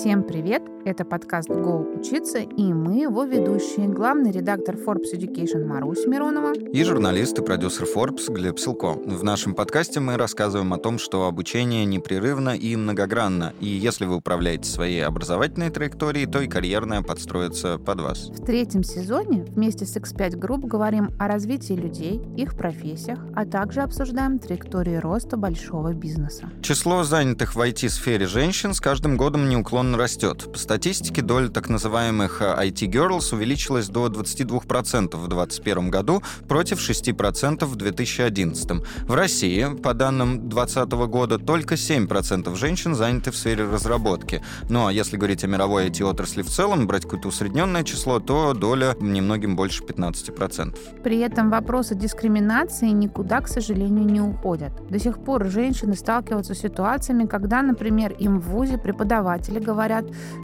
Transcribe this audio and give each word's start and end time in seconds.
Всем 0.00 0.22
привет! 0.22 0.62
Это 0.86 1.04
подкаст 1.04 1.50
«Go 1.50 2.00
учиться» 2.00 2.38
и 2.38 2.72
мы 2.72 3.02
его 3.02 3.24
ведущие, 3.24 3.86
главный 3.86 4.30
редактор 4.32 4.76
Forbes 4.76 5.12
Education 5.14 5.66
Марусь 5.66 6.06
Миронова 6.06 6.54
и 6.54 6.82
журналист 6.84 7.38
и 7.38 7.42
продюсер 7.42 7.84
Forbes 7.84 8.32
Глеб 8.32 8.58
Силко. 8.58 8.92
В 8.94 9.22
нашем 9.22 9.54
подкасте 9.54 10.00
мы 10.00 10.16
рассказываем 10.16 10.72
о 10.72 10.78
том, 10.78 10.98
что 10.98 11.26
обучение 11.26 11.84
непрерывно 11.84 12.56
и 12.56 12.76
многогранно, 12.76 13.52
и 13.60 13.66
если 13.66 14.06
вы 14.06 14.16
управляете 14.16 14.70
своей 14.70 15.04
образовательной 15.04 15.68
траекторией, 15.68 16.26
то 16.26 16.40
и 16.40 16.48
карьерная 16.48 17.02
подстроится 17.02 17.76
под 17.76 18.00
вас. 18.00 18.30
В 18.30 18.42
третьем 18.42 18.82
сезоне 18.82 19.44
вместе 19.44 19.84
с 19.84 19.94
X5 19.94 20.30
Group 20.38 20.66
говорим 20.66 21.10
о 21.18 21.28
развитии 21.28 21.74
людей, 21.74 22.22
их 22.38 22.56
профессиях, 22.56 23.18
а 23.36 23.44
также 23.44 23.82
обсуждаем 23.82 24.38
траектории 24.38 24.96
роста 24.96 25.36
большого 25.36 25.92
бизнеса. 25.92 26.48
Число 26.62 27.04
занятых 27.04 27.54
в 27.54 27.60
IT-сфере 27.60 28.26
женщин 28.26 28.72
с 28.72 28.80
каждым 28.80 29.18
годом 29.18 29.46
неуклонно 29.50 29.89
растет 29.96 30.48
статистике 30.70 31.20
доля 31.20 31.48
так 31.48 31.68
называемых 31.68 32.40
IT-girls 32.40 33.32
э, 33.32 33.36
увеличилась 33.36 33.88
до 33.88 34.06
22% 34.06 35.16
в 35.16 35.26
2021 35.26 35.90
году 35.90 36.22
против 36.46 36.78
6% 36.78 37.64
в 37.64 37.74
2011. 37.74 38.70
В 39.08 39.14
России, 39.14 39.66
по 39.82 39.92
данным 39.92 40.48
2020 40.48 40.92
года, 41.10 41.38
только 41.38 41.74
7% 41.74 42.54
женщин 42.54 42.94
заняты 42.94 43.32
в 43.32 43.36
сфере 43.36 43.64
разработки. 43.64 44.44
Ну 44.68 44.86
а 44.86 44.92
если 44.92 45.16
говорить 45.16 45.42
о 45.42 45.48
мировой 45.48 45.88
IT-отрасли 45.88 46.42
в 46.42 46.48
целом, 46.48 46.86
брать 46.86 47.02
какое-то 47.02 47.26
усредненное 47.26 47.82
число, 47.82 48.20
то 48.20 48.54
доля 48.54 48.94
немногим 49.00 49.56
больше 49.56 49.82
15%. 49.82 51.02
При 51.02 51.18
этом 51.18 51.50
вопросы 51.50 51.96
дискриминации 51.96 52.90
никуда, 52.90 53.40
к 53.40 53.48
сожалению, 53.48 54.04
не 54.04 54.20
уходят. 54.20 54.70
До 54.88 55.00
сих 55.00 55.18
пор 55.18 55.46
женщины 55.46 55.96
сталкиваются 55.96 56.54
с 56.54 56.60
ситуациями, 56.60 57.26
когда, 57.26 57.62
например, 57.62 58.14
им 58.20 58.38
в 58.38 58.50
ВУЗе 58.50 58.78
преподаватели 58.78 59.58
говорят, 59.58 59.79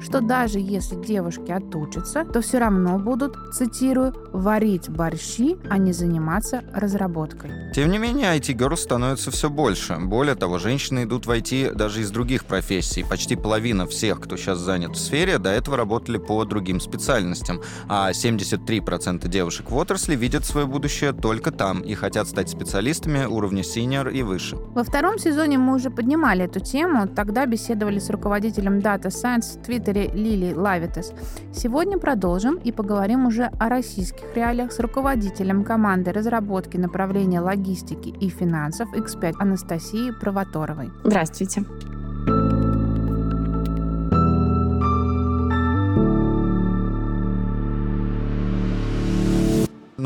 что 0.01 0.17
что 0.17 0.23
даже 0.23 0.59
если 0.59 0.97
девушки 0.97 1.51
отучатся, 1.51 2.25
то 2.25 2.41
все 2.41 2.59
равно 2.59 2.99
будут, 2.99 3.37
цитирую, 3.53 4.15
варить 4.33 4.89
борщи, 4.89 5.59
а 5.69 5.77
не 5.77 5.93
заниматься 5.93 6.63
разработкой. 6.73 7.51
Тем 7.75 7.91
не 7.91 7.99
менее, 7.99 8.35
IT-girls 8.39 8.77
становится 8.77 9.31
все 9.31 9.51
больше. 9.51 9.99
Более 10.01 10.37
того, 10.37 10.59
женщины 10.59 11.05
идут 11.05 11.27
в 11.27 11.31
IT 11.31 11.75
даже 11.75 12.01
из 12.01 12.11
других 12.11 12.47
профессий. 12.47 13.05
Почти 13.05 13.37
половина 13.37 13.87
всех, 13.87 14.21
кто 14.21 14.39
сейчас 14.39 14.59
занят 14.59 14.93
в 14.93 14.99
сфере, 14.99 15.37
до 15.37 15.51
этого 15.51 15.77
работали 15.77 16.17
по 16.17 16.43
другим 16.47 16.81
специальностям. 16.81 17.61
А 17.87 18.13
73% 18.13 19.29
девушек 19.29 19.71
в 19.71 19.77
отрасли 19.77 20.17
видят 20.17 20.47
свое 20.47 20.67
будущее 20.67 21.13
только 21.13 21.51
там 21.51 21.83
и 21.83 21.93
хотят 21.93 22.27
стать 22.27 22.49
специалистами 22.49 23.27
уровня 23.27 23.61
senior 23.61 24.11
и 24.11 24.23
выше. 24.23 24.57
Во 24.75 24.83
втором 24.83 25.19
сезоне 25.19 25.59
мы 25.59 25.75
уже 25.75 25.91
поднимали 25.91 26.47
эту 26.47 26.61
тему. 26.61 27.07
Тогда 27.07 27.45
беседовали 27.45 27.99
с 27.99 28.09
руководителем 28.09 28.79
Data 28.79 29.11
Science 29.27 29.59
в 29.59 29.63
Твиттере 29.63 30.11
Лили 30.15 30.53
Лавитес. 30.53 31.13
Сегодня 31.53 31.99
продолжим 31.99 32.57
и 32.57 32.73
поговорим 32.73 33.27
уже 33.27 33.51
о 33.59 33.69
российских 33.69 34.35
реалиях 34.35 34.73
с 34.73 34.79
руководителем 34.79 35.65
команды 35.65 36.13
разработки 36.13 36.77
направления 36.77 37.41
логистики 37.41 38.09
и 38.09 38.29
финансов 38.29 38.89
X5 38.95 39.35
Анастасией 39.39 40.13
Провоторовой. 40.13 40.91
Здравствуйте. 41.05 41.65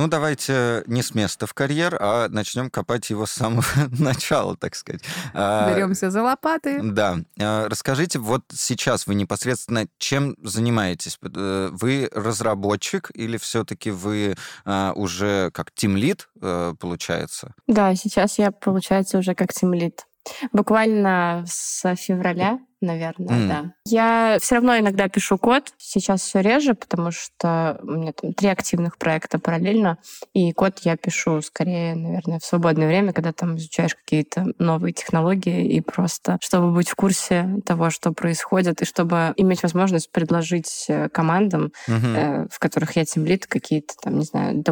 Ну, 0.00 0.08
давайте 0.08 0.82
не 0.86 1.02
с 1.02 1.14
места 1.14 1.46
в 1.46 1.52
карьер, 1.52 1.98
а 2.00 2.28
начнем 2.30 2.70
копать 2.70 3.10
его 3.10 3.26
с 3.26 3.32
самого 3.32 3.66
начала, 3.98 4.56
так 4.56 4.74
сказать. 4.74 5.02
А, 5.34 5.70
Беремся 5.70 6.10
за 6.10 6.22
лопаты. 6.22 6.80
Да. 6.82 7.18
А, 7.38 7.68
расскажите, 7.68 8.18
вот 8.18 8.42
сейчас 8.50 9.06
вы 9.06 9.14
непосредственно 9.14 9.88
чем 9.98 10.36
занимаетесь? 10.42 11.18
Э, 11.22 11.68
вы 11.70 12.08
разработчик 12.14 13.10
или 13.12 13.36
все-таки 13.36 13.90
вы 13.90 14.36
а, 14.64 14.94
уже 14.96 15.50
как 15.50 15.70
тимлит, 15.70 16.30
э, 16.40 16.72
получается? 16.80 17.52
Да, 17.66 17.94
сейчас 17.94 18.38
я, 18.38 18.52
получается, 18.52 19.18
уже 19.18 19.34
как 19.34 19.52
тимлит. 19.52 20.06
Буквально 20.50 21.44
с 21.46 21.94
февраля 21.96 22.58
наверное, 22.80 23.36
mm. 23.36 23.48
да. 23.48 23.74
Я 23.84 24.38
все 24.40 24.56
равно 24.56 24.78
иногда 24.78 25.08
пишу 25.08 25.38
код, 25.38 25.72
сейчас 25.78 26.22
все 26.22 26.40
реже, 26.40 26.74
потому 26.74 27.10
что 27.10 27.78
у 27.82 27.92
меня 27.92 28.12
там 28.12 28.32
три 28.32 28.48
активных 28.48 28.98
проекта 28.98 29.38
параллельно, 29.38 29.98
и 30.32 30.52
код 30.52 30.78
я 30.80 30.96
пишу 30.96 31.42
скорее, 31.42 31.94
наверное, 31.94 32.38
в 32.38 32.44
свободное 32.44 32.88
время, 32.88 33.12
когда 33.12 33.32
там 33.32 33.56
изучаешь 33.56 33.94
какие-то 33.94 34.46
новые 34.58 34.92
технологии, 34.92 35.72
и 35.72 35.80
просто 35.80 36.38
чтобы 36.40 36.72
быть 36.72 36.88
в 36.88 36.94
курсе 36.94 37.60
того, 37.64 37.90
что 37.90 38.12
происходит, 38.12 38.82
и 38.82 38.84
чтобы 38.84 39.32
иметь 39.36 39.62
возможность 39.62 40.10
предложить 40.10 40.86
э, 40.88 41.08
командам, 41.08 41.72
mm-hmm. 41.88 42.16
э, 42.16 42.48
в 42.50 42.58
которых 42.58 42.96
я 42.96 43.04
темлит, 43.04 43.46
какие-то 43.46 43.94
там, 44.02 44.18
не 44.18 44.24
знаю, 44.24 44.62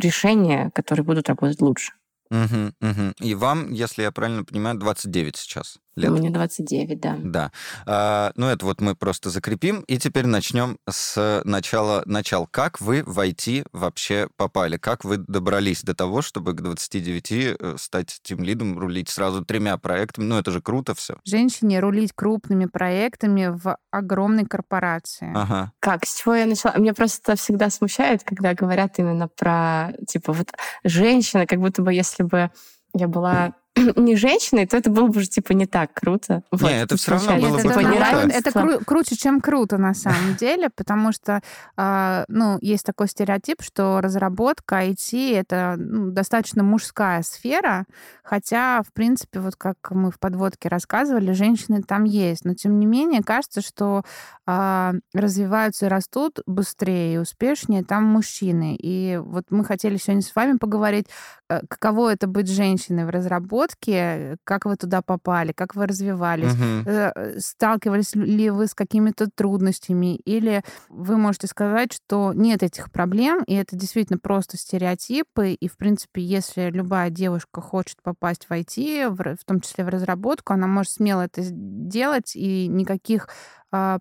решения, 0.00 0.70
которые 0.74 1.04
будут 1.04 1.28
работать 1.28 1.60
лучше. 1.60 1.92
Угу, 2.32 2.72
угу. 2.80 3.12
И 3.20 3.34
вам, 3.34 3.72
если 3.72 4.02
я 4.02 4.10
правильно 4.10 4.42
понимаю, 4.42 4.78
29 4.78 5.36
сейчас 5.36 5.76
лет. 5.96 6.10
Мне 6.10 6.30
29, 6.30 7.00
да. 7.00 7.16
Да. 7.22 7.52
А, 7.86 8.32
ну, 8.36 8.46
это 8.46 8.64
вот 8.64 8.80
мы 8.80 8.94
просто 8.94 9.30
закрепим. 9.30 9.80
И 9.82 9.98
теперь 9.98 10.26
начнем 10.26 10.78
с 10.88 11.42
начала. 11.44 12.02
Начал. 12.06 12.46
Как 12.46 12.80
вы 12.80 13.02
в 13.04 13.18
IT 13.18 13.66
вообще 13.72 14.28
попали? 14.36 14.76
Как 14.76 15.04
вы 15.04 15.18
добрались 15.18 15.82
до 15.82 15.94
того, 15.94 16.22
чтобы 16.22 16.54
к 16.54 16.60
29 16.60 17.32
э, 17.32 17.74
стать 17.78 18.20
тем 18.22 18.42
лидом, 18.42 18.78
рулить 18.78 19.08
сразу 19.08 19.44
тремя 19.44 19.76
проектами? 19.76 20.24
Ну, 20.24 20.38
это 20.38 20.50
же 20.50 20.60
круто 20.60 20.94
все. 20.94 21.16
Женщине 21.24 21.80
рулить 21.80 22.12
крупными 22.14 22.66
проектами 22.66 23.46
в 23.46 23.76
огромной 23.90 24.46
корпорации. 24.46 25.32
Ага. 25.34 25.72
Как? 25.80 26.06
С 26.06 26.22
чего 26.22 26.34
я 26.34 26.46
начала? 26.46 26.76
Меня 26.76 26.94
просто 26.94 27.36
всегда 27.36 27.70
смущает, 27.70 28.22
когда 28.24 28.54
говорят 28.54 28.98
именно 28.98 29.28
про, 29.28 29.92
типа, 30.06 30.32
вот 30.32 30.52
женщина, 30.84 31.46
как 31.46 31.60
будто 31.60 31.82
бы 31.82 31.92
если 31.92 32.22
бы 32.22 32.50
я 32.94 33.08
была 33.08 33.54
не 33.96 34.16
женщиной, 34.16 34.66
то 34.66 34.76
это 34.76 34.90
было 34.90 35.06
бы 35.06 35.18
уже 35.18 35.28
типа 35.28 35.52
не 35.52 35.66
так 35.66 35.94
круто. 35.94 36.42
Вот, 36.50 36.70
не, 36.70 36.82
это 36.82 36.96
все 36.96 37.12
равно 37.12 37.36
было 37.38 37.54
бы 37.54 37.60
это, 37.60 37.72
круто. 37.72 38.28
Это 38.28 38.50
кру- 38.50 38.84
круче, 38.84 39.16
чем 39.16 39.40
круто 39.40 39.78
на 39.78 39.94
самом 39.94 40.34
деле, 40.38 40.68
потому 40.74 41.12
что, 41.12 41.40
э, 41.76 42.24
ну, 42.28 42.58
есть 42.60 42.84
такой 42.84 43.08
стереотип, 43.08 43.62
что 43.62 44.00
разработка 44.02 44.84
IT 44.84 45.34
это 45.34 45.76
ну, 45.78 46.10
достаточно 46.10 46.62
мужская 46.62 47.22
сфера, 47.22 47.86
хотя, 48.22 48.82
в 48.82 48.92
принципе, 48.92 49.40
вот 49.40 49.56
как 49.56 49.76
мы 49.90 50.10
в 50.10 50.18
подводке 50.18 50.68
рассказывали, 50.68 51.32
женщины 51.32 51.82
там 51.82 52.04
есть, 52.04 52.44
но 52.44 52.54
тем 52.54 52.78
не 52.78 52.86
менее 52.86 53.22
кажется, 53.22 53.62
что 53.62 54.02
э, 54.46 54.92
развиваются 55.14 55.86
и 55.86 55.88
растут 55.88 56.40
быстрее 56.46 57.14
и 57.14 57.18
успешнее 57.18 57.84
там 57.84 58.04
мужчины. 58.04 58.76
И 58.78 59.18
вот 59.22 59.44
мы 59.48 59.64
хотели 59.64 59.96
сегодня 59.96 60.22
с 60.22 60.34
вами 60.34 60.58
поговорить, 60.58 61.06
э, 61.48 61.60
каково 61.68 62.12
это 62.12 62.26
быть 62.26 62.48
женщиной 62.48 63.06
в 63.06 63.10
разработке 63.10 63.61
разработки, 63.62 64.36
как 64.44 64.64
вы 64.64 64.76
туда 64.76 65.02
попали, 65.02 65.52
как 65.52 65.74
вы 65.74 65.86
развивались, 65.86 66.52
угу. 66.52 67.40
сталкивались 67.40 68.14
ли 68.14 68.50
вы 68.50 68.66
с 68.66 68.74
какими-то 68.74 69.28
трудностями, 69.34 70.16
или 70.16 70.62
вы 70.88 71.16
можете 71.16 71.46
сказать, 71.46 71.92
что 71.92 72.32
нет 72.34 72.62
этих 72.62 72.90
проблем, 72.90 73.42
и 73.46 73.54
это 73.54 73.76
действительно 73.76 74.18
просто 74.18 74.56
стереотипы, 74.56 75.52
и, 75.52 75.68
в 75.68 75.76
принципе, 75.76 76.22
если 76.22 76.70
любая 76.70 77.10
девушка 77.10 77.60
хочет 77.60 77.96
попасть 78.02 78.46
в 78.48 78.52
IT, 78.52 79.36
в 79.38 79.44
том 79.44 79.60
числе 79.60 79.84
в 79.84 79.88
разработку, 79.88 80.52
она 80.52 80.66
может 80.66 80.92
смело 80.92 81.22
это 81.22 81.42
делать, 81.42 82.34
и 82.34 82.66
никаких 82.68 83.28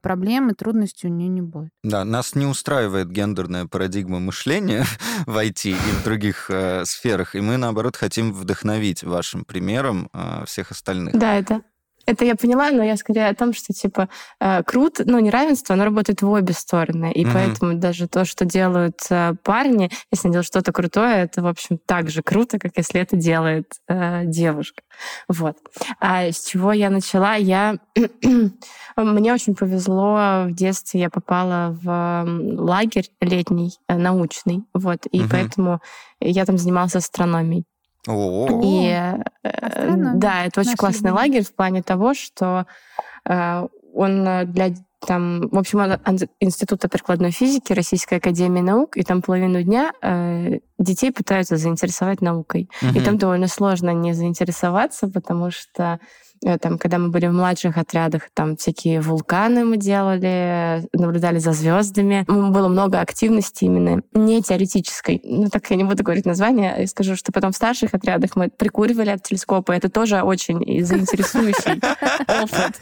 проблем 0.01 0.49
и 0.49 0.53
трудностей 0.53 1.07
у 1.07 1.09
нее 1.09 1.29
не 1.29 1.41
будет. 1.41 1.71
Да, 1.83 2.03
нас 2.03 2.35
не 2.35 2.45
устраивает 2.45 3.09
гендерная 3.09 3.65
парадигма 3.65 4.19
мышления 4.19 4.85
в 5.25 5.37
IT 5.37 5.69
и 5.69 5.73
в 5.73 6.03
других 6.03 6.49
э, 6.49 6.85
сферах, 6.85 7.35
и 7.35 7.41
мы, 7.41 7.57
наоборот, 7.57 7.95
хотим 7.95 8.33
вдохновить 8.33 9.03
вашим 9.03 9.45
примером 9.45 10.09
э, 10.13 10.43
всех 10.45 10.71
остальных. 10.71 11.17
Да, 11.17 11.35
это 11.35 11.61
это 12.05 12.25
я 12.25 12.35
поняла, 12.35 12.71
но 12.71 12.83
я 12.83 12.97
скорее 12.97 13.27
о 13.27 13.35
том, 13.35 13.53
что 13.53 13.73
типа 13.73 14.09
э, 14.39 14.63
круто, 14.63 15.03
ну 15.05 15.19
неравенство, 15.19 15.73
оно 15.73 15.85
работает 15.85 16.21
в 16.21 16.29
обе 16.29 16.53
стороны, 16.53 17.11
и 17.11 17.23
mm-hmm. 17.23 17.33
поэтому 17.33 17.73
даже 17.75 18.07
то, 18.07 18.25
что 18.25 18.45
делают 18.45 18.99
э, 19.09 19.33
парни, 19.43 19.89
если 20.11 20.27
они 20.27 20.33
делают 20.33 20.47
что-то 20.47 20.71
крутое, 20.71 21.23
это 21.23 21.41
в 21.41 21.47
общем 21.47 21.77
так 21.85 22.09
же 22.09 22.21
круто, 22.21 22.59
как 22.59 22.73
если 22.77 23.01
это 23.01 23.15
делает 23.15 23.71
э, 23.87 24.23
девушка. 24.25 24.83
Вот. 25.27 25.57
А 25.99 26.31
с 26.31 26.45
чего 26.45 26.73
я 26.73 26.89
начала? 26.89 27.35
Я 27.35 27.77
мне 28.97 29.33
очень 29.33 29.55
повезло 29.55 30.45
в 30.45 30.51
детстве, 30.51 31.01
я 31.01 31.09
попала 31.09 31.77
в 31.81 32.25
лагерь 32.57 33.09
летний 33.19 33.77
научный, 33.87 34.63
вот, 34.73 35.05
и 35.11 35.19
mm-hmm. 35.19 35.27
поэтому 35.29 35.81
я 36.19 36.45
там 36.45 36.57
занималась 36.57 36.95
астрономией. 36.95 37.65
О-о-о. 38.07 38.61
И 38.63 38.87
э, 39.43 39.95
да, 40.15 40.45
это 40.45 40.61
очень 40.61 40.75
классный 40.75 41.11
лагерь 41.11 41.43
в 41.43 41.53
плане 41.53 41.83
того, 41.83 42.13
что 42.13 42.65
э, 43.25 43.67
он 43.93 44.51
для 44.51 44.73
там, 45.05 45.49
в 45.49 45.57
общем, 45.57 45.79
Института 46.39 46.87
прикладной 46.87 47.31
физики 47.31 47.73
Российской 47.73 48.19
Академии 48.19 48.61
Наук, 48.61 48.97
и 48.97 49.03
там 49.03 49.23
половину 49.23 49.63
дня 49.63 49.93
э, 50.01 50.59
детей 50.77 51.11
пытаются 51.11 51.57
заинтересовать 51.57 52.21
наукой. 52.21 52.69
Угу. 52.83 52.99
И 52.99 53.01
там 53.01 53.17
довольно 53.17 53.47
сложно 53.47 53.89
не 53.91 54.13
заинтересоваться, 54.13 55.07
потому 55.07 55.49
что 55.49 55.99
Э, 55.99 56.30
там, 56.61 56.77
когда 56.77 56.97
мы 56.97 57.09
были 57.09 57.27
в 57.27 57.33
младших 57.33 57.77
отрядах, 57.77 58.29
там 58.33 58.57
всякие 58.57 59.01
вулканы 59.01 59.63
мы 59.63 59.77
делали, 59.77 60.87
наблюдали 60.93 61.39
за 61.39 61.53
звездами. 61.53 62.25
Было 62.27 62.67
много 62.67 62.99
активности 62.99 63.65
именно 63.65 64.01
не 64.13 64.41
теоретической. 64.41 65.21
Ну, 65.23 65.49
так 65.49 65.69
я 65.69 65.75
не 65.75 65.83
буду 65.83 66.03
говорить 66.03 66.25
название, 66.25 66.75
я 66.77 66.87
скажу, 66.87 67.15
что 67.15 67.31
потом 67.31 67.51
в 67.51 67.55
старших 67.55 67.93
отрядах 67.93 68.35
мы 68.35 68.49
прикуривали 68.49 69.09
от 69.09 69.23
телескопа. 69.23 69.71
Это 69.71 69.89
тоже 69.89 70.21
очень 70.21 70.83
заинтересующий 70.83 71.81
опыт 72.27 72.79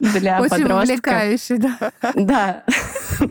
для 0.20 0.38
подростков. 0.38 0.58
Очень 0.58 0.72
увлекающий, 0.72 1.56
да. 1.58 1.92
Да. 2.14 2.64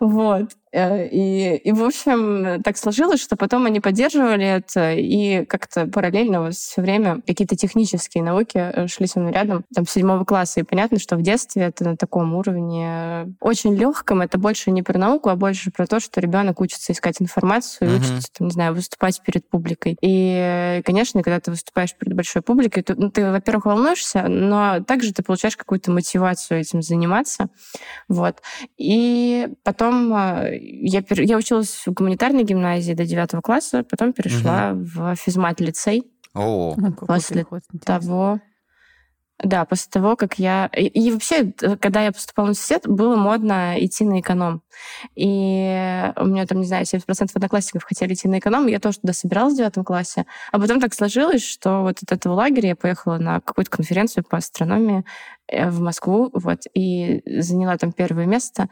Вот. 0.00 0.50
Э, 0.74 1.06
и, 1.06 1.56
и, 1.56 1.72
в 1.72 1.84
общем, 1.84 2.60
так 2.62 2.76
сложилось, 2.76 3.22
что 3.22 3.36
потом 3.36 3.66
они 3.66 3.78
поддерживали 3.78 4.44
это, 4.44 4.92
и 4.92 5.44
как-то 5.44 5.86
параллельно 5.86 6.50
все 6.50 6.82
время 6.82 7.22
какие-то 7.24 7.54
технические 7.54 8.24
науки 8.24 8.58
э, 8.58 8.88
шли 8.88 9.06
со 9.06 9.20
мной 9.20 9.32
рядом, 9.32 9.64
там, 9.72 9.86
седьмого 9.86 10.24
класса. 10.24 10.60
И 10.60 10.62
понятно, 10.64 10.98
что 10.98 11.16
в 11.16 11.22
детстве 11.22 11.62
это 11.62 11.84
на 11.84 11.96
таком 11.96 12.34
уровне 12.34 13.36
очень 13.40 13.76
легком. 13.76 14.20
Это 14.20 14.36
больше 14.36 14.72
не 14.72 14.82
про 14.82 14.98
науку, 14.98 15.28
а 15.28 15.36
больше 15.36 15.70
про 15.70 15.86
то, 15.86 16.00
что 16.00 16.20
ребенок 16.20 16.60
учится 16.60 16.92
искать 16.92 17.22
информацию, 17.22 17.88
mm-hmm. 17.88 17.96
учится, 17.96 18.32
там, 18.36 18.48
не 18.48 18.52
знаю, 18.52 18.74
выступать 18.74 19.22
перед 19.24 19.48
публикой. 19.48 19.96
И, 20.00 20.82
конечно, 20.84 21.22
когда 21.22 21.38
ты 21.38 21.52
выступаешь 21.52 21.94
перед 21.94 22.16
большой 22.16 22.42
публикой, 22.42 22.82
то, 22.82 22.96
ну, 22.96 23.10
ты, 23.10 23.30
во-первых, 23.30 23.66
волнуешься, 23.66 24.26
но 24.26 24.80
также 24.80 25.12
ты 25.12 25.22
получаешь 25.22 25.56
какую-то 25.56 25.92
мотивацию 25.92 26.58
этим 26.58 26.82
заниматься. 26.82 27.48
Вот. 28.08 28.42
И 28.76 29.48
потом 29.62 30.63
э, 30.64 30.86
я, 30.86 31.02
я 31.08 31.36
училась 31.36 31.86
в 31.86 31.92
гуманитарной 31.92 32.44
гимназии 32.44 32.92
до 32.92 33.04
девятого 33.04 33.40
класса, 33.40 33.84
потом 33.84 34.12
перешла 34.12 34.72
угу. 34.72 34.84
в 34.84 35.16
физмат-лицей. 35.16 36.04
О, 36.34 36.76
после 37.06 37.46
того... 37.84 38.40
Да, 39.42 39.64
после 39.64 39.90
того, 39.90 40.14
как 40.14 40.38
я... 40.38 40.70
И, 40.76 40.86
и 40.86 41.10
вообще, 41.10 41.52
когда 41.80 42.02
я 42.02 42.12
поступала 42.12 42.46
в 42.46 42.48
университет, 42.50 42.86
было 42.86 43.16
модно 43.16 43.74
идти 43.84 44.04
на 44.04 44.20
эконом. 44.20 44.62
И 45.16 46.12
у 46.16 46.24
меня 46.24 46.46
там, 46.46 46.60
не 46.60 46.66
знаю, 46.66 46.84
70% 46.84 47.30
одноклассников 47.34 47.82
хотели 47.82 48.14
идти 48.14 48.28
на 48.28 48.38
эконом, 48.38 48.68
и 48.68 48.70
я 48.70 48.78
тоже 48.78 49.00
туда 49.00 49.12
собиралась 49.12 49.54
в 49.54 49.56
девятом 49.56 49.84
классе. 49.84 50.24
А 50.52 50.60
потом 50.60 50.80
так 50.80 50.94
сложилось, 50.94 51.44
что 51.44 51.82
вот 51.82 51.98
от 52.00 52.12
этого 52.12 52.34
лагеря 52.34 52.70
я 52.70 52.76
поехала 52.76 53.18
на 53.18 53.40
какую-то 53.40 53.72
конференцию 53.72 54.24
по 54.24 54.36
астрономии 54.38 55.04
э, 55.48 55.68
в 55.68 55.80
Москву, 55.80 56.30
вот, 56.32 56.60
и 56.72 57.20
заняла 57.26 57.76
там 57.76 57.90
первое 57.90 58.26
место. 58.26 58.68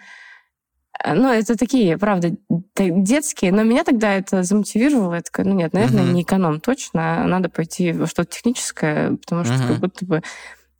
Э, 1.03 1.15
ну, 1.15 1.29
это 1.29 1.57
такие, 1.57 1.99
правда, 1.99 2.37
детские, 2.77 3.53
но 3.53 3.63
меня 3.63 3.85
тогда 3.85 4.15
это 4.15 4.43
замотивировало. 4.43 5.15
Я 5.15 5.23
такая, 5.23 5.47
ну 5.47 5.55
нет, 5.55 5.73
наверное, 5.73 6.05
uh-huh. 6.05 6.13
не 6.13 6.23
эконом 6.23 6.61
точно, 6.61 7.23
а 7.23 7.27
надо 7.27 7.49
пойти 7.49 7.93
во 7.93 8.07
что-то 8.07 8.31
техническое, 8.31 9.13
потому 9.17 9.45
что 9.45 9.55
uh-huh. 9.55 9.69
как 9.69 9.79
будто 9.79 10.07
бы 10.07 10.23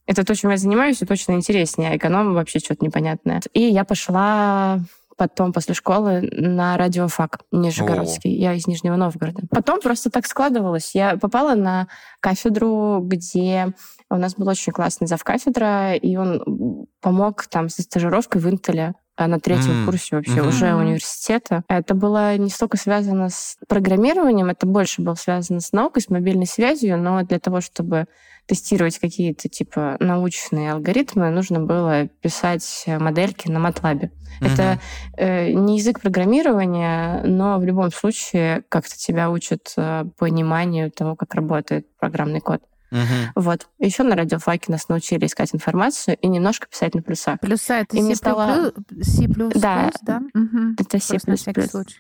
это 0.07 0.25
то, 0.25 0.35
чем 0.35 0.51
я 0.51 0.57
занимаюсь, 0.57 1.01
и 1.01 1.07
точно 1.07 1.33
интереснее, 1.33 1.91
а 1.91 1.97
эконом 1.97 2.35
вообще 2.35 2.59
что-то 2.59 2.85
непонятное. 2.85 3.41
И 3.53 3.63
я 3.63 3.85
пошла 3.85 4.81
потом 5.17 5.53
после 5.53 5.75
школы 5.75 6.29
на 6.33 6.77
радиофак 6.77 7.41
Нижегородский. 7.53 8.35
О. 8.35 8.41
Я 8.41 8.55
из 8.55 8.67
Нижнего 8.67 8.97
Новгорода. 8.97 9.43
Потом 9.51 9.81
просто 9.81 10.11
так 10.11 10.27
складывалось. 10.27 10.95
Я 10.95 11.17
попала 11.17 11.55
на 11.55 11.87
кафедру, 12.21 13.01
где 13.03 13.73
у 14.11 14.17
нас 14.17 14.35
был 14.35 14.49
очень 14.49 14.73
классный 14.73 15.07
завкафедра, 15.07 15.95
и 15.95 16.17
он 16.17 16.87
помог 17.01 17.47
там 17.47 17.69
со 17.69 17.83
стажировкой 17.83 18.41
в 18.41 18.51
Интеле 18.51 18.95
на 19.19 19.39
третьем 19.41 19.83
mm. 19.83 19.85
курсе 19.85 20.17
вообще 20.17 20.33
mm-hmm. 20.33 20.49
уже 20.49 20.75
университета. 20.75 21.65
Это 21.69 21.95
было 21.95 22.37
не 22.37 22.51
столько 22.51 22.77
связано 22.77 23.29
с 23.29 23.57
программированием, 23.69 24.49
это 24.49 24.67
больше 24.67 25.03
было 25.03 25.15
связано 25.15 25.61
с 25.61 25.73
наукой, 25.73 26.03
с 26.03 26.09
мобильной 26.09 26.47
связью, 26.47 26.99
но 26.99 27.23
для 27.23 27.39
того, 27.39 27.61
чтобы 27.61 28.07
тестировать 28.47 28.99
какие-то 28.99 29.49
типа 29.49 29.97
научные 30.01 30.73
алгоритмы, 30.73 31.31
нужно 31.31 31.61
было 31.61 32.09
писать 32.21 32.85
модельки 32.87 33.49
на 33.49 33.59
MATLAB. 33.59 34.01
Mm-hmm. 34.41 34.53
Это 34.53 34.81
э, 35.17 35.53
не 35.53 35.79
язык 35.79 36.01
программирования, 36.01 37.23
но 37.25 37.59
в 37.59 37.65
любом 37.65 37.93
случае 37.93 38.65
как-то 38.69 38.97
тебя 38.97 39.31
учат 39.31 39.73
э, 39.77 40.05
пониманию 40.19 40.91
того, 40.91 41.15
как 41.15 41.35
работает 41.35 41.87
программный 41.99 42.41
код. 42.41 42.63
Угу. 42.93 43.43
Вот. 43.43 43.69
Еще 43.79 44.03
на 44.03 44.15
радиофаке 44.15 44.71
нас 44.71 44.89
научили 44.89 45.27
искать 45.27 45.55
информацию 45.55 46.17
и 46.19 46.29
немножко 46.29 46.69
писать 46.69 46.95
на 46.95 47.03
плюсах. 47.03 47.41
Плюса 47.41 47.75
это 47.75 47.97
и 47.97 48.03
C++, 48.03 48.15
стало... 48.15 48.73
C++, 49.01 49.27
да? 49.27 49.91
да? 50.03 50.23
Угу. 50.35 50.75
Это 50.79 50.99
C++. 50.99 51.19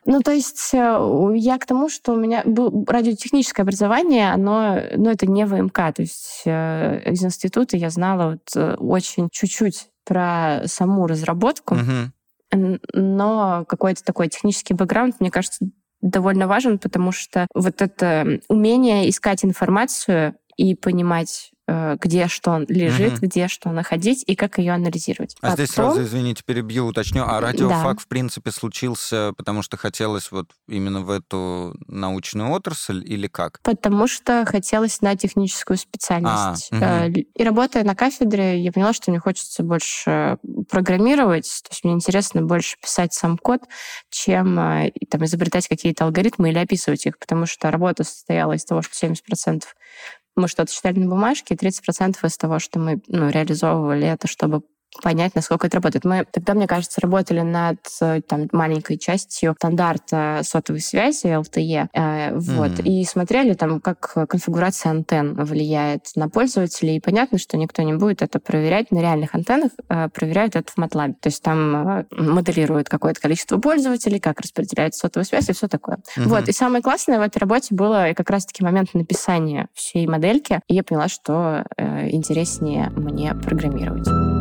Ну, 0.04 0.20
то 0.20 0.32
есть 0.32 0.74
э, 0.74 1.32
я 1.34 1.58
к 1.58 1.66
тому, 1.66 1.88
что 1.88 2.12
у 2.12 2.16
меня 2.16 2.44
радиотехническое 2.44 3.64
образование, 3.64 4.32
оно, 4.32 4.78
ну, 4.96 5.10
это 5.10 5.26
не 5.26 5.46
ВМК. 5.46 5.94
То 5.94 6.02
есть 6.02 6.42
э, 6.44 7.10
из 7.10 7.24
института 7.24 7.76
я 7.76 7.88
знала 7.88 8.32
вот 8.32 8.50
э, 8.54 8.74
очень 8.74 9.28
чуть-чуть 9.30 9.88
про 10.04 10.62
саму 10.66 11.06
разработку, 11.06 11.76
угу. 11.76 12.78
но 12.92 13.64
какой-то 13.66 14.04
такой 14.04 14.28
технический 14.28 14.74
бэкграунд, 14.74 15.20
мне 15.20 15.30
кажется, 15.30 15.64
довольно 16.02 16.48
важен, 16.48 16.78
потому 16.78 17.12
что 17.12 17.46
вот 17.54 17.80
это 17.80 18.40
умение 18.48 19.08
искать 19.08 19.44
информацию 19.44 20.34
и 20.56 20.74
понимать, 20.74 21.52
э, 21.66 21.96
где 22.00 22.28
что 22.28 22.64
лежит, 22.68 23.14
угу. 23.14 23.26
где 23.26 23.48
что 23.48 23.70
находить 23.70 24.24
и 24.26 24.34
как 24.34 24.58
ее 24.58 24.72
анализировать. 24.72 25.36
А 25.40 25.50
Потом... 25.50 25.56
здесь 25.56 25.74
сразу, 25.74 26.02
извините, 26.02 26.42
перебью, 26.44 26.86
уточню. 26.86 27.24
А 27.24 27.40
радиофак, 27.40 27.96
да. 27.96 28.02
в 28.02 28.06
принципе, 28.06 28.50
случился, 28.50 29.32
потому 29.36 29.62
что 29.62 29.76
хотелось 29.76 30.30
вот 30.30 30.50
именно 30.68 31.00
в 31.00 31.10
эту 31.10 31.74
научную 31.86 32.50
отрасль 32.50 33.02
или 33.04 33.26
как? 33.28 33.60
Потому 33.62 34.06
что 34.06 34.44
хотелось 34.46 35.00
на 35.00 35.16
техническую 35.16 35.76
специальность. 35.76 36.70
А, 36.72 37.06
угу. 37.06 37.20
И 37.34 37.44
работая 37.44 37.84
на 37.84 37.94
кафедре, 37.94 38.60
я 38.60 38.72
поняла, 38.72 38.92
что 38.92 39.10
мне 39.10 39.20
хочется 39.20 39.62
больше 39.62 40.38
программировать, 40.70 41.62
то 41.64 41.70
есть 41.70 41.84
мне 41.84 41.94
интересно 41.94 42.42
больше 42.42 42.76
писать 42.80 43.14
сам 43.14 43.38
код, 43.38 43.62
чем 44.10 44.58
э, 44.58 44.92
там, 45.10 45.24
изобретать 45.24 45.68
какие-то 45.68 46.04
алгоритмы 46.04 46.50
или 46.50 46.58
описывать 46.58 47.06
их, 47.06 47.18
потому 47.18 47.46
что 47.46 47.70
работа 47.70 48.04
состояла 48.04 48.52
из 48.52 48.64
того, 48.64 48.82
что 48.82 49.06
70% 49.06 49.62
мы 50.36 50.48
что-то 50.48 50.72
читали 50.72 50.98
на 50.98 51.08
бумажке, 51.08 51.54
и 51.54 51.56
30% 51.56 52.16
из 52.24 52.36
того, 52.36 52.58
что 52.58 52.78
мы 52.78 53.02
ну, 53.08 53.28
реализовывали 53.28 54.06
это, 54.06 54.26
чтобы 54.26 54.62
понять, 55.00 55.34
насколько 55.34 55.66
это 55.66 55.76
работает. 55.76 56.04
Мы 56.04 56.26
тогда, 56.30 56.54
мне 56.54 56.66
кажется, 56.66 57.00
работали 57.00 57.40
над 57.40 57.78
э, 58.00 58.20
там, 58.22 58.48
маленькой 58.52 58.98
частью 58.98 59.54
стандарта 59.58 60.40
сотовой 60.42 60.80
связи 60.80 61.26
LTE, 61.26 61.88
э, 61.92 62.34
вот, 62.36 62.72
mm-hmm. 62.72 62.82
и 62.82 63.04
смотрели 63.04 63.54
там, 63.54 63.80
как 63.80 64.12
конфигурация 64.28 64.90
антенн 64.90 65.34
влияет 65.44 66.08
на 66.16 66.28
пользователей, 66.28 66.96
и 66.96 67.00
понятно, 67.00 67.38
что 67.38 67.56
никто 67.56 67.82
не 67.82 67.94
будет 67.94 68.22
это 68.22 68.38
проверять 68.38 68.90
на 68.90 68.98
реальных 68.98 69.34
антеннах, 69.34 69.72
э, 69.88 70.08
проверяют 70.08 70.56
это 70.56 70.70
в 70.70 70.78
MATLAB. 70.78 71.14
То 71.20 71.28
есть 71.28 71.42
там 71.42 71.98
э, 71.98 72.04
моделируют 72.10 72.88
какое-то 72.88 73.20
количество 73.20 73.58
пользователей, 73.58 74.20
как 74.20 74.40
распределяется 74.40 75.00
сотовая 75.00 75.24
связь 75.24 75.48
и 75.48 75.52
все 75.52 75.68
такое. 75.68 75.96
Mm-hmm. 75.96 76.28
Вот, 76.28 76.48
и 76.48 76.52
самое 76.52 76.82
классное 76.82 77.18
в 77.18 77.22
этой 77.22 77.38
работе 77.38 77.74
было 77.74 78.12
как 78.14 78.28
раз-таки 78.30 78.62
момент 78.62 78.94
написания 78.94 79.68
всей 79.74 80.06
модельки, 80.06 80.60
и 80.68 80.74
я 80.74 80.82
поняла, 80.82 81.08
что 81.08 81.64
э, 81.76 82.10
интереснее 82.10 82.90
мне 82.90 83.34
программировать. 83.34 84.31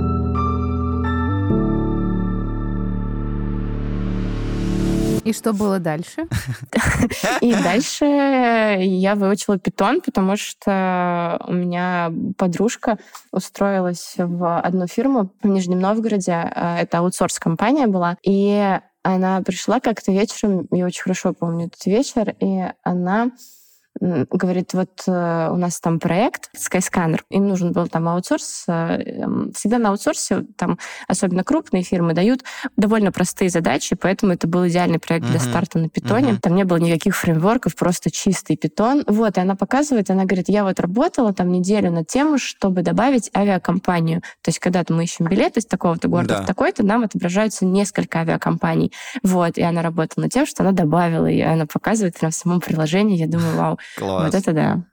И 5.23 5.33
что 5.33 5.53
было 5.53 5.79
дальше? 5.79 6.27
И 7.41 7.53
дальше 7.53 8.05
я 8.05 9.15
выучила 9.15 9.57
питон, 9.59 10.01
потому 10.01 10.35
что 10.35 11.41
у 11.47 11.53
меня 11.53 12.11
подружка 12.37 12.97
устроилась 13.31 14.15
в 14.17 14.59
одну 14.59 14.87
фирму 14.87 15.31
в 15.41 15.47
Нижнем 15.47 15.79
Новгороде. 15.79 16.33
А, 16.33 16.79
это 16.79 16.99
аутсорс-компания 16.99 17.87
была. 17.87 18.17
И 18.23 18.79
она 19.03 19.41
пришла 19.41 19.79
как-то 19.79 20.11
вечером, 20.11 20.67
я 20.71 20.85
очень 20.85 21.03
хорошо 21.03 21.33
помню 21.33 21.67
этот 21.67 21.85
вечер, 21.85 22.35
и 22.39 22.65
она 22.83 23.31
говорит, 23.99 24.73
вот 24.73 25.03
э, 25.07 25.49
у 25.51 25.57
нас 25.57 25.79
там 25.79 25.99
проект 25.99 26.49
Skyscanner, 26.55 27.19
им 27.29 27.47
нужен 27.47 27.71
был 27.71 27.87
там 27.87 28.07
аутсорс. 28.07 28.65
Э, 28.67 28.99
всегда 29.53 29.77
на 29.79 29.89
аутсорсе, 29.89 30.45
там 30.57 30.79
особенно 31.07 31.43
крупные 31.43 31.83
фирмы, 31.83 32.13
дают 32.13 32.43
довольно 32.77 33.11
простые 33.11 33.49
задачи, 33.49 33.95
поэтому 33.95 34.33
это 34.33 34.47
был 34.47 34.67
идеальный 34.67 34.99
проект 34.99 35.25
uh-huh. 35.25 35.31
для 35.31 35.39
старта 35.39 35.77
на 35.77 35.89
питоне. 35.89 36.31
Uh-huh. 36.31 36.39
Там 36.39 36.55
не 36.55 36.63
было 36.63 36.77
никаких 36.77 37.15
фреймворков, 37.15 37.75
просто 37.75 38.09
чистый 38.09 38.55
питон. 38.55 39.03
Вот, 39.07 39.37
и 39.37 39.41
она 39.41 39.55
показывает, 39.55 40.09
она 40.09 40.25
говорит, 40.25 40.47
я 40.47 40.63
вот 40.63 40.79
работала 40.79 41.33
там 41.33 41.51
неделю 41.51 41.91
над 41.91 42.07
тем, 42.07 42.37
чтобы 42.37 42.81
добавить 42.81 43.29
авиакомпанию. 43.35 44.21
То 44.41 44.49
есть, 44.49 44.59
когда 44.59 44.83
мы 44.89 45.03
ищем 45.03 45.25
билет 45.25 45.57
из 45.57 45.65
такого-то 45.65 46.07
города 46.07 46.37
да. 46.37 46.43
в 46.43 46.45
такой-то, 46.45 46.83
нам 46.83 47.03
отображаются 47.03 47.65
несколько 47.65 48.19
авиакомпаний. 48.19 48.91
Вот, 49.21 49.57
и 49.57 49.61
она 49.61 49.81
работала 49.81 50.23
над 50.23 50.33
тем, 50.33 50.45
что 50.45 50.63
она 50.63 50.71
добавила, 50.71 51.27
и 51.27 51.41
она 51.41 51.65
показывает 51.65 52.17
прям 52.17 52.31
в 52.31 52.35
самом 52.35 52.61
приложении. 52.61 53.17
Я 53.17 53.27
думаю, 53.27 53.55
вау, 53.55 53.79
Класс. 53.97 54.25
Вот 54.25 54.35
это 54.35 54.53
да. 54.53 54.83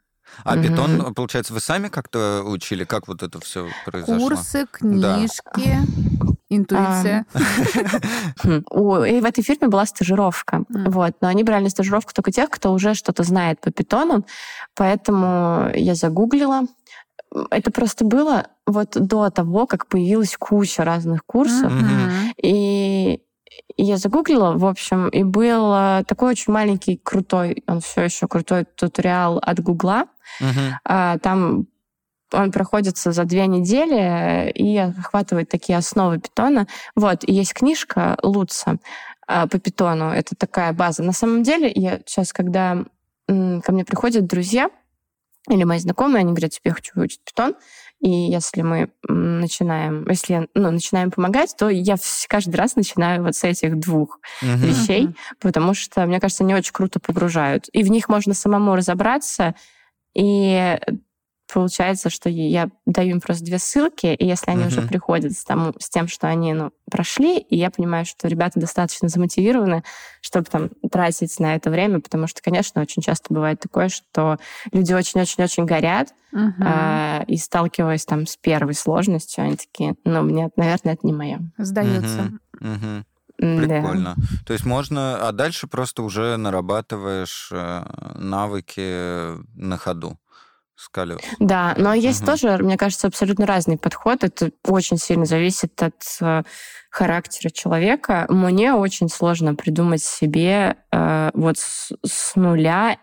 А 0.44 0.54
угу. 0.54 0.62
питон, 0.62 1.14
получается, 1.14 1.52
вы 1.52 1.60
сами 1.60 1.88
как-то 1.88 2.42
учили? 2.44 2.84
Как 2.84 3.08
вот 3.08 3.22
это 3.22 3.40
все 3.40 3.68
произошло? 3.84 4.28
Курсы, 4.28 4.66
книжки. 4.70 5.78
Да. 6.20 6.32
Интуиция. 6.50 7.26
Хм. 8.42 8.62
И 9.04 9.20
в 9.20 9.24
этой 9.24 9.42
фирме 9.42 9.68
была 9.68 9.84
стажировка. 9.84 10.64
Вот. 10.68 11.14
Но 11.20 11.28
они 11.28 11.44
брали 11.44 11.64
на 11.64 11.70
стажировку 11.70 12.12
только 12.14 12.32
тех, 12.32 12.48
кто 12.50 12.72
уже 12.72 12.94
что-то 12.94 13.22
знает 13.22 13.60
по 13.60 13.70
питону. 13.70 14.24
Поэтому 14.74 15.70
я 15.74 15.94
загуглила. 15.94 16.62
Это 17.50 17.70
просто 17.70 18.06
было 18.06 18.46
вот 18.66 18.92
до 18.94 19.28
того, 19.28 19.66
как 19.66 19.88
появилась 19.88 20.36
куча 20.38 20.84
разных 20.84 21.26
курсов. 21.26 21.72
И 22.42 23.20
я 23.76 23.96
загуглила, 23.96 24.56
в 24.56 24.64
общем, 24.64 25.08
и 25.08 25.22
был 25.22 25.72
э, 25.74 26.04
такой 26.06 26.30
очень 26.30 26.52
маленький, 26.52 26.96
крутой, 26.96 27.62
он 27.66 27.80
все 27.80 28.02
еще 28.02 28.26
крутой 28.26 28.64
туториал 28.64 29.38
от 29.38 29.60
Гугла. 29.60 30.06
Uh-huh. 30.40 31.18
Там 31.20 31.66
он 32.32 32.52
проходится 32.52 33.12
за 33.12 33.24
две 33.24 33.46
недели 33.46 34.50
и 34.50 34.76
охватывает 34.76 35.48
такие 35.48 35.78
основы 35.78 36.18
питона. 36.18 36.66
Вот, 36.94 37.24
и 37.24 37.32
есть 37.32 37.54
книжка 37.54 38.18
Луца 38.22 38.78
э, 39.26 39.46
по 39.46 39.58
питону. 39.58 40.10
Это 40.10 40.34
такая 40.36 40.72
база. 40.72 41.02
На 41.02 41.12
самом 41.12 41.42
деле, 41.42 41.70
я 41.74 42.00
сейчас, 42.04 42.32
когда 42.32 42.84
ко 43.26 43.72
мне 43.72 43.84
приходят 43.84 44.26
друзья 44.26 44.70
или 45.50 45.64
мои 45.64 45.78
знакомые, 45.78 46.20
они 46.20 46.32
говорят, 46.32 46.52
тебе 46.52 46.72
хочу 46.72 46.92
выучить 46.94 47.20
питон, 47.24 47.54
и 48.00 48.10
если 48.10 48.62
мы 48.62 48.90
начинаем, 49.08 50.06
если 50.08 50.32
я, 50.34 50.46
ну, 50.54 50.70
начинаем 50.70 51.10
помогать, 51.10 51.54
то 51.58 51.68
я 51.68 51.96
каждый 52.28 52.54
раз 52.54 52.76
начинаю 52.76 53.24
вот 53.24 53.34
с 53.34 53.42
этих 53.42 53.78
двух 53.78 54.20
uh-huh. 54.42 54.56
вещей, 54.56 55.08
потому 55.40 55.74
что, 55.74 56.06
мне 56.06 56.20
кажется, 56.20 56.44
они 56.44 56.54
очень 56.54 56.72
круто 56.72 57.00
погружают. 57.00 57.68
И 57.72 57.82
в 57.82 57.90
них 57.90 58.08
можно 58.08 58.34
самому 58.34 58.76
разобраться, 58.76 59.54
и 60.14 60.78
получается, 61.52 62.10
что 62.10 62.28
я 62.28 62.68
даю 62.86 63.12
им 63.12 63.20
просто 63.20 63.44
две 63.44 63.58
ссылки, 63.58 64.06
и 64.06 64.26
если 64.26 64.50
они 64.50 64.64
uh-huh. 64.64 64.68
уже 64.68 64.82
приходят 64.82 65.32
с, 65.32 65.44
там, 65.44 65.74
с 65.78 65.88
тем, 65.88 66.08
что 66.08 66.28
они 66.28 66.52
ну, 66.52 66.70
прошли, 66.90 67.38
и 67.38 67.56
я 67.56 67.70
понимаю, 67.70 68.04
что 68.04 68.28
ребята 68.28 68.60
достаточно 68.60 69.08
замотивированы, 69.08 69.82
чтобы 70.20 70.46
там 70.46 70.70
тратить 70.90 71.38
на 71.40 71.54
это 71.54 71.70
время, 71.70 72.00
потому 72.00 72.26
что, 72.26 72.42
конечно, 72.42 72.82
очень 72.82 73.02
часто 73.02 73.32
бывает 73.32 73.60
такое, 73.60 73.88
что 73.88 74.38
люди 74.72 74.92
очень-очень-очень 74.92 75.64
горят, 75.64 76.14
uh-huh. 76.34 76.52
а, 76.60 77.24
и 77.26 77.36
сталкиваясь 77.36 78.04
там 78.04 78.26
с 78.26 78.36
первой 78.36 78.74
сложностью, 78.74 79.44
они 79.44 79.56
такие, 79.56 79.94
ну, 80.04 80.22
мне, 80.22 80.50
наверное, 80.56 80.94
это 80.94 81.06
не 81.06 81.12
мое. 81.12 81.40
Сдаются. 81.56 82.32
Uh-huh. 82.60 82.60
Uh-huh. 82.60 83.04
Прикольно. 83.38 84.14
Да. 84.16 84.22
То 84.46 84.52
есть 84.52 84.66
можно, 84.66 85.28
а 85.28 85.30
дальше 85.30 85.68
просто 85.68 86.02
уже 86.02 86.36
нарабатываешь 86.36 87.50
э, 87.52 87.84
навыки 88.16 89.36
на 89.54 89.76
ходу 89.76 90.18
с 90.78 90.88
колес. 90.88 91.18
Да, 91.40 91.74
но 91.76 91.92
есть 91.92 92.20
угу. 92.22 92.30
тоже, 92.30 92.56
мне 92.58 92.76
кажется, 92.76 93.08
абсолютно 93.08 93.46
разный 93.46 93.76
подход. 93.76 94.22
Это 94.22 94.52
очень 94.64 94.96
сильно 94.96 95.24
зависит 95.24 95.82
от 95.82 96.00
э, 96.20 96.44
характера 96.88 97.50
человека. 97.50 98.26
Мне 98.28 98.72
очень 98.72 99.08
сложно 99.08 99.56
придумать 99.56 100.04
себе 100.04 100.76
э, 100.92 101.30
вот 101.34 101.58
с, 101.58 101.90
с 102.06 102.36
нуля 102.36 102.96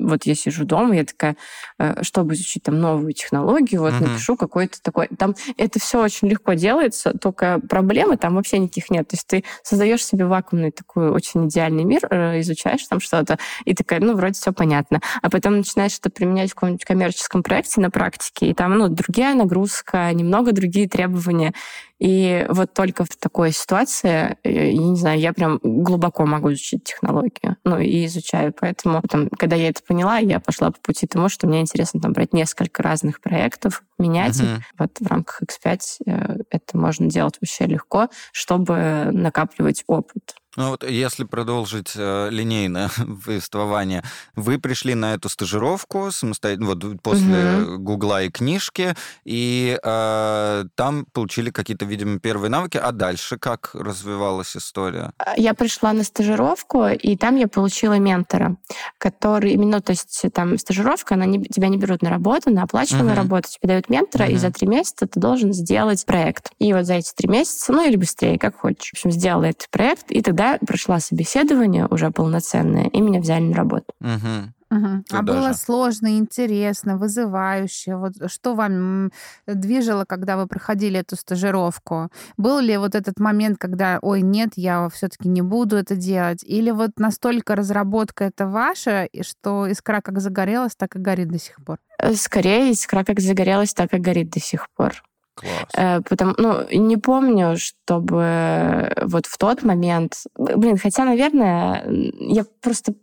вот 0.00 0.24
я 0.24 0.34
сижу 0.34 0.64
дома, 0.64 0.96
я 0.96 1.04
такая, 1.04 1.36
э, 1.78 2.02
чтобы 2.02 2.34
изучить 2.34 2.62
там 2.62 2.80
новую 2.80 3.12
технологию, 3.12 3.80
вот 3.80 3.92
uh-huh. 3.92 4.08
напишу 4.08 4.36
какой-то 4.36 4.80
такой. 4.82 5.08
Там 5.18 5.34
это 5.56 5.78
все 5.80 6.02
очень 6.02 6.28
легко 6.28 6.54
делается, 6.54 7.12
только 7.12 7.60
проблемы 7.60 8.16
там 8.16 8.36
вообще 8.36 8.58
никаких 8.58 8.90
нет. 8.90 9.08
То 9.08 9.16
есть 9.16 9.26
ты 9.26 9.44
создаешь 9.62 10.04
себе 10.04 10.26
вакуумный 10.26 10.70
такой 10.70 11.10
очень 11.10 11.46
идеальный 11.48 11.84
мир, 11.84 12.06
э, 12.10 12.40
изучаешь 12.40 12.86
там 12.86 13.00
что-то, 13.00 13.38
и 13.64 13.74
такая, 13.74 14.00
ну, 14.00 14.14
вроде 14.14 14.34
все 14.34 14.52
понятно. 14.52 15.00
А 15.22 15.30
потом 15.30 15.58
начинаешь 15.58 15.98
это 15.98 16.10
применять 16.10 16.52
в 16.52 16.54
каком-нибудь 16.54 16.84
коммерческом 16.84 17.42
проекте 17.42 17.80
на 17.80 17.90
практике, 17.90 18.46
и 18.48 18.54
там, 18.54 18.76
ну, 18.76 18.88
другая 18.88 19.34
нагрузка, 19.34 20.12
немного 20.12 20.52
другие 20.52 20.88
требования. 20.88 21.52
И 21.98 22.46
вот 22.50 22.74
только 22.74 23.04
в 23.04 23.16
такой 23.16 23.52
ситуации, 23.52 24.36
я 24.44 24.76
не 24.76 24.96
знаю, 24.96 25.18
я 25.18 25.32
прям 25.32 25.58
глубоко 25.62 26.26
могу 26.26 26.52
изучить 26.52 26.84
технологию, 26.84 27.56
ну, 27.64 27.78
и 27.78 28.04
изучаю. 28.04 28.54
Поэтому, 28.58 29.00
там, 29.08 29.30
когда 29.30 29.56
я 29.56 29.68
это 29.68 29.82
поняла, 29.82 30.18
я 30.18 30.38
пошла 30.38 30.70
по 30.70 30.78
пути 30.80 31.06
тому, 31.06 31.28
что 31.28 31.46
мне 31.46 31.60
интересно 31.60 32.00
там 32.00 32.12
брать 32.12 32.34
несколько 32.34 32.82
разных 32.82 33.20
проектов, 33.20 33.82
менять 33.98 34.38
uh-huh. 34.38 34.58
их. 34.58 34.64
Вот 34.78 34.90
в 35.00 35.06
рамках 35.06 35.42
X5 35.42 35.80
э, 36.06 36.36
это 36.50 36.76
можно 36.76 37.06
делать 37.06 37.36
вообще 37.40 37.64
легко, 37.64 38.08
чтобы 38.32 39.08
накапливать 39.12 39.84
опыт. 39.86 40.34
Ну 40.56 40.70
вот 40.70 40.88
если 40.88 41.24
продолжить 41.24 41.92
э, 41.94 42.28
линейное 42.30 42.90
повествование, 43.24 44.02
вы 44.34 44.58
пришли 44.58 44.94
на 44.94 45.14
эту 45.14 45.28
стажировку 45.28 46.10
самостоятельно, 46.10 46.66
вот 46.66 47.02
после 47.02 47.62
угу. 47.62 47.78
Гугла 47.78 48.22
и 48.22 48.30
книжки, 48.30 48.94
и 49.24 49.78
э, 49.82 50.64
там 50.74 51.06
получили 51.12 51.50
какие-то, 51.50 51.84
видимо, 51.84 52.18
первые 52.18 52.50
навыки, 52.50 52.78
а 52.78 52.92
дальше 52.92 53.38
как 53.38 53.70
развивалась 53.74 54.56
история? 54.56 55.12
А, 55.18 55.34
я 55.36 55.52
пришла 55.52 55.92
на 55.92 56.04
стажировку, 56.04 56.86
и 56.86 57.16
там 57.16 57.36
я 57.36 57.48
получила 57.48 57.98
ментора, 57.98 58.56
который 58.98 59.52
именно, 59.52 59.80
то 59.80 59.90
есть 59.90 60.24
там 60.32 60.58
стажировка, 60.58 61.14
она 61.14 61.26
не, 61.26 61.44
тебя 61.44 61.68
не 61.68 61.76
берут 61.76 62.02
на 62.02 62.08
работу, 62.08 62.50
на 62.50 62.62
оплачиваемую 62.62 63.12
угу. 63.12 63.22
работу, 63.22 63.48
тебе 63.48 63.68
дают 63.68 63.90
ментора, 63.90 64.24
угу. 64.24 64.32
и 64.32 64.36
за 64.36 64.50
три 64.50 64.66
месяца 64.66 65.06
ты 65.06 65.20
должен 65.20 65.52
сделать 65.52 66.04
проект. 66.06 66.50
И 66.58 66.72
вот 66.72 66.86
за 66.86 66.94
эти 66.94 67.12
три 67.12 67.28
месяца, 67.28 67.72
ну 67.72 67.86
или 67.86 67.96
быстрее, 67.96 68.38
как 68.38 68.56
хочешь, 68.56 68.90
в 68.90 68.94
общем, 68.94 69.10
сделала 69.10 69.44
этот 69.44 69.68
проект, 69.70 70.10
и 70.10 70.22
тогда 70.22 70.45
прошла 70.66 71.00
собеседование 71.00 71.86
уже 71.90 72.10
полноценное, 72.10 72.84
и 72.84 73.00
меня 73.00 73.20
взяли 73.20 73.44
на 73.44 73.56
работу. 73.56 73.92
Угу. 74.00 74.52
Угу. 74.70 75.04
А 75.12 75.22
было 75.22 75.52
сложно, 75.52 76.18
интересно, 76.18 76.96
вызывающе. 76.96 77.96
Вот 77.96 78.14
что 78.26 78.54
вам 78.54 79.10
движило, 79.46 80.04
когда 80.04 80.36
вы 80.36 80.46
проходили 80.46 80.98
эту 80.98 81.16
стажировку? 81.16 82.10
Был 82.36 82.58
ли 82.58 82.76
вот 82.76 82.94
этот 82.94 83.20
момент, 83.20 83.58
когда, 83.58 83.98
ой, 84.02 84.22
нет, 84.22 84.50
я 84.56 84.88
все-таки 84.88 85.28
не 85.28 85.42
буду 85.42 85.76
это 85.76 85.94
делать? 85.94 86.42
Или 86.42 86.72
вот 86.72 86.90
настолько 86.98 87.54
разработка 87.54 88.24
это 88.24 88.46
ваша, 88.46 89.08
что 89.22 89.66
искра 89.66 90.00
как 90.00 90.20
загорелась, 90.20 90.74
так 90.74 90.96
и 90.96 90.98
горит 90.98 91.28
до 91.28 91.38
сих 91.38 91.56
пор? 91.64 91.78
Э, 91.98 92.14
скорее, 92.14 92.72
искра 92.72 93.04
как 93.04 93.20
загорелась, 93.20 93.72
так 93.72 93.94
и 93.94 93.98
горит 93.98 94.30
до 94.30 94.40
сих 94.40 94.68
пор. 94.76 95.02
Класс. 95.36 95.68
Э, 95.76 96.00
потому, 96.00 96.34
ну, 96.38 96.66
не 96.70 96.96
помню, 96.96 97.56
чтобы 97.56 98.92
вот 99.02 99.26
в 99.26 99.38
тот 99.38 99.62
момент... 99.62 100.14
Блин, 100.36 100.78
хотя, 100.78 101.04
наверное, 101.04 101.84
я 102.18 102.44
просто 102.60 102.94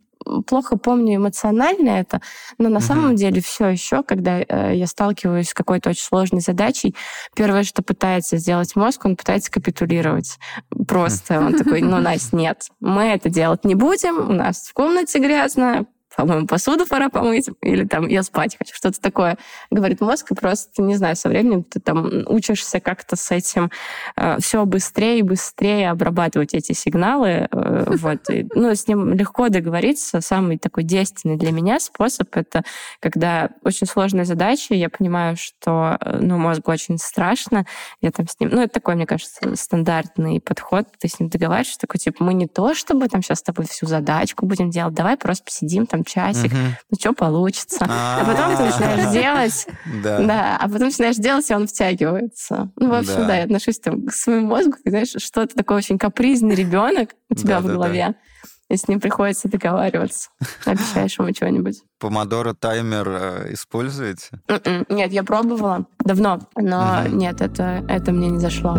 плохо 0.48 0.78
помню 0.78 1.18
эмоционально 1.18 1.90
это, 1.90 2.22
но 2.58 2.70
на 2.70 2.78
угу. 2.78 2.86
самом 2.86 3.16
деле 3.16 3.42
все 3.42 3.68
еще, 3.68 4.04
когда 4.04 4.40
э, 4.42 4.72
я 4.76 4.88
сталкиваюсь 4.88 5.50
с 5.50 5.54
какой-то 5.54 5.90
очень 5.90 6.04
сложной 6.04 6.42
задачей, 6.42 6.96
первое, 7.36 7.64
что 7.64 7.84
пытается 7.84 8.38
сделать 8.38 8.76
мозг, 8.76 9.06
он 9.06 9.16
пытается 9.16 9.52
капитулировать. 9.52 10.40
Просто 10.88 11.40
он 11.40 11.58
такой, 11.58 11.82
ну, 11.82 11.98
Настя, 12.02 12.36
нет, 12.36 12.68
мы 12.80 13.04
это 13.04 13.30
делать 13.30 13.66
не 13.66 13.76
будем, 13.76 14.30
у 14.30 14.34
нас 14.34 14.68
в 14.68 14.74
комнате 14.74 15.20
грязно, 15.20 15.86
по-моему, 16.16 16.48
посуду 16.48 16.86
пора 16.86 17.10
помыть, 17.10 17.50
или 17.62 17.86
там 17.86 18.08
я 18.08 18.24
спать 18.24 18.56
хочу, 18.58 18.76
что-то 18.76 19.02
такое, 19.02 19.38
говорит 19.72 20.02
мозг, 20.02 20.32
и 20.32 20.36
просто, 20.36 20.82
не 20.82 20.96
знаю, 20.96 21.16
со 21.16 21.30
временем 21.30 21.64
ты 21.64 21.80
там 21.80 22.24
учишься 22.28 22.80
как-то 22.80 23.16
с 23.16 23.32
этим 23.32 23.72
э, 24.16 24.38
все 24.40 24.66
быстрее 24.66 25.20
и 25.20 25.22
быстрее 25.24 25.90
обрабатывать 25.90 26.54
эти 26.54 26.74
сигналы, 26.74 27.48
э, 27.52 27.96
вот, 27.98 28.30
и, 28.30 28.48
ну, 28.54 28.74
с 28.74 28.88
ним 28.88 29.14
легко 29.14 29.50
договориться. 29.50 30.22
Самый 30.22 30.58
такой 30.58 30.84
действенный 30.84 31.38
для 31.38 31.52
меня 31.52 31.80
способ— 31.80 32.28
это 32.36 32.64
когда 33.00 33.50
очень 33.64 33.88
сложная 33.88 34.26
задача, 34.26 34.74
я 34.74 34.90
понимаю, 34.90 35.36
что, 35.38 35.98
э, 36.00 36.20
ну, 36.22 36.38
мозгу 36.38 36.72
очень 36.72 36.98
страшно, 36.98 37.66
я 38.02 38.12
там 38.12 38.28
с 38.28 38.40
ним, 38.40 38.50
ну, 38.52 38.62
это 38.62 38.74
такой, 38.74 38.96
мне 38.96 39.06
кажется, 39.06 39.56
стандартный 39.56 40.40
подход, 40.40 40.88
ты 41.00 41.08
с 41.08 41.20
ним 41.20 41.30
договариваешься, 41.30 41.80
такой, 41.80 42.00
типа, 42.00 42.24
мы 42.24 42.34
не 42.34 42.48
то, 42.48 42.74
чтобы 42.74 43.08
там 43.08 43.22
сейчас 43.22 43.40
с 43.40 43.44
тобой 43.44 43.66
всю 43.66 43.88
задачку 43.88 44.46
будем 44.46 44.70
делать, 44.70 44.94
давай 44.94 45.18
просто 45.18 45.46
посидим 45.46 45.86
там 45.88 46.03
часик, 46.04 46.52
угу. 46.52 46.62
ну 46.90 46.98
что 47.00 47.14
получится. 47.14 47.86
А, 47.90 48.22
а 48.22 48.26
потом 48.26 48.58
ты 48.58 48.64
начинаешь 48.64 49.14
делать, 49.14 49.68
да, 50.04 50.58
а 50.60 50.68
потом 50.68 50.88
начинаешь 50.88 51.18
делать, 51.18 51.50
и 51.50 51.54
он 51.54 51.68
втягивается. 51.68 52.72
Ну, 52.78 52.90
в 52.90 52.94
общем, 52.94 53.28
да, 53.28 53.38
я 53.38 53.44
отношусь 53.44 53.80
там 53.80 54.06
к 54.06 54.14
своему 54.14 54.48
мозгу, 54.48 54.78
знаешь, 54.86 55.14
что-то 55.18 55.56
такой 55.56 55.78
очень 55.78 55.98
капризный 55.98 56.56
ребенок 56.56 57.12
у 57.30 57.36
тебя 57.36 57.60
в 57.60 57.66
голове. 57.66 58.16
И 58.70 58.78
с 58.78 58.88
ним 58.88 59.00
приходится 59.00 59.50
договариваться. 59.50 60.30
Обещаешь 60.66 61.20
ему 61.20 61.34
что-нибудь. 61.34 61.84
Помодоро 62.00 62.54
таймер 62.54 63.08
э, 63.08 63.54
используете? 63.54 64.42
М-м, 64.48 64.86
нет, 64.90 65.12
я 65.12 65.24
пробовала 65.24 65.86
давно, 66.00 66.40
но 66.56 67.04
нет, 67.08 67.42
это, 67.42 67.86
это 67.88 68.12
мне 68.12 68.30
не 68.30 68.40
зашло. 68.40 68.76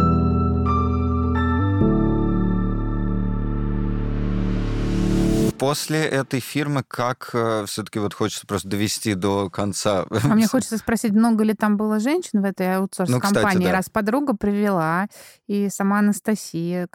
После 5.64 6.04
этой 6.04 6.40
фирмы 6.40 6.82
как 6.86 7.30
э, 7.32 7.64
все-таки 7.66 7.98
вот 7.98 8.12
хочется 8.12 8.46
просто 8.46 8.68
довести 8.68 9.14
до 9.14 9.48
конца? 9.48 10.04
А 10.10 10.34
мне 10.34 10.46
хочется 10.48 10.76
спросить, 10.76 11.12
много 11.12 11.42
ли 11.42 11.54
там 11.54 11.78
было 11.78 12.00
женщин 12.00 12.42
в 12.42 12.44
этой 12.44 12.76
аутсорс-компании? 12.76 13.58
Ну, 13.58 13.64
да. 13.64 13.72
Раз 13.72 13.88
подруга 13.88 14.36
привела, 14.36 15.06
и 15.46 15.70
сама 15.70 16.00
Анастасия, 16.00 16.88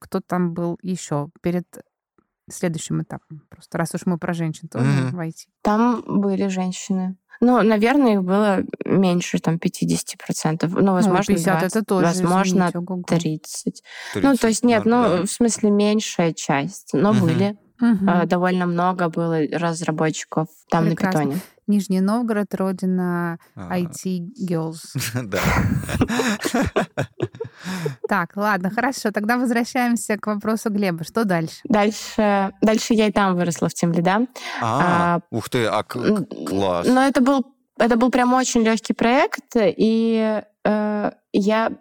кто 0.00 0.20
там 0.20 0.54
был 0.54 0.76
еще 0.82 1.28
перед 1.40 1.66
следующим 2.50 3.00
этапом? 3.00 3.42
Просто 3.48 3.78
раз 3.78 3.94
уж 3.94 4.06
мы 4.06 4.18
про 4.18 4.34
женщин 4.34 4.66
тоже 4.68 4.86
mm-hmm. 4.86 5.14
войти. 5.14 5.46
Там 5.62 6.02
были 6.04 6.48
женщины. 6.48 7.16
Ну, 7.40 7.62
наверное, 7.62 8.14
их 8.14 8.24
было 8.24 8.64
меньше, 8.84 9.38
там, 9.38 9.54
50%. 9.54 10.68
Ну, 10.68 10.92
возможно, 10.94 11.24
ну, 11.28 11.34
50 11.36 11.58
20, 11.60 11.76
это 11.76 11.84
тоже, 11.84 12.06
возможно, 12.06 12.72
извините, 12.74 13.04
30. 13.06 13.82
30. 14.14 14.24
Ну, 14.24 14.36
то 14.36 14.48
есть 14.48 14.64
нет, 14.64 14.84
ну, 14.84 15.02
да. 15.02 15.22
в 15.22 15.26
смысле, 15.26 15.70
меньшая 15.70 16.32
часть, 16.32 16.90
но 16.92 17.10
угу. 17.10 17.20
были. 17.26 17.56
Угу. 17.80 18.26
Довольно 18.26 18.66
много 18.66 19.08
было 19.08 19.40
разработчиков 19.52 20.48
там 20.70 20.86
Прекрасно. 20.86 21.20
на 21.20 21.26
питоне. 21.26 21.42
Нижний 21.66 22.00
Новгород, 22.00 22.54
родина 22.54 23.38
IT 23.56 24.30
Girls. 24.48 24.82
Да. 25.24 25.40
Так, 28.08 28.36
ладно, 28.36 28.70
хорошо. 28.70 29.10
Тогда 29.10 29.36
возвращаемся 29.36 30.16
к 30.16 30.26
вопросу 30.26 30.70
Глеба. 30.70 31.04
Что 31.04 31.24
дальше? 31.24 31.60
Дальше, 31.64 32.52
дальше 32.62 32.94
я 32.94 33.08
и 33.08 33.12
там 33.12 33.34
выросла 33.34 33.68
в 33.68 33.74
Тимлида. 33.74 34.26
А, 34.60 35.16
а, 35.16 35.20
ух 35.30 35.48
ты, 35.48 35.66
а 35.66 35.82
класс. 35.82 36.86
Но 36.86 37.02
это 37.02 37.20
был 37.20 37.56
это 37.78 37.96
был 37.96 38.10
прям 38.10 38.32
очень 38.32 38.62
легкий 38.62 38.94
проект, 38.94 39.54
и 39.54 40.42
э, 40.64 41.10
я 41.32 41.72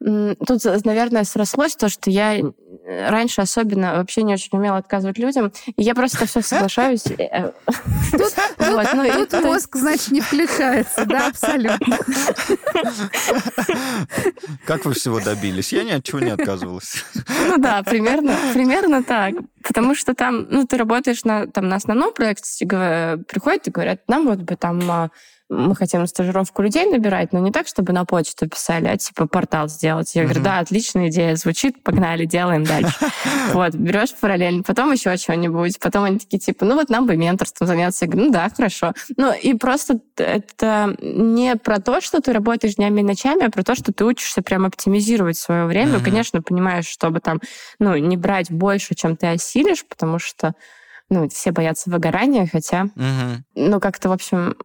Тут, 0.00 0.64
наверное, 0.84 1.24
срослось 1.24 1.76
то, 1.76 1.88
что 1.88 2.10
я 2.10 2.38
раньше 2.86 3.40
особенно 3.40 3.94
вообще 3.96 4.22
не 4.22 4.34
очень 4.34 4.50
умела 4.52 4.76
отказывать 4.76 5.18
людям, 5.18 5.52
и 5.76 5.82
я 5.82 5.94
просто 5.94 6.26
все 6.26 6.42
соглашаюсь. 6.42 7.06
Э, 7.06 7.52
тут, 8.12 8.32
ну, 8.58 9.14
тут 9.14 9.34
и, 9.34 9.36
мозг, 9.40 9.76
значит, 9.76 10.10
не 10.10 10.20
включается, 10.20 11.06
да, 11.06 11.28
абсолютно. 11.28 11.98
Как 14.66 14.84
вы 14.84 14.92
всего 14.92 15.20
добились? 15.20 15.72
Я 15.72 15.84
ни 15.84 15.92
от 15.92 16.04
чего 16.04 16.20
не 16.20 16.30
отказывалась. 16.30 17.04
Ну 17.48 17.58
да, 17.58 17.82
примерно, 17.82 18.36
примерно 18.52 19.02
так. 19.02 19.34
Потому 19.62 19.94
что 19.94 20.14
там, 20.14 20.46
ну, 20.50 20.66
ты 20.66 20.76
работаешь 20.76 21.24
на, 21.24 21.46
там, 21.46 21.68
на 21.68 21.76
основном 21.76 22.12
проекте, 22.12 22.66
приходят 22.66 23.66
и 23.66 23.70
говорят, 23.70 24.02
нам 24.08 24.26
вот 24.26 24.40
бы 24.40 24.56
там 24.56 24.90
а, 24.90 25.10
мы 25.54 25.76
хотим 25.76 26.06
стажировку 26.06 26.62
людей 26.62 26.86
набирать, 26.86 27.32
но 27.32 27.38
не 27.38 27.50
так, 27.50 27.66
чтобы 27.66 27.92
на 27.92 28.04
почту 28.04 28.48
писали, 28.48 28.86
а 28.86 28.96
типа 28.96 29.26
портал 29.26 29.68
сделать. 29.68 30.14
Я 30.14 30.24
говорю, 30.24 30.42
да, 30.42 30.58
отличная 30.58 31.08
идея, 31.08 31.36
звучит, 31.36 31.82
погнали, 31.82 32.24
делаем 32.24 32.64
дальше. 32.64 32.94
Вот, 33.52 33.74
берешь 33.74 34.14
параллельно, 34.20 34.62
потом 34.62 34.90
еще 34.92 35.16
что-нибудь, 35.16 35.78
потом 35.78 36.04
они 36.04 36.18
такие, 36.18 36.38
типа, 36.38 36.64
ну 36.64 36.74
вот 36.74 36.88
нам 36.88 37.06
бы 37.06 37.16
менторством 37.16 37.68
заняться. 37.68 38.04
Я 38.04 38.10
говорю, 38.10 38.26
ну 38.26 38.32
да, 38.32 38.48
хорошо. 38.48 38.92
Ну 39.16 39.32
и 39.32 39.54
просто 39.54 40.00
это 40.16 40.96
не 41.00 41.54
про 41.56 41.78
то, 41.78 42.00
что 42.00 42.20
ты 42.20 42.32
работаешь 42.32 42.76
днями 42.76 43.00
и 43.00 43.04
ночами, 43.04 43.44
а 43.44 43.50
про 43.50 43.62
то, 43.62 43.74
что 43.74 43.92
ты 43.92 44.04
учишься 44.04 44.42
прям 44.42 44.64
оптимизировать 44.64 45.36
свое 45.36 45.66
время. 45.66 46.00
Конечно, 46.00 46.42
понимаешь, 46.42 46.86
чтобы 46.86 47.20
там, 47.20 47.40
ну, 47.78 47.96
не 47.96 48.16
брать 48.16 48.50
больше, 48.50 48.94
чем 48.94 49.16
ты 49.16 49.26
осилишь, 49.28 49.84
потому 49.86 50.18
что 50.18 50.54
ну, 51.14 51.28
все 51.28 51.52
боятся 51.52 51.90
выгорания, 51.90 52.48
хотя, 52.50 52.88
угу. 52.96 53.44
ну, 53.54 53.80
как-то, 53.80 54.08
в 54.08 54.12
общем, 54.12 54.56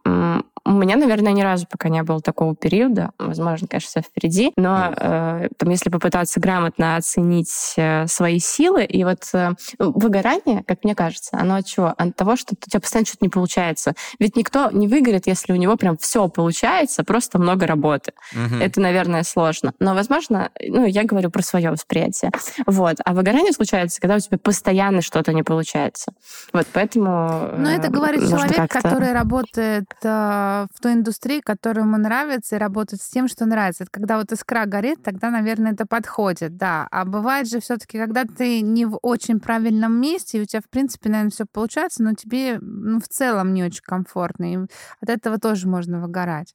у 0.64 0.72
меня, 0.72 0.96
наверное, 0.96 1.32
ни 1.32 1.42
разу 1.42 1.66
пока 1.66 1.88
не 1.88 2.02
было 2.02 2.20
такого 2.20 2.54
периода. 2.54 3.12
Возможно, 3.18 3.66
конечно, 3.66 3.88
все 3.88 4.02
впереди. 4.02 4.52
Но 4.56 4.92
э, 4.96 5.48
там, 5.56 5.70
если 5.70 5.90
попытаться 5.90 6.38
грамотно 6.38 6.96
оценить 6.96 7.74
э, 7.76 8.06
свои 8.06 8.38
силы, 8.38 8.84
и 8.84 9.04
вот 9.04 9.28
э, 9.32 9.52
ну, 9.78 9.92
выгорание, 9.92 10.62
как 10.66 10.84
мне 10.84 10.94
кажется, 10.94 11.38
оно 11.38 11.56
от 11.56 11.66
чего? 11.66 11.94
От 11.96 12.14
того, 12.14 12.36
что 12.36 12.54
у 12.54 12.70
тебя 12.70 12.80
постоянно 12.80 13.06
что-то 13.06 13.24
не 13.24 13.30
получается. 13.30 13.94
Ведь 14.18 14.36
никто 14.36 14.70
не 14.70 14.86
выгорит, 14.86 15.26
если 15.26 15.52
у 15.52 15.56
него 15.56 15.76
прям 15.76 15.96
все 15.96 16.28
получается, 16.28 17.04
просто 17.04 17.38
много 17.38 17.66
работы. 17.66 18.12
Угу. 18.32 18.62
Это, 18.62 18.80
наверное, 18.80 19.22
сложно. 19.22 19.72
Но, 19.80 19.94
возможно, 19.94 20.50
ну, 20.60 20.84
я 20.84 21.04
говорю 21.04 21.30
про 21.30 21.42
свое 21.42 21.70
восприятие. 21.70 22.32
Вот. 22.66 22.96
А 23.04 23.14
выгорание 23.14 23.52
случается, 23.52 24.00
когда 24.00 24.16
у 24.16 24.20
тебя 24.20 24.38
постоянно 24.38 25.00
что-то 25.00 25.32
не 25.32 25.42
получается. 25.42 26.12
Вот, 26.52 26.66
поэтому... 26.72 27.50
Но 27.56 27.70
это 27.70 27.90
говорит 27.90 28.28
человек, 28.28 28.70
который 28.70 29.12
работает 29.12 29.86
э, 30.02 30.66
в 30.74 30.80
той 30.80 30.94
индустрии, 30.94 31.40
которая 31.40 31.84
ему 31.84 31.96
нравится, 31.96 32.56
и 32.56 32.58
работать 32.58 33.00
с 33.00 33.08
тем, 33.08 33.28
что 33.28 33.46
нравится. 33.46 33.84
Это 33.84 33.92
когда 33.92 34.18
вот 34.18 34.32
искра 34.32 34.66
горит, 34.66 35.02
тогда, 35.02 35.30
наверное, 35.30 35.72
это 35.72 35.86
подходит, 35.86 36.56
да. 36.56 36.88
А 36.90 37.04
бывает 37.04 37.48
же 37.48 37.60
все 37.60 37.76
таки 37.76 37.98
когда 37.98 38.24
ты 38.24 38.60
не 38.60 38.86
в 38.86 38.98
очень 39.02 39.40
правильном 39.40 40.00
месте, 40.00 40.38
и 40.38 40.42
у 40.42 40.44
тебя, 40.44 40.60
в 40.60 40.70
принципе, 40.70 41.08
наверное, 41.08 41.30
все 41.30 41.44
получается, 41.50 42.02
но 42.02 42.14
тебе 42.14 42.58
ну, 42.60 43.00
в 43.00 43.08
целом 43.08 43.54
не 43.54 43.62
очень 43.64 43.82
комфортно. 43.84 44.52
И 44.52 44.58
от 45.00 45.08
этого 45.08 45.38
тоже 45.38 45.68
можно 45.68 46.00
выгорать. 46.00 46.54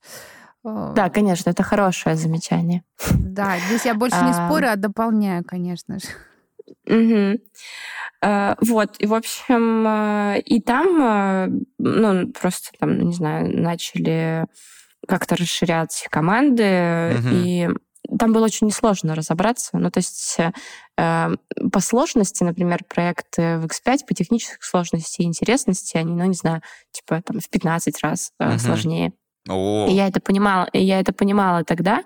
Да, 0.64 1.10
конечно, 1.10 1.52
это 1.52 1.62
хорошее 1.62 2.16
замечание. 2.16 2.84
Да, 3.14 3.58
здесь 3.68 3.86
я 3.86 3.94
больше 3.94 4.18
не 4.24 4.32
а. 4.32 4.48
спорю, 4.48 4.72
а 4.72 4.76
дополняю, 4.76 5.44
конечно 5.46 6.00
же. 6.00 6.08
Угу. 6.88 7.40
Вот, 8.62 8.96
и, 9.00 9.06
в 9.06 9.14
общем, 9.14 9.86
э, 9.88 10.40
и 10.46 10.60
там, 10.62 11.02
э, 11.02 11.48
ну, 11.78 12.32
просто 12.32 12.70
там, 12.80 13.00
не 13.00 13.14
знаю, 13.14 13.56
начали 13.62 14.46
как-то 15.08 15.36
расширять 15.36 16.08
команды, 16.10 17.18
угу. 17.20 17.28
и 17.32 17.70
там 18.20 18.34
было 18.34 18.46
очень 18.46 18.68
несложно 18.68 19.16
разобраться. 19.16 19.78
Ну, 19.78 19.90
то 19.92 20.00
есть 20.00 20.38
э, 20.98 21.36
по 21.72 21.80
сложности, 21.80 22.44
например, 22.44 22.84
проекты 22.88 23.58
в 23.58 23.66
X5 23.66 24.06
по 24.08 24.14
технической 24.14 24.60
сложности 24.62 25.22
и 25.22 25.26
интересности, 25.26 25.98
они, 25.98 26.14
ну, 26.14 26.26
не 26.26 26.36
знаю, 26.36 26.62
типа 26.92 27.22
там 27.22 27.40
в 27.40 27.50
15 27.50 28.04
раз 28.04 28.32
э, 28.40 28.50
угу. 28.50 28.60
сложнее. 28.60 29.14
О. 29.48 29.88
И 29.88 29.94
я 29.94 30.08
это 30.08 30.20
понимала, 30.20 30.68
и 30.74 30.84
я 30.84 31.00
это 31.00 31.14
понимала 31.14 31.64
тогда. 31.64 32.04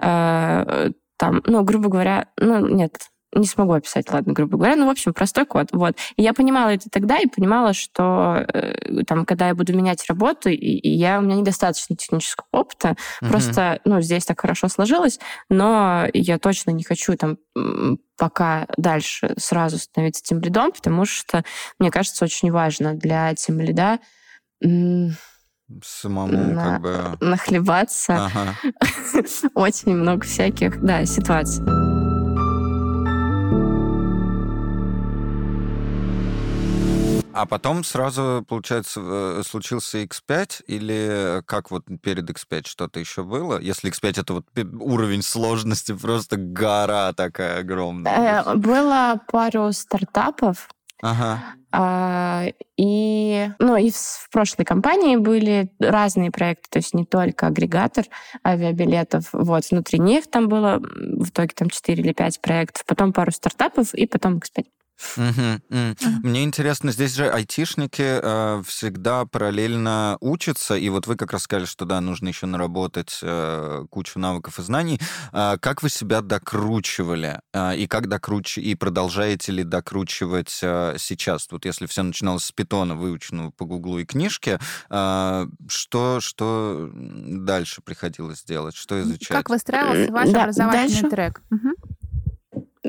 Э, 0.00 0.90
там, 1.16 1.42
ну, 1.44 1.62
грубо 1.64 1.88
говоря, 1.88 2.28
ну, 2.38 2.66
нет, 2.66 2.96
не 3.34 3.46
смогу 3.46 3.72
описать, 3.72 4.10
ладно, 4.10 4.32
грубо 4.32 4.56
говоря, 4.56 4.76
ну, 4.76 4.86
в 4.86 4.90
общем, 4.90 5.12
простой 5.12 5.46
код, 5.46 5.68
вот. 5.72 5.96
И 6.16 6.22
я 6.22 6.32
понимала 6.32 6.70
это 6.70 6.90
тогда 6.90 7.18
и 7.18 7.26
понимала, 7.26 7.72
что 7.72 8.44
э, 8.52 9.04
там, 9.06 9.24
когда 9.24 9.48
я 9.48 9.54
буду 9.54 9.74
менять 9.74 10.04
работу, 10.08 10.48
и, 10.48 10.54
и 10.56 10.90
я, 10.90 11.18
у 11.18 11.22
меня 11.22 11.36
недостаточно 11.36 11.96
технического 11.96 12.46
опыта, 12.52 12.96
mm-hmm. 13.22 13.28
просто, 13.28 13.80
ну, 13.84 14.00
здесь 14.00 14.24
так 14.24 14.40
хорошо 14.40 14.68
сложилось, 14.68 15.20
но 15.48 16.06
я 16.12 16.38
точно 16.38 16.70
не 16.72 16.82
хочу 16.82 17.16
там 17.16 17.38
пока 18.16 18.66
дальше 18.76 19.34
сразу 19.38 19.78
становиться 19.78 20.22
тем 20.22 20.40
лидом, 20.40 20.72
потому 20.72 21.04
что, 21.04 21.44
мне 21.78 21.90
кажется, 21.90 22.24
очень 22.24 22.50
важно 22.50 22.94
для 22.94 23.34
тем 23.34 23.60
лида 23.60 23.98
самому 25.84 26.52
на, 26.52 26.64
как 26.64 26.82
бы... 26.82 27.16
нахлебаться. 27.20 28.26
Ага. 28.26 28.56
Очень 29.54 29.96
много 29.96 30.24
всяких, 30.24 30.82
да, 30.82 31.04
ситуаций. 31.06 31.89
А 37.32 37.46
потом 37.46 37.84
сразу, 37.84 38.44
получается, 38.48 39.00
э, 39.02 39.42
случился 39.46 39.98
X5 40.02 40.64
или 40.66 41.42
как 41.46 41.70
вот 41.70 41.84
перед 42.02 42.28
X5 42.28 42.66
что-то 42.66 42.98
еще 43.00 43.22
было? 43.22 43.60
Если 43.60 43.90
X5 43.90 44.20
это 44.20 44.34
вот 44.34 44.46
уровень 44.80 45.22
сложности 45.22 45.92
просто 45.92 46.36
гора 46.36 47.12
такая 47.12 47.60
огромная. 47.60 48.42
Э, 48.44 48.54
было 48.56 49.20
пару 49.30 49.72
стартапов, 49.72 50.68
Ага. 51.02 51.40
А, 51.72 52.46
и, 52.76 53.48
ну, 53.58 53.76
и 53.76 53.90
в, 53.90 53.96
в 53.96 54.28
прошлой 54.30 54.64
компании 54.64 55.16
были 55.16 55.70
разные 55.78 56.30
проекты, 56.30 56.68
то 56.68 56.78
есть 56.78 56.94
не 56.94 57.06
только 57.06 57.46
агрегатор 57.46 58.04
авиабилетов. 58.44 59.30
Вот, 59.32 59.70
внутри 59.70 59.98
них 59.98 60.28
там 60.28 60.48
было 60.48 60.78
в 60.78 61.28
итоге 61.28 61.54
там 61.54 61.70
4 61.70 62.02
или 62.02 62.12
5 62.12 62.40
проектов, 62.40 62.84
потом 62.86 63.12
пару 63.12 63.30
стартапов 63.30 63.94
и 63.94 64.06
потом 64.06 64.38
X5. 64.38 64.66
Угу. 65.16 65.96
Мне 66.22 66.44
интересно, 66.44 66.92
здесь 66.92 67.14
же 67.14 67.28
айтишники 67.28 68.20
э, 68.22 68.62
всегда 68.66 69.24
параллельно 69.24 70.16
учатся, 70.20 70.76
и 70.76 70.88
вот 70.88 71.06
вы 71.06 71.16
как 71.16 71.32
раз 71.32 71.42
сказали, 71.42 71.66
что 71.66 71.84
да, 71.84 72.00
нужно 72.00 72.28
еще 72.28 72.46
наработать 72.46 73.18
э, 73.22 73.86
кучу 73.90 74.18
навыков 74.18 74.58
и 74.58 74.62
знаний. 74.62 75.00
Э, 75.32 75.56
как 75.60 75.82
вы 75.82 75.90
себя 75.90 76.20
докручивали? 76.20 77.40
Э, 77.52 77.76
и 77.76 77.86
как 77.86 78.08
докруч... 78.08 78.58
и 78.58 78.74
продолжаете 78.74 79.52
ли 79.52 79.64
докручивать 79.64 80.58
э, 80.62 80.96
сейчас? 80.98 81.48
Вот 81.50 81.64
если 81.64 81.86
все 81.86 82.02
начиналось 82.02 82.44
с 82.44 82.52
питона, 82.52 82.94
выученного 82.94 83.50
по 83.50 83.64
Гуглу 83.64 83.98
и 83.98 84.04
книжке, 84.04 84.58
э, 84.90 85.46
что, 85.68 86.20
что 86.20 86.90
дальше 86.92 87.82
приходилось 87.82 88.44
делать? 88.44 88.76
Что 88.76 89.00
изучать? 89.00 89.36
Как 89.36 89.50
выстраивался 89.50 90.12
ваш 90.12 90.30
да, 90.30 90.42
образовательный 90.42 91.02
дальше? 91.02 91.10
трек? 91.10 91.42
Угу. 91.50 91.70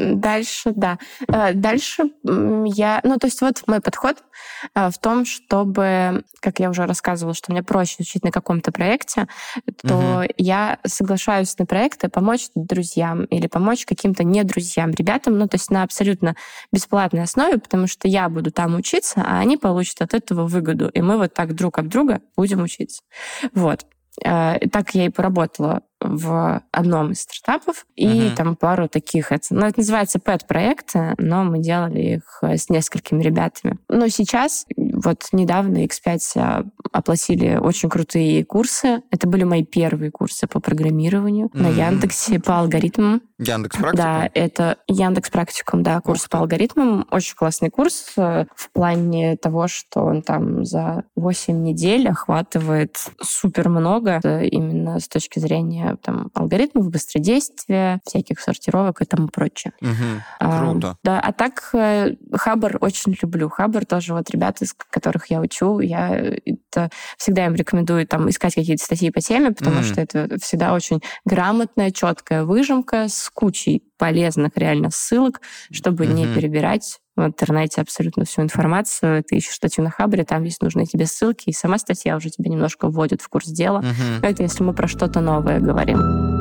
Дальше, 0.02 0.74
да. 0.76 0.98
Э, 1.28 1.54
дальше 1.54 2.12
я... 2.24 3.02
Ну, 3.04 3.18
то 3.18 3.28
есть 3.28 3.42
вот 3.42 3.64
мой 3.68 3.82
подход 3.82 4.24
э, 4.74 4.90
в 4.90 4.98
том, 4.98 5.26
чтобы, 5.26 6.24
как 6.40 6.60
я 6.60 6.70
уже 6.70 6.86
рассказывала, 6.86 7.36
что 7.36 7.52
мне 7.52 7.64
проще 7.64 7.98
учить 8.00 8.24
на 8.24 8.32
каком-то 8.32 8.72
проекте, 8.72 9.28
то 9.82 9.96
угу. 9.96 10.34
я 10.38 10.80
соглашаюсь 10.86 11.58
на 11.58 11.66
проекты 11.66 12.10
помочь 12.10 12.50
друзьям 12.56 13.26
или 13.26 13.48
помочь 13.48 13.86
каким-то 13.86 14.24
не 14.24 14.44
друзьям, 14.44 14.92
ребятам, 14.92 15.38
ну, 15.38 15.48
то 15.48 15.56
есть 15.56 15.70
на 15.70 15.84
абсолютно 15.84 16.36
бесплатной 16.72 17.24
основе, 17.24 17.58
потому 17.58 17.88
что 17.88 18.08
я 18.08 18.30
буду 18.30 18.52
там 18.52 18.76
учиться, 18.76 19.24
а 19.26 19.40
они 19.40 19.58
получат 19.58 20.02
от 20.02 20.14
этого 20.14 20.48
выгоду. 20.48 20.90
И 20.90 21.02
мы 21.02 21.18
вот 21.18 21.34
так 21.34 21.54
друг 21.56 21.78
об 21.78 21.88
друга 21.88 22.22
будем 22.36 22.64
учиться. 22.64 23.04
Вот. 23.54 23.86
Э, 24.24 24.58
так 24.72 24.96
я 24.96 25.06
и 25.06 25.10
поработала 25.10 25.82
в 26.02 26.62
одном 26.72 27.12
из 27.12 27.22
стартапов, 27.22 27.86
и 27.96 28.08
uh-huh. 28.08 28.36
там 28.36 28.56
пару 28.56 28.88
таких. 28.88 29.32
Это, 29.32 29.48
ну, 29.52 29.66
это 29.66 29.80
называется 29.80 30.20
пэт-проекты, 30.20 31.16
но 31.18 31.44
мы 31.44 31.60
делали 31.60 32.16
их 32.16 32.40
э, 32.42 32.58
с 32.58 32.70
несколькими 32.70 33.22
ребятами. 33.22 33.78
Но 33.88 34.08
сейчас 34.08 34.66
вот 34.78 35.28
недавно 35.32 35.86
X5 35.86 36.72
оплатили 36.92 37.56
очень 37.56 37.90
крутые 37.90 38.44
курсы. 38.46 39.02
Это 39.12 39.28
были 39.28 39.44
мои 39.44 39.64
первые 39.64 40.12
курсы 40.12 40.48
по 40.48 40.60
программированию 40.60 41.48
mm-hmm. 41.48 41.62
на 41.62 41.68
Яндексе 41.68 42.40
по 42.40 42.60
алгоритмам. 42.60 43.22
Яндекс 43.38 43.78
практикум? 43.78 43.98
Да, 43.98 44.30
это 44.34 44.78
Яндекс 44.88 45.30
практикум, 45.30 45.84
да, 45.84 46.00
курс 46.02 46.28
по 46.28 46.40
алгоритмам. 46.40 47.08
Очень 47.10 47.36
классный 47.36 47.70
курс 47.70 48.14
э, 48.18 48.46
в 48.56 48.70
плане 48.72 49.38
того, 49.38 49.68
что 49.68 50.02
он 50.02 50.22
там 50.22 50.66
за 50.66 51.04
8 51.16 51.64
недель 51.64 52.08
охватывает 52.08 52.98
супер 53.22 53.70
много 53.70 54.20
э, 54.24 54.48
именно 54.48 55.00
с 55.00 55.08
точки 55.08 55.40
зрения 55.40 55.91
там, 55.98 56.30
алгоритмов, 56.34 56.90
быстродействия, 56.90 58.02
всяких 58.06 58.40
сортировок 58.40 59.02
и 59.02 59.06
тому 59.06 59.28
прочее. 59.28 59.74
Угу, 59.82 60.48
круто. 60.60 60.90
А, 60.90 60.96
да, 61.04 61.20
а 61.20 61.32
так 61.32 61.70
э, 61.74 62.16
Хабр 62.34 62.78
очень 62.82 63.16
люблю. 63.22 63.50
Хабр 63.50 63.86
тоже 63.86 64.14
вот 64.14 64.30
ребята, 64.30 64.66
из 64.66 64.74
которых 64.74 65.28
я 65.28 65.40
учу, 65.40 65.80
я 65.80 66.10
это 66.12 66.90
всегда 67.18 67.46
им 67.46 67.56
рекомендую 67.56 68.08
там 68.08 68.30
искать 68.30 68.56
какие-то 68.56 68.84
статьи 68.84 69.12
по 69.12 69.22
теме, 69.22 69.52
потому 69.52 69.78
mm. 69.78 69.84
что 69.84 70.02
это 70.02 70.38
всегда 70.40 70.74
очень 70.74 71.02
грамотная, 71.26 71.92
четкая 71.92 72.44
выжимка 72.44 73.08
с 73.08 73.30
кучей 73.30 73.84
полезных 73.98 74.54
реально 74.56 74.90
ссылок, 74.92 75.42
чтобы 75.72 76.06
mm-hmm. 76.06 76.14
не 76.14 76.26
перебирать 76.34 77.00
в 77.22 77.28
интернете 77.28 77.82
абсолютно 77.82 78.26
всю 78.26 78.42
информацию. 78.42 79.24
Ты 79.24 79.38
ищешь 79.38 79.56
статью 79.56 79.84
на 79.84 79.90
Хабре, 79.90 80.24
там 80.24 80.44
есть 80.44 80.62
нужные 80.62 80.86
тебе 80.86 81.06
ссылки, 81.06 81.50
и 81.50 81.54
сама 81.54 81.78
статья 81.78 82.16
уже 82.16 82.30
тебя 82.30 82.50
немножко 82.50 82.90
вводит 82.90 83.22
в 83.22 83.30
курс 83.30 83.48
дела. 83.48 83.82
Mm-hmm. 83.82 84.28
Это 84.28 84.44
если 84.44 84.64
мы 84.64 84.74
про 84.74 84.88
что-то 84.88 85.22
новое 85.22 85.60
говорим. 85.60 86.41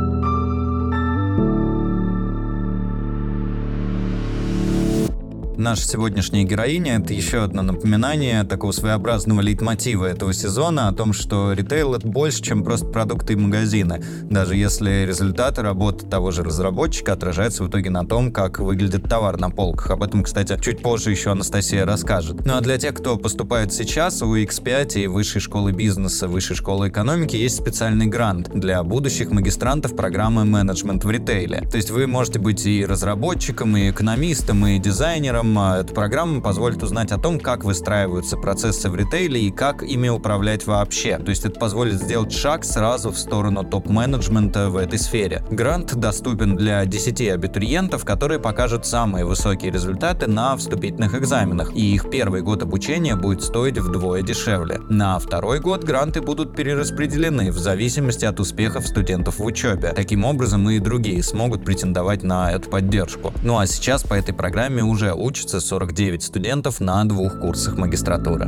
Наша 5.60 5.86
сегодняшняя 5.86 6.44
героиня— 6.44 6.96
это 7.02 7.12
еще 7.12 7.44
одно 7.44 7.60
напоминание 7.60 8.44
такого 8.44 8.72
своеобразного 8.72 9.42
лейтмотива 9.42 10.06
этого 10.06 10.32
сезона 10.32 10.88
о 10.88 10.92
том, 10.92 11.12
что 11.12 11.52
ритейл— 11.52 11.92
это 11.96 12.08
больше, 12.08 12.40
чем 12.40 12.64
просто 12.64 12.86
продукты 12.86 13.34
и 13.34 13.36
магазины, 13.36 14.02
даже 14.22 14.56
если 14.56 15.04
результаты 15.06 15.60
работы 15.60 16.06
того 16.06 16.30
же 16.30 16.44
разработчика 16.44 17.12
отражаются 17.12 17.62
в 17.62 17.68
итоге 17.68 17.90
на 17.90 18.06
том, 18.06 18.32
как 18.32 18.58
выглядит 18.58 19.02
товар 19.06 19.36
на 19.36 19.50
полках. 19.50 19.90
Об 19.90 20.02
этом, 20.02 20.22
кстати, 20.22 20.58
чуть 20.62 20.80
позже 20.80 21.10
еще 21.10 21.32
Анастасия 21.32 21.84
расскажет. 21.84 22.46
Ну 22.46 22.54
а 22.56 22.62
для 22.62 22.78
тех, 22.78 22.94
кто 22.94 23.18
поступает 23.18 23.70
сейчас, 23.70 24.22
у 24.22 24.34
X5 24.34 25.02
и 25.02 25.06
Высшей 25.08 25.42
школы 25.42 25.72
бизнеса, 25.72 26.26
Высшей 26.26 26.56
школы 26.56 26.88
экономики 26.88 27.36
есть 27.36 27.56
специальный 27.56 28.06
грант 28.06 28.48
для 28.54 28.82
будущих 28.82 29.30
магистрантов 29.30 29.94
программы 29.94 30.46
менеджмент 30.46 31.04
в 31.04 31.10
ритейле. 31.10 31.68
То 31.70 31.76
есть 31.76 31.90
вы 31.90 32.06
можете 32.06 32.38
быть 32.38 32.64
и 32.64 32.86
разработчиком, 32.86 33.76
и 33.76 33.90
экономистом, 33.90 34.66
и 34.66 34.78
дизайнером, 34.78 35.49
эта 35.58 35.92
программа 35.94 36.40
позволит 36.40 36.82
узнать 36.82 37.12
о 37.12 37.18
том, 37.18 37.40
как 37.40 37.64
выстраиваются 37.64 38.36
процессы 38.36 38.88
в 38.90 38.96
ритейле 38.96 39.40
и 39.40 39.50
как 39.50 39.82
ими 39.82 40.08
управлять 40.08 40.66
вообще. 40.66 41.18
То 41.18 41.30
есть 41.30 41.44
это 41.44 41.58
позволит 41.58 41.94
сделать 41.94 42.32
шаг 42.32 42.64
сразу 42.64 43.10
в 43.10 43.18
сторону 43.18 43.64
топ-менеджмента 43.64 44.70
в 44.70 44.76
этой 44.76 44.98
сфере. 44.98 45.42
Грант 45.50 45.94
доступен 45.94 46.56
для 46.56 46.84
10 46.84 47.20
абитуриентов, 47.28 48.04
которые 48.04 48.38
покажут 48.38 48.86
самые 48.86 49.24
высокие 49.24 49.72
результаты 49.72 50.26
на 50.26 50.56
вступительных 50.56 51.14
экзаменах, 51.14 51.74
и 51.74 51.94
их 51.94 52.10
первый 52.10 52.42
год 52.42 52.62
обучения 52.62 53.16
будет 53.16 53.42
стоить 53.42 53.78
вдвое 53.78 54.22
дешевле. 54.22 54.80
На 54.88 55.18
второй 55.18 55.60
год 55.60 55.84
гранты 55.84 56.20
будут 56.20 56.54
перераспределены 56.54 57.50
в 57.50 57.58
зависимости 57.58 58.24
от 58.24 58.40
успехов 58.40 58.86
студентов 58.86 59.38
в 59.38 59.44
учебе. 59.44 59.92
Таким 59.94 60.24
образом 60.24 60.68
и 60.68 60.78
другие 60.78 61.22
смогут 61.22 61.64
претендовать 61.64 62.22
на 62.22 62.52
эту 62.52 62.68
поддержку. 62.68 63.32
Ну 63.42 63.58
а 63.58 63.66
сейчас 63.66 64.02
по 64.02 64.14
этой 64.14 64.34
программе 64.34 64.82
уже 64.82 65.14
учат 65.14 65.39
учатся 65.40 65.60
49 65.60 66.22
студентов 66.22 66.80
на 66.80 67.02
двух 67.04 67.40
курсах 67.40 67.78
магистратуры. 67.78 68.44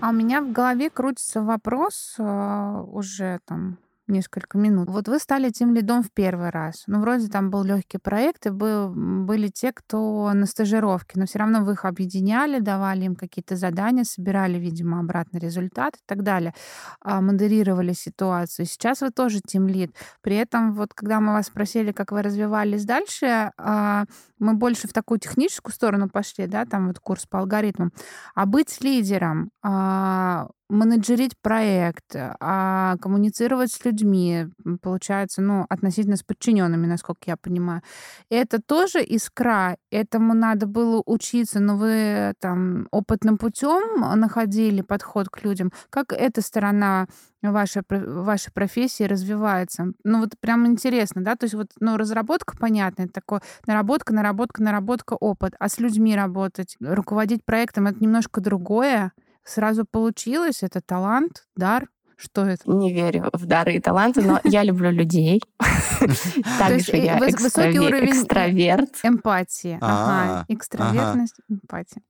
А 0.00 0.10
у 0.10 0.12
меня 0.12 0.40
в 0.40 0.50
голове 0.50 0.90
крутится 0.90 1.42
вопрос 1.42 2.16
э, 2.18 2.84
уже 2.92 3.38
там 3.46 3.78
несколько 4.08 4.58
минут. 4.58 4.88
Вот 4.88 5.08
вы 5.08 5.18
стали 5.18 5.50
тем 5.50 5.74
лидом 5.74 6.02
в 6.02 6.10
первый 6.12 6.50
раз. 6.50 6.84
Ну, 6.86 7.00
вроде 7.00 7.28
там 7.28 7.50
был 7.50 7.62
легкий 7.62 7.98
проект, 7.98 8.46
и 8.46 8.50
был, 8.50 8.90
были 8.90 9.48
те, 9.48 9.72
кто 9.72 10.32
на 10.32 10.46
стажировке, 10.46 11.18
но 11.18 11.26
все 11.26 11.38
равно 11.38 11.64
вы 11.64 11.72
их 11.72 11.84
объединяли, 11.84 12.58
давали 12.58 13.04
им 13.04 13.16
какие-то 13.16 13.56
задания, 13.56 14.04
собирали, 14.04 14.58
видимо, 14.58 15.00
обратный 15.00 15.40
результат 15.40 15.96
и 15.96 16.00
так 16.06 16.22
далее, 16.22 16.54
а, 17.00 17.20
модерировали 17.20 17.92
ситуацию. 17.92 18.66
Сейчас 18.66 19.00
вы 19.00 19.10
тоже 19.10 19.40
тем 19.40 19.66
лид. 19.68 19.94
При 20.22 20.36
этом, 20.36 20.72
вот 20.74 20.94
когда 20.94 21.20
мы 21.20 21.32
вас 21.32 21.46
спросили, 21.46 21.92
как 21.92 22.12
вы 22.12 22.22
развивались 22.22 22.84
дальше, 22.84 23.52
а, 23.56 24.04
мы 24.38 24.54
больше 24.54 24.88
в 24.88 24.92
такую 24.92 25.18
техническую 25.20 25.72
сторону 25.72 26.08
пошли, 26.08 26.46
да, 26.46 26.64
там 26.64 26.88
вот 26.88 26.98
курс 27.00 27.26
по 27.26 27.40
алгоритмам. 27.40 27.92
А 28.34 28.46
быть 28.46 28.80
лидером, 28.80 29.50
а, 29.62 30.48
менеджерить 30.68 31.36
проект, 31.40 32.14
а 32.14 32.96
коммуницировать 33.00 33.72
с 33.72 33.84
людьми, 33.84 34.48
получается, 34.82 35.40
ну, 35.42 35.66
относительно 35.68 36.16
с 36.16 36.22
подчиненными, 36.22 36.86
насколько 36.86 37.22
я 37.26 37.36
понимаю. 37.36 37.82
Это 38.30 38.60
тоже 38.60 39.02
искра, 39.02 39.76
этому 39.90 40.34
надо 40.34 40.66
было 40.66 41.02
учиться, 41.06 41.60
но 41.60 41.76
вы 41.76 42.34
там 42.40 42.88
опытным 42.90 43.38
путем 43.38 44.00
находили 44.18 44.82
подход 44.82 45.28
к 45.28 45.42
людям. 45.42 45.72
Как 45.90 46.12
эта 46.12 46.42
сторона 46.42 47.06
вашей, 47.42 47.82
вашей 47.88 48.52
профессии 48.52 49.04
развивается? 49.04 49.92
Ну, 50.04 50.20
вот 50.20 50.34
прям 50.40 50.66
интересно, 50.66 51.22
да, 51.24 51.36
то 51.36 51.44
есть 51.44 51.54
вот, 51.54 51.68
ну, 51.80 51.96
разработка, 51.96 52.56
понятно, 52.58 53.08
такое, 53.08 53.40
наработка, 53.66 54.12
наработка, 54.12 54.62
наработка, 54.62 55.14
опыт, 55.14 55.54
а 55.58 55.68
с 55.68 55.78
людьми 55.78 56.14
работать, 56.14 56.76
руководить 56.80 57.44
проектом, 57.44 57.86
это 57.86 58.00
немножко 58.00 58.40
другое, 58.40 59.12
сразу 59.48 59.84
получилось? 59.84 60.62
Это 60.62 60.80
талант, 60.80 61.46
дар? 61.56 61.88
Что 62.16 62.44
это? 62.44 62.68
Не 62.68 62.92
верю 62.92 63.30
в 63.32 63.46
дары 63.46 63.74
и 63.74 63.80
таланты, 63.80 64.22
но 64.22 64.40
я 64.42 64.64
люблю 64.64 64.90
людей. 64.90 65.40
Также 66.58 66.96
я 66.96 67.16
высокий 67.16 67.78
уровень 67.78 68.10
экстраверт. 68.10 68.90
Эмпатии. 69.04 69.78
Ага. 69.80 70.44
Экстравертность, 70.48 71.36
эмпатия. 71.48 72.02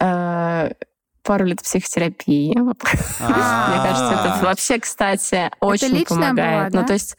Э, 0.00 0.72
пару 1.22 1.44
лет 1.44 1.62
психотерапии. 1.62 2.58
Мне 2.58 2.74
кажется, 2.80 4.32
это 4.34 4.38
вообще, 4.42 4.80
кстати, 4.80 5.50
очень 5.60 6.04
помогает. 6.04 6.72
Ну, 6.72 6.84
то 6.84 6.94
есть 6.94 7.16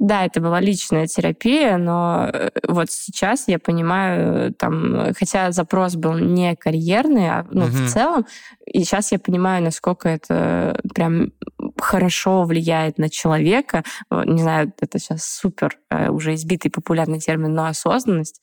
да, 0.00 0.24
это 0.24 0.40
была 0.40 0.60
личная 0.60 1.06
терапия, 1.06 1.76
но 1.76 2.30
э, 2.32 2.50
вот 2.66 2.90
сейчас 2.90 3.48
я 3.48 3.58
понимаю, 3.58 4.54
там, 4.54 5.12
хотя 5.14 5.52
запрос 5.52 5.94
был 5.94 6.14
не 6.14 6.56
карьерный, 6.56 7.28
а 7.28 7.46
ну, 7.50 7.66
угу. 7.66 7.72
в 7.72 7.86
целом, 7.86 8.26
и 8.64 8.82
сейчас 8.82 9.12
я 9.12 9.18
понимаю, 9.18 9.62
насколько 9.62 10.08
это 10.08 10.80
прям 10.94 11.32
хорошо 11.78 12.44
влияет 12.44 12.96
на 12.96 13.10
человека. 13.10 13.84
Не 14.10 14.40
знаю, 14.40 14.72
это 14.80 14.98
сейчас 14.98 15.26
супер 15.26 15.78
э, 15.90 16.08
уже 16.08 16.32
избитый 16.32 16.70
популярный 16.70 17.20
термин, 17.20 17.52
но 17.52 17.66
осознанность. 17.66 18.40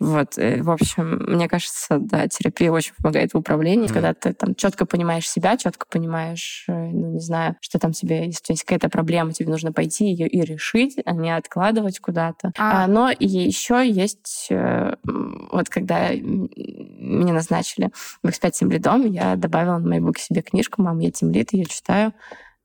Вот, 0.00 0.38
э, 0.38 0.62
в 0.62 0.70
общем, 0.70 1.24
мне 1.28 1.46
кажется, 1.46 1.98
да, 1.98 2.26
терапия 2.26 2.72
очень 2.72 2.94
помогает 2.94 3.34
в 3.34 3.36
управлении, 3.36 3.86
mm. 3.86 3.92
когда 3.92 4.14
ты 4.14 4.32
там 4.32 4.54
четко 4.54 4.86
понимаешь 4.86 5.28
себя, 5.28 5.58
четко 5.58 5.86
понимаешь, 5.86 6.64
э, 6.68 6.72
ну, 6.72 7.12
не 7.12 7.20
знаю, 7.20 7.56
что 7.60 7.78
там 7.78 7.92
тебе, 7.92 8.24
если 8.24 8.54
есть 8.54 8.64
какая-то 8.64 8.88
проблема, 8.88 9.34
тебе 9.34 9.50
нужно 9.50 9.72
пойти 9.72 10.06
ее 10.06 10.26
и 10.26 10.40
решить, 10.40 10.96
а 11.04 11.12
не 11.12 11.30
откладывать 11.36 12.00
куда-то. 12.00 12.52
А. 12.56 12.84
А, 12.84 12.86
но 12.86 13.10
еще 13.10 13.86
есть, 13.86 14.46
э, 14.48 14.94
вот 15.04 15.68
когда 15.68 16.08
меня 16.12 17.34
назначили 17.34 17.90
в 18.22 18.28
X5 18.28 18.50
Team 18.52 18.70
лидом, 18.70 19.04
я 19.04 19.36
добавила 19.36 19.76
на 19.76 19.98
MyBook 19.98 20.18
себе 20.18 20.40
книжку 20.40 20.80
«Мам, 20.80 20.98
я 21.00 21.10
Team 21.10 21.30
лид», 21.30 21.52
ее 21.52 21.66
читаю. 21.66 22.14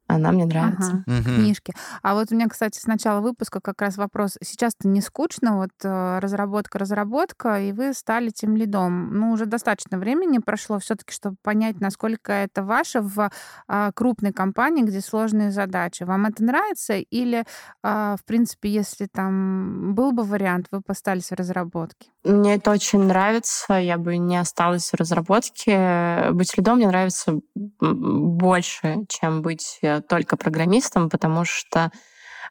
Она 0.08 0.32
мне 0.32 0.46
нравится. 0.46 1.04
Ага, 1.08 1.20
угу. 1.20 1.36
Книжки. 1.36 1.74
А 2.04 2.14
вот 2.14 2.32
у 2.32 2.36
меня, 2.36 2.48
кстати, 2.48 2.80
с 2.80 2.86
начала 2.86 3.22
выпуска 3.22 3.60
как 3.60 3.82
раз 3.82 3.98
вопрос. 3.98 4.38
Сейчас-то 4.42 4.88
не 4.88 5.02
скучно, 5.02 5.58
вот 5.58 5.72
э, 5.84 6.20
разработка, 6.20 6.78
разработка, 6.78 7.60
и 7.60 7.72
вы 7.72 7.94
стали 7.94 8.30
тем 8.30 8.56
лидом. 8.56 9.14
Ну, 9.18 9.32
уже 9.32 9.46
достаточно 9.46 9.98
времени 9.98 10.38
прошло 10.38 10.78
все-таки, 10.80 11.12
чтобы 11.12 11.38
понять, 11.42 11.80
насколько 11.80 12.32
это 12.32 12.64
ваше 12.64 13.02
в 13.02 13.32
а, 13.68 13.92
крупной 13.94 14.32
компании, 14.32 14.84
где 14.84 15.02
сложные 15.02 15.52
задачи. 15.52 16.04
Вам 16.04 16.26
это 16.26 16.44
нравится? 16.44 16.96
Или, 16.96 17.46
а, 17.82 18.16
в 18.18 18.26
принципе, 18.26 18.70
если 18.70 19.08
там 19.08 19.96
был 19.96 20.12
бы 20.12 20.24
вариант, 20.24 20.68
вы 20.72 20.82
постались 20.82 21.30
в 21.30 21.36
разработке? 21.36 22.10
Мне 22.24 22.56
это 22.56 22.72
очень 22.72 23.04
нравится. 23.04 23.76
Я 23.76 23.98
бы 23.98 24.18
не 24.18 24.38
осталась 24.38 24.90
в 24.90 24.96
разработке. 24.96 26.30
Быть 26.32 26.58
лидом 26.58 26.78
мне 26.78 26.88
нравится 26.88 27.40
больше, 27.80 29.06
чем 29.10 29.42
быть 29.42 29.80
э, 29.82 29.95
только 30.02 30.38
программистом, 30.38 31.10
потому 31.10 31.46
что 31.46 31.92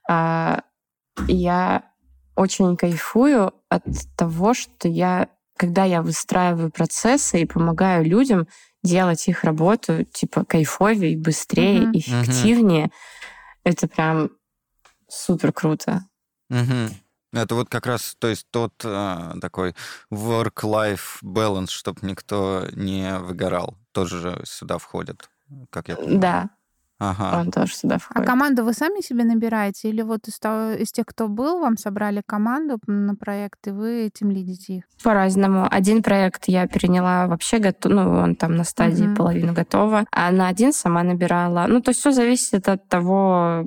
э, 0.09 0.59
я 1.29 1.83
очень 2.37 2.77
кайфую 2.77 3.53
от 3.69 3.85
того, 4.17 4.55
что 4.55 4.89
я, 4.89 5.29
когда 5.57 5.85
я 5.85 6.03
выстраиваю 6.03 6.71
процессы 6.71 7.43
и 7.43 7.47
помогаю 7.47 8.05
людям 8.05 8.49
делать 8.83 9.27
их 9.29 9.45
работу 9.45 10.05
типа 10.05 10.45
кайфовее, 10.45 11.17
быстрее, 11.17 11.85
mm-hmm. 11.85 11.99
эффективнее, 11.99 12.87
mm-hmm. 12.87 13.61
это 13.65 13.89
прям 13.89 14.31
супер 15.09 15.53
круто. 15.53 16.05
Mm-hmm. 16.51 16.93
Это 17.33 17.55
вот 17.57 17.69
как 17.69 17.87
раз, 17.87 18.15
то 18.19 18.29
есть 18.29 18.47
тот 18.51 18.75
э, 18.85 19.33
такой 19.41 19.75
work-life 20.13 21.21
balance, 21.23 21.71
чтобы 21.71 22.01
никто 22.03 22.67
не 22.73 23.19
выгорал, 23.19 23.77
тоже 23.93 24.41
сюда 24.45 24.79
входит, 24.79 25.29
как 25.71 25.89
я 25.89 25.97
понимаю. 25.97 26.19
Да, 26.21 26.51
Ага. 27.01 27.41
он 27.41 27.51
тоже 27.51 27.75
сюда 27.75 27.97
А 27.97 27.99
входит. 27.99 28.27
команду 28.27 28.65
вы 28.65 28.73
сами 28.73 29.01
себе 29.03 29.25
набираете? 29.25 29.89
Или 29.89 30.03
вот 30.03 30.29
из, 30.29 30.39
того- 30.39 30.73
из 30.73 30.93
тех, 30.93 31.05
кто 31.07 31.29
был, 31.29 31.61
вам 31.61 31.77
собрали 31.77 32.23
команду 32.27 32.79
на 32.87 33.15
проект, 33.17 33.67
и 33.67 33.71
вы 33.71 34.05
этим 34.07 34.31
лидите 34.31 34.75
их? 34.77 34.85
По-разному. 35.03 35.67
Один 35.71 36.03
проект 36.03 36.45
я 36.47 36.67
переняла 36.67 37.27
вообще, 37.27 37.59
гото- 37.59 37.89
ну, 37.89 38.11
он 38.11 38.37
там 38.37 38.55
на 38.57 38.65
стадии 38.65 39.05
Мгм. 39.05 39.17
половину 39.17 39.53
готова, 39.53 40.05
а 40.13 40.31
на 40.31 40.49
один 40.49 40.73
сама 40.73 41.03
набирала. 41.03 41.67
Ну, 41.69 41.81
то 41.81 41.91
есть 41.91 42.01
все 42.01 42.13
зависит 42.13 42.69
от 42.69 42.89
того, 42.89 43.67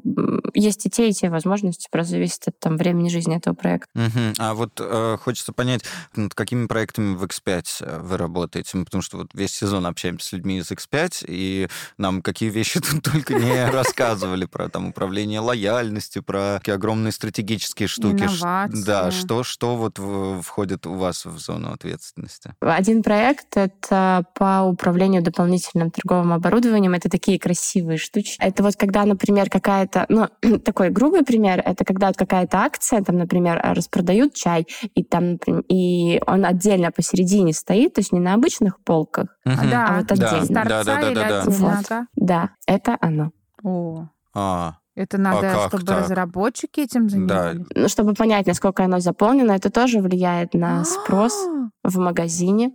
есть 0.54 0.86
и 0.86 0.90
те, 0.90 1.10
и 1.10 1.14
те 1.14 1.30
возможности, 1.30 1.88
просто 1.92 2.12
зависит 2.12 2.48
от 2.48 2.60
там, 2.60 2.78
времени 2.78 3.10
жизни 3.10 3.36
этого 3.38 3.54
проекта. 3.54 3.88
Мгм. 3.94 4.34
А 4.40 4.54
вот 4.54 4.80
э, 4.80 5.18
хочется 5.22 5.54
понять, 5.54 5.84
над 6.16 6.34
какими 6.34 6.66
проектами 6.68 7.16
в 7.16 7.24
X5 7.24 7.64
э, 7.82 8.00
вы 8.02 8.18
работаете? 8.18 8.78
Мы 8.78 8.86
Потому 8.86 9.02
что 9.02 9.18
вот 9.18 9.28
весь 9.34 9.52
сезон 9.54 9.86
общаемся 9.86 10.30
с 10.30 10.32
людьми 10.32 10.58
из 10.60 10.72
X5, 10.72 11.26
и 11.28 11.68
нам 11.98 12.22
какие 12.22 12.50
вещи 12.50 12.80
тут 13.04 13.14
только 13.18 13.34
не 13.36 13.70
рассказывали 13.70 14.46
про 14.46 14.70
там 14.70 14.88
управление 14.88 15.40
лояльностью, 15.40 16.24
про 16.24 16.58
такие 16.60 16.76
огромные 16.76 17.12
стратегические 17.12 17.88
штуки. 17.88 18.24
Инновации. 18.24 18.86
Да, 18.86 19.12
что, 19.12 19.44
что 19.44 19.76
вот 19.76 20.00
входит 20.44 20.86
у 20.86 20.94
вас 20.94 21.26
в 21.26 21.38
зону 21.40 21.74
ответственности? 21.74 22.54
Один 22.60 23.04
проект— 23.04 23.48
это 23.58 24.26
по 24.36 24.62
управлению 24.64 25.22
дополнительным 25.22 25.92
торговым 25.92 26.34
оборудованием. 26.34 26.94
Это 26.94 27.10
такие 27.10 27.40
красивые 27.40 27.98
штучки. 27.98 28.38
Это 28.40 28.64
вот 28.64 28.76
когда, 28.76 29.06
например, 29.06 29.50
какая-то... 29.50 30.06
Ну, 30.10 30.28
такой 30.60 30.90
грубый 30.90 31.24
пример— 31.24 31.62
это 31.66 31.86
когда 31.86 32.08
вот 32.08 32.18
какая-то 32.18 32.60
акция, 32.60 33.02
там, 33.02 33.18
например, 33.18 33.60
распродают 33.64 34.34
чай, 34.34 34.68
и 34.96 35.04
там, 35.04 35.34
например, 35.34 35.64
и 35.70 36.22
он 36.26 36.46
отдельно 36.46 36.92
посередине 36.92 37.54
стоит, 37.54 37.96
то 37.96 38.02
есть 38.02 38.12
не 38.12 38.20
на 38.20 38.34
обычных 38.34 38.80
полках. 38.84 39.28
Мгм. 39.46 39.70
да, 39.70 39.88
а 39.88 39.98
вот 40.00 40.12
отдельно. 40.12 40.64
да, 40.66 40.84
да, 40.84 41.12
да? 41.12 41.44
Вот. 41.46 41.86
Да, 42.16 42.50
это 42.66 42.98
оно. 43.08 43.32
О, 43.64 44.08
А, 44.34 44.78
это 44.96 45.18
надо, 45.18 45.42
как 45.52 45.68
чтобы 45.70 45.86
так? 45.86 46.00
разработчики 46.04 46.82
этим 46.82 47.10
занимались? 47.10 47.66
Ну, 47.76 47.88
чтобы 47.88 48.14
понять, 48.14 48.48
насколько 48.48 48.84
оно 48.84 49.00
заполнено, 49.00 49.52
это 49.52 49.70
тоже 49.70 50.00
влияет 50.00 50.54
на 50.54 50.86
спрос 50.86 51.34
А, 51.34 51.70
в 51.90 51.98
магазине. 51.98 52.72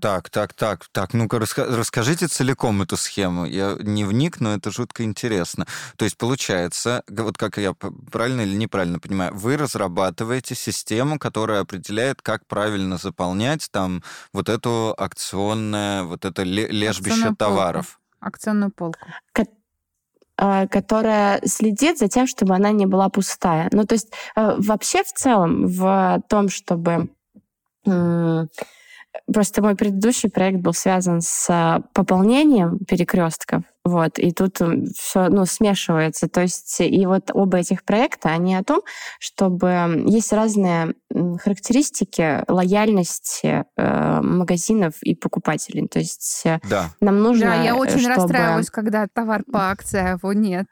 Так, 0.00 0.30
так, 0.30 0.52
так, 0.52 0.86
так, 0.92 1.12
ну-ка 1.12 1.38
раска- 1.38 1.64
расскажите 1.74 2.28
целиком 2.28 2.82
эту 2.82 2.96
схему. 2.96 3.44
Я 3.46 3.76
не 3.80 4.04
вник, 4.04 4.40
но 4.40 4.54
это 4.54 4.70
жутко 4.70 5.02
интересно. 5.02 5.66
То 5.96 6.04
есть 6.04 6.16
получается, 6.16 7.02
вот 7.08 7.36
как 7.36 7.58
я 7.58 7.72
правильно 8.12 8.42
или 8.42 8.54
неправильно 8.54 9.00
понимаю, 9.00 9.34
вы 9.34 9.56
разрабатываете 9.56 10.54
систему, 10.54 11.18
которая 11.18 11.62
определяет, 11.62 12.22
как 12.22 12.46
правильно 12.46 12.96
заполнять 12.96 13.68
там 13.72 14.04
вот 14.32 14.48
эту 14.48 14.94
акционное, 14.96 16.04
вот 16.04 16.24
это 16.24 16.44
ле- 16.44 16.68
лежбище 16.68 17.34
товаров. 17.36 17.98
Акционную 18.24 18.70
полку. 18.70 18.98
э, 20.38 20.66
которая 20.68 21.40
следит 21.44 21.98
за 21.98 22.08
тем, 22.08 22.26
чтобы 22.26 22.54
она 22.54 22.72
не 22.72 22.86
была 22.86 23.08
пустая. 23.08 23.68
Ну, 23.72 23.84
то 23.84 23.94
есть 23.94 24.12
э, 24.36 24.56
вообще 24.58 25.04
в 25.04 25.12
целом 25.12 25.66
в 25.66 26.22
том, 26.28 26.48
чтобы... 26.48 27.08
Просто 29.32 29.62
мой 29.62 29.76
предыдущий 29.76 30.28
проект 30.28 30.58
был 30.58 30.72
связан 30.72 31.20
с 31.20 31.82
пополнением 31.92 32.78
перекрестков, 32.78 33.62
вот, 33.84 34.18
и 34.18 34.32
тут 34.32 34.60
все, 34.96 35.28
ну, 35.28 35.44
смешивается. 35.44 36.26
То 36.26 36.40
есть 36.40 36.80
и 36.80 37.04
вот 37.06 37.30
оба 37.34 37.58
этих 37.58 37.84
проекта, 37.84 38.30
они 38.30 38.54
о 38.54 38.64
том, 38.64 38.80
чтобы 39.18 40.04
есть 40.06 40.32
разные 40.32 40.94
характеристики 41.10 42.42
лояльности 42.50 43.64
э, 43.76 44.20
магазинов 44.22 44.94
и 45.02 45.14
покупателей. 45.14 45.86
То 45.86 45.98
есть 45.98 46.42
э, 46.44 46.60
Да. 46.68 46.90
нам 47.00 47.22
нужно, 47.22 47.46
Да, 47.46 47.62
я 47.62 47.70
э, 47.70 47.74
очень 47.74 48.00
чтобы... 48.00 48.14
расстраиваюсь, 48.14 48.70
когда 48.70 49.06
товар 49.12 49.42
по 49.44 49.70
акции, 49.70 50.00
а 50.00 50.08
его 50.12 50.32
нет. 50.32 50.66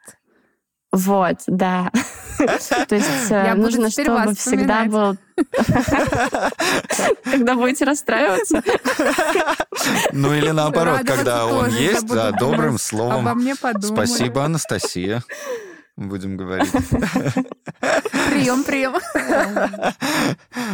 Вот, 0.93 1.37
да. 1.47 1.91
То 2.37 2.95
есть 2.95 3.31
э, 3.31 3.55
нужно, 3.55 3.89
чтобы 3.89 4.35
всегда 4.35 4.85
был... 4.85 5.17
Когда 7.23 7.55
будете 7.55 7.85
расстраиваться. 7.85 8.61
Ну 10.11 10.33
или 10.33 10.51
наоборот, 10.51 11.01
когда 11.03 11.47
он 11.47 11.69
есть, 11.71 12.05
да, 12.05 12.31
добрым 12.31 12.75
Обо 12.75 12.77
словом. 12.77 13.49
Спасибо, 13.81 14.45
Анастасия. 14.45 15.23
Будем 15.95 16.37
говорить. 16.37 16.71
Прием, 18.29 18.63
прием. 18.63 18.93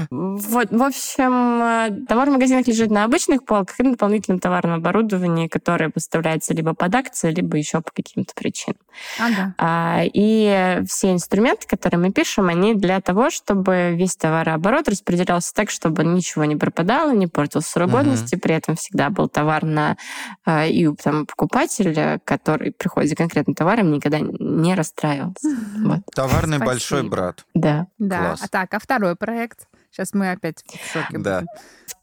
Вот, 0.10 0.72
в 0.72 0.84
общем, 0.84 1.62
э, 1.62 2.06
товар 2.08 2.30
в 2.30 2.34
магазинах 2.34 2.68
лежит 2.68 2.90
на 2.90 3.04
обычных 3.04 3.44
полках 3.44 3.80
и 3.80 3.84
на 3.84 3.92
дополнительном 3.92 4.40
товарном 4.40 4.76
оборудовании, 4.76 5.48
которое 5.48 5.90
поставляется 5.90 6.54
либо 6.54 6.74
под 6.74 6.96
акции, 6.96 7.32
либо 7.32 7.58
еще 7.58 7.82
по 7.82 7.92
каким-то 7.92 8.34
причинам. 8.34 8.80
Ага. 9.20 9.56
А, 9.58 10.04
И 10.06 10.82
все 10.88 11.12
инструменты, 11.12 11.68
которые 11.68 12.00
мы 12.00 12.12
пишем, 12.12 12.48
они 12.48 12.74
для 12.76 13.02
того, 13.02 13.30
чтобы 13.30 13.96
весь 13.96 14.16
товарооборот 14.16 14.88
распределялся 14.88 15.54
так, 15.54 15.70
чтобы 15.70 16.06
ничего 16.06 16.46
не 16.46 16.56
пропадало, 16.56 17.12
не 17.12 17.28
портился 17.28 17.72
срок 17.72 17.92
годности, 17.92 18.36
при 18.36 18.56
этом 18.56 18.76
всегда 18.76 19.10
был 19.10 19.28
товар 19.28 19.66
на 19.66 19.98
а, 20.46 20.66
и 20.66 20.86
у 20.86 20.96
там, 20.96 21.26
покупателя, 21.26 22.22
который 22.24 22.72
приходит 22.72 23.10
за 23.10 23.16
конкретным 23.16 23.56
товаром, 23.56 23.92
никогда 23.92 24.20
не 24.20 24.76
расстраивался. 24.76 25.09
Вот. 25.18 26.02
Товарный 26.14 26.58
Спасибо. 26.58 26.66
большой 26.66 27.04
брат. 27.04 27.46
Да. 27.54 27.88
Да. 27.98 28.20
Класс. 28.20 28.42
А 28.44 28.48
так, 28.48 28.74
а 28.74 28.80
второй 28.80 29.16
проект? 29.16 29.68
Сейчас 29.92 30.14
мы 30.14 30.32
опять 30.32 30.64
в 30.64 30.92
шоке 30.92 31.18
Да. 31.18 31.40
будем. 31.42 31.48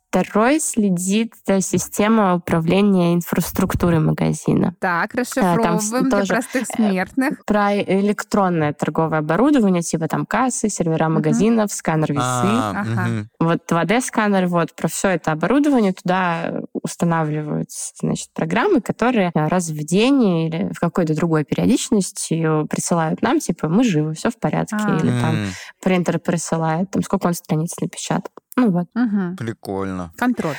Второй 0.09 0.61
следит 0.61 1.35
за 1.47 1.61
система 1.61 2.37
управления 2.37 3.12
инфраструктурой 3.12 3.99
магазина. 3.99 4.75
Так, 4.81 5.12
там 5.12 5.21
расшифровываем 5.21 6.09
для 6.09 6.19
тоже, 6.21 6.33
простых 6.33 6.62
э, 6.62 6.75
смертных. 6.75 7.45
Про 7.45 7.77
электронное 7.77 8.73
торговое 8.73 9.19
оборудование, 9.19 9.83
типа 9.83 10.09
там 10.09 10.25
кассы, 10.25 10.71
сервера 10.71 11.11
магазинов, 11.11 11.71
сканер 11.71 12.12
весы. 12.12 12.23
А, 12.25 12.85
мгм. 12.85 13.29
Вот 13.40 13.59
2D-сканер, 13.71 14.47
вот 14.47 14.75
про 14.75 14.88
все 14.88 15.09
это 15.11 15.33
оборудование 15.33 15.92
туда 15.92 16.62
устанавливаются, 16.87 17.92
значит, 18.01 18.29
программы, 18.33 18.81
которые 18.81 19.31
раз 19.35 19.68
в 19.68 19.85
день 19.85 20.22
или 20.46 20.72
в 20.72 20.81
какой-то 20.81 21.14
другой 21.14 21.44
периодичности 21.44 22.66
присылают 22.68 23.20
нам, 23.22 23.38
типа, 23.40 23.68
мы 23.68 23.85
живы, 23.85 24.14
все 24.14 24.31
в 24.31 24.38
порядке, 24.38 24.77
А. 24.79 24.96
или 24.99 25.11
там 25.20 25.37
принтер 25.83 26.18
присылает, 26.18 26.90
там 26.90 27.03
сколько 27.03 27.27
он 27.27 27.35
страниц 27.35 27.75
напечатал. 27.81 28.31
Ну 28.57 28.70
вот, 28.70 28.87
Мгм. 28.94 29.37
Прикольно. 29.37 30.12
Контроль. 30.16 30.57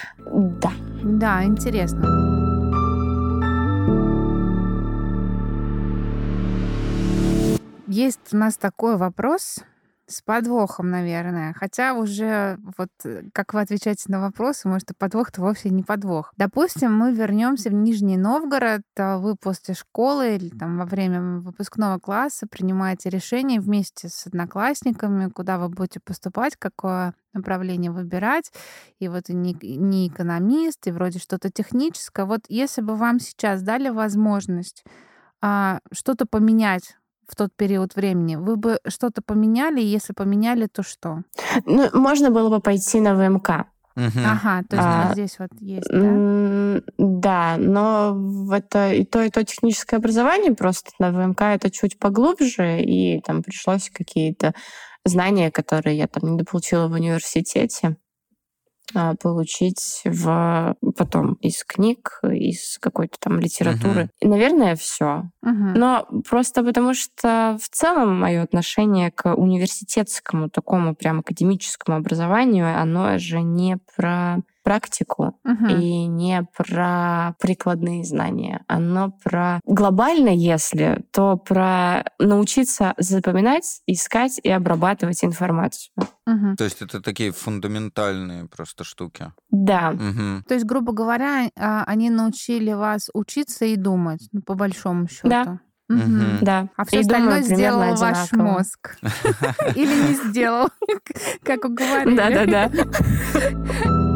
да. 0.62 0.72
Да, 1.04 1.44
интересно. 1.44 2.06
Есть 7.88 8.34
у 8.34 8.38
нас 8.38 8.58
такой 8.58 8.98
вопрос 8.98 9.60
с 10.08 10.22
подвохом, 10.22 10.90
наверное. 10.90 11.54
Хотя 11.54 11.94
уже 11.94 12.58
вот 12.78 12.90
э, 13.04 13.24
как 13.34 13.54
вы 13.54 13.62
отвечаете 13.62 14.06
на 14.08 14.22
вопросы, 14.22 14.68
может, 14.68 14.92
подвох-то 14.98 15.42
вовсе 15.42 15.70
не 15.70 15.84
подвох. 15.84 16.34
Допустим, 16.38 16.98
мы 16.98 17.14
вернемся 17.14 17.70
в 17.70 17.74
Нижний 17.74 18.18
Новгород, 18.18 18.84
а 18.98 19.18
вы 19.18 19.36
после 19.36 19.74
школы 19.74 20.36
или 20.36 20.50
там 20.50 20.78
во 20.78 20.86
время 20.86 21.40
выпускного 21.40 22.00
класса 22.00 22.48
принимаете 22.50 23.10
решение 23.10 23.60
вместе 23.60 24.08
с 24.08 24.28
одноклассниками, 24.28 25.30
куда 25.30 25.58
вы 25.58 25.68
будете 25.68 26.00
поступать, 26.00 26.56
какое 26.58 27.14
направление 27.34 27.92
выбирать. 27.92 28.52
И 29.00 29.10
вот 29.10 29.28
не, 29.28 29.54
не 29.62 30.08
экономист, 30.08 30.88
и 30.88 30.92
вроде 30.92 31.20
что-то 31.20 31.52
техническое. 31.52 32.26
Вот 32.26 32.42
если 32.48 32.82
бы 32.82 32.96
вам 32.96 33.20
сейчас 33.20 33.62
дали 33.62 33.90
возможность 33.90 34.86
а, 35.42 35.80
что-то 35.92 36.26
поменять 36.26 36.96
в 37.28 37.36
тот 37.36 37.52
период 37.56 37.96
времени, 37.96 38.36
вы 38.36 38.56
бы 38.56 38.80
что-то 38.88 39.22
поменяли? 39.22 39.82
и 39.82 39.86
Если 39.86 40.14
поменяли, 40.14 40.68
то 40.68 40.84
что? 40.84 41.24
Ну, 41.66 41.90
можно 41.94 42.32
было 42.32 42.50
бы 42.50 42.62
пойти 42.62 43.00
на 43.00 43.16
ВМК. 43.16 43.68
Мгм. 43.96 44.26
Ага, 44.26 44.64
то 44.70 44.76
есть 44.76 44.88
А, 44.88 45.10
здесь 45.14 45.40
вот 45.40 45.50
есть, 45.60 45.90
да? 45.90 46.82
Да, 46.98 47.58
но 47.58 48.14
в 48.14 48.52
это 48.52 48.94
и 48.94 49.04
то, 49.04 49.24
и 49.24 49.30
то 49.30 49.44
техническое 49.44 49.98
образование, 49.98 50.54
просто 50.54 50.92
на 51.00 51.12
ВМК 51.12 51.42
это 51.42 51.72
чуть 51.72 51.98
поглубже, 51.98 52.82
и 52.82 53.20
там 53.22 53.42
пришлось 53.42 53.90
какие-то 53.90 54.54
знания, 55.04 55.50
которые 55.50 55.98
я 55.98 56.08
там 56.08 56.32
не 56.32 56.38
дополучила 56.38 56.88
в 56.88 56.92
университете, 56.92 57.98
получить 59.20 60.02
в 60.06 60.76
потом 60.98 61.34
из 61.36 61.64
книг, 61.64 62.20
из 62.24 62.78
какой-то 62.80 63.18
там 63.20 63.40
литературы. 63.40 64.10
И, 64.20 64.28
наверное, 64.28 64.76
все. 64.76 65.30
Мгм. 65.42 65.74
Но 65.74 66.08
просто 66.28 66.64
потому 66.64 66.94
что 66.94 67.58
в 67.62 67.70
целом 67.70 68.20
мое 68.20 68.44
отношение 68.44 69.12
к 69.12 69.34
университетскому 69.34 70.50
такому 70.50 70.96
прям 70.96 71.20
академическому 71.20 71.98
образованию, 71.98 72.80
оно 72.80 73.18
же 73.18 73.42
не 73.42 73.78
про 73.96 74.38
практику 74.68 75.40
Мгм. 75.46 75.68
и 75.70 76.08
не 76.08 76.46
про 76.58 77.36
прикладные 77.40 78.04
знания. 78.04 78.66
Оно 78.68 79.14
про 79.24 79.62
глобально, 79.66 80.28
если, 80.28 81.06
то 81.14 81.38
про 81.38 82.04
научиться 82.20 82.94
запоминать, 82.98 83.80
искать 83.88 84.42
и 84.44 84.50
обрабатывать 84.50 85.24
информацию. 85.24 85.94
Мгм. 86.26 86.58
То 86.58 86.66
есть 86.66 86.82
это 86.82 87.02
такие 87.02 87.32
фундаментальные 87.32 88.50
просто 88.50 88.84
штуки. 88.84 89.32
Да. 89.52 89.92
Мгм. 89.92 90.44
То 90.46 90.54
есть, 90.56 90.66
грубо 90.66 90.92
говоря, 90.92 91.50
а, 91.58 91.86
они 91.86 92.10
научили 92.10 92.74
вас 92.74 93.10
учиться 93.14 93.64
и 93.64 93.78
думать, 93.78 94.28
ну, 94.34 94.42
по 94.42 94.56
большому 94.56 95.08
счету. 95.08 95.30
Да. 95.30 95.60
Мгм. 95.88 96.40
Да. 96.42 96.68
А 96.76 96.84
все 96.84 97.00
И 97.00 97.04
думаю, 97.04 97.40
остальное 97.40 97.42
сделал 97.44 97.80
ваш 97.96 98.02
одинаково. 98.34 98.52
мозг. 98.58 98.98
Или 99.76 100.10
не 100.10 100.14
сделал, 100.30 100.68
как 101.44 101.64
уговорили. 101.64 102.18
Да-да-да. 102.18 102.70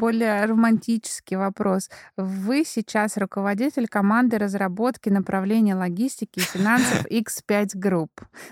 Более 0.00 0.44
романтический 0.46 1.36
вопрос. 1.36 1.90
Вы 2.16 2.64
сейчас 2.66 3.18
руководитель 3.18 3.86
команды 3.86 4.38
разработки 4.38 5.10
направления 5.10 5.74
логистики 5.74 6.38
и 6.38 6.42
финансов 6.42 7.04
X5 7.10 7.76
Group. 7.76 8.08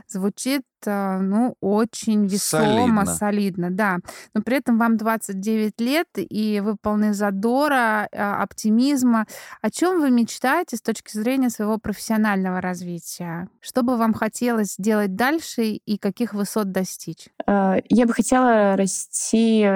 Звучит, 0.07 0.63
э, 0.85 1.19
ну, 1.21 1.57
очень 1.61 2.27
весомо, 2.27 3.07
Солидно. 3.07 3.07
солидно, 3.07 3.71
да. 3.71 3.97
Но 4.35 4.43
при 4.43 4.59
этом 4.59 4.79
вам 4.79 4.97
29 4.99 5.81
лет, 5.81 6.07
и 6.17 6.61
вы 6.63 6.77
полны 6.77 7.15
задора, 7.15 8.09
э, 8.13 8.21
оптимизма. 8.21 9.27
О 9.63 9.71
чем 9.71 10.01
вы 10.01 10.11
мечтаете 10.11 10.77
с 10.77 10.83
точки 10.83 11.17
зрения 11.17 11.49
своего 11.51 11.79
профессионального 11.79 12.61
развития? 12.61 13.49
Что 13.61 13.83
бы 13.83 13.97
вам 13.97 14.13
хотелось 14.13 14.75
сделать 14.75 15.17
дальше 15.17 15.63
и 15.65 15.97
каких 15.99 16.35
высот 16.35 16.73
достичь? 16.73 17.29
Э, 17.47 17.77
Я 17.89 18.07
бы 18.07 18.13
хотела 18.13 18.77
расти 18.77 19.67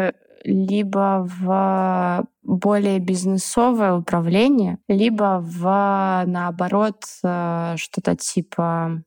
либо 0.45 1.27
в 1.29 2.27
более 2.45 2.99
бизнесовое 2.99 3.95
управление, 3.95 4.79
либо 4.89 5.39
в, 5.43 6.25
наоборот, 6.27 7.05
э, 7.23 7.75
что-то 7.79 8.17
типа 8.17 9.03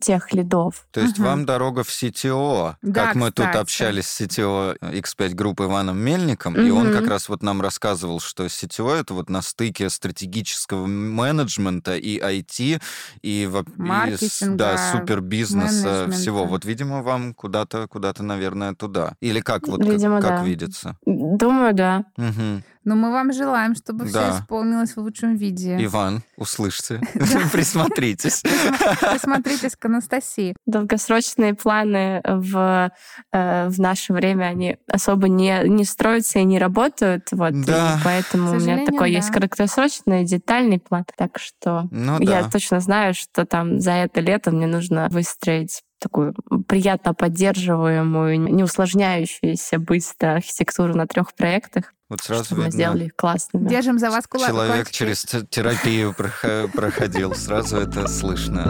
тех 0.00 0.32
лидов. 0.32 0.86
То 0.92 1.00
есть 1.00 1.18
Мгм. 1.18 1.26
вам 1.28 1.46
дорога 1.46 1.82
в 1.82 1.88
CTO. 1.88 2.74
Да, 2.82 3.06
как 3.06 3.14
мы 3.16 3.26
тут 3.32 3.46
кстати. 3.46 3.56
общались 3.62 4.06
с 4.06 4.20
CTO 4.20 4.76
X5 4.80 5.34
групп 5.34 5.60
Иваном 5.62 5.98
Мельником, 5.98 6.54
и 6.54 6.70
он 6.70 6.92
как 6.92 7.08
раз 7.08 7.28
вот 7.28 7.42
нам 7.42 7.60
рассказывал, 7.60 8.20
что 8.20 8.46
CTO 8.46 8.94
это 9.00 9.14
вот 9.14 9.28
на 9.30 9.42
стыке 9.42 9.90
стратегического 9.90 10.86
менеджмента 10.86 11.96
и 11.96 12.18
IT, 12.20 12.80
и, 13.22 13.48
во- 13.50 13.60
и 13.60 13.64
Маркетинга, 13.76 14.56
да, 14.56 14.92
супербизнеса, 14.92 15.86
менеджмента. 15.86 16.10
всего. 16.16 16.44
Вот, 16.44 16.64
видимо, 16.64 17.02
вам 17.02 17.34
куда-то, 17.34 17.88
куда-то, 17.88 18.22
наверное, 18.22 18.74
туда. 18.74 19.14
Или 19.20 19.40
как, 19.40 19.66
вот 19.68 19.80
как- 19.80 19.88
Видимо, 19.88 20.20
как, 20.20 20.40
да. 20.40 20.44
видится? 20.44 20.96
Думаю, 21.06 21.74
да. 21.74 22.04
Мгм. 22.44 22.64
Но 22.84 22.96
мы 22.96 23.10
вам 23.12 23.32
желаем, 23.32 23.74
чтобы 23.74 24.04
все 24.04 24.12
Да. 24.18 24.38
исполнилось 24.38 24.94
в 24.94 24.98
лучшем 24.98 25.36
виде. 25.36 25.76
Иван, 25.82 26.22
услышьте, 26.36 27.00
присмотритесь. 27.52 28.42
Присмотритесь 28.42 29.74
к 29.76 29.84
Анастасии. 29.86 30.54
Долгосрочные 30.66 31.54
планы 31.54 32.20
в, 32.24 32.90
э, 33.32 33.68
в 33.68 33.80
наше 33.80 34.12
время, 34.12 34.44
они 34.44 34.76
особо 34.86 35.28
не, 35.28 35.62
не 35.68 35.84
строятся 35.84 36.40
и 36.40 36.44
не 36.44 36.58
работают. 36.58 37.28
Вот, 37.32 37.52
и 37.52 37.64
Да. 37.64 37.98
поэтому 38.04 38.50
К 38.50 38.52
у 38.52 38.56
меня 38.56 38.78
такой 38.84 39.10
да. 39.10 39.16
есть 39.16 39.30
краткосрочный, 39.30 40.24
детальный 40.24 40.78
план. 40.78 41.04
Так 41.16 41.38
что 41.38 41.88
Ну 41.90 42.20
я 42.20 42.42
да. 42.42 42.50
точно 42.50 42.80
знаю, 42.80 43.14
что 43.14 43.46
там 43.46 43.80
за 43.80 43.92
это 43.92 44.20
лето 44.20 44.50
мне 44.50 44.66
нужно 44.66 45.08
выстроить 45.10 45.82
такую 46.00 46.34
приятно 46.68 47.14
поддерживаемую, 47.14 48.38
не 48.38 48.62
усложняющуюся 48.62 49.78
быстро 49.78 50.34
архитектуру 50.34 50.94
на 50.94 51.06
трех 51.06 51.34
проектах, 51.34 51.94
Вот 52.14 52.20
сразу 52.22 52.54
мы 52.54 52.64
видно. 52.66 52.70
сделали 52.70 53.04
их 53.06 53.16
классными. 53.16 53.68
Держим 53.68 53.98
за 53.98 54.08
вас 54.08 54.28
кулак. 54.28 54.48
Человек 54.50 54.72
кулачки. 54.74 54.92
через 54.94 55.24
те- 55.24 55.44
терапию 55.44 56.12
прохо- 56.16 56.68
проходил, 56.68 57.34
сразу 57.34 57.76
это 57.78 58.06
слышно. 58.06 58.62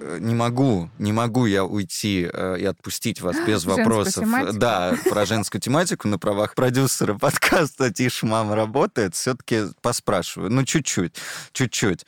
Э, 0.00 0.18
Не 0.20 0.34
могу, 0.34 0.90
не 0.98 1.12
могу 1.12 1.46
я 1.46 1.64
уйти 1.64 2.28
э, 2.32 2.56
и 2.60 2.64
отпустить 2.64 3.20
вас 3.20 3.36
без 3.46 3.62
Женскую 3.62 3.76
вопросов. 3.78 4.24
тематику. 4.24 4.58
Да, 4.58 4.94
про 5.08 5.26
женскую 5.26 5.60
тематику 5.60 6.08
на 6.08 6.18
правах 6.18 6.54
продюсера 6.54 7.14
подкаста 7.14 7.92
«Тише, 7.92 8.26
мама 8.26 8.54
работает». 8.54 9.14
Все-таки 9.14 9.62
поспрашиваю. 9.80 10.50
Ну, 10.50 10.64
чуть-чуть, 10.64 11.16
чуть-чуть. 11.52 12.04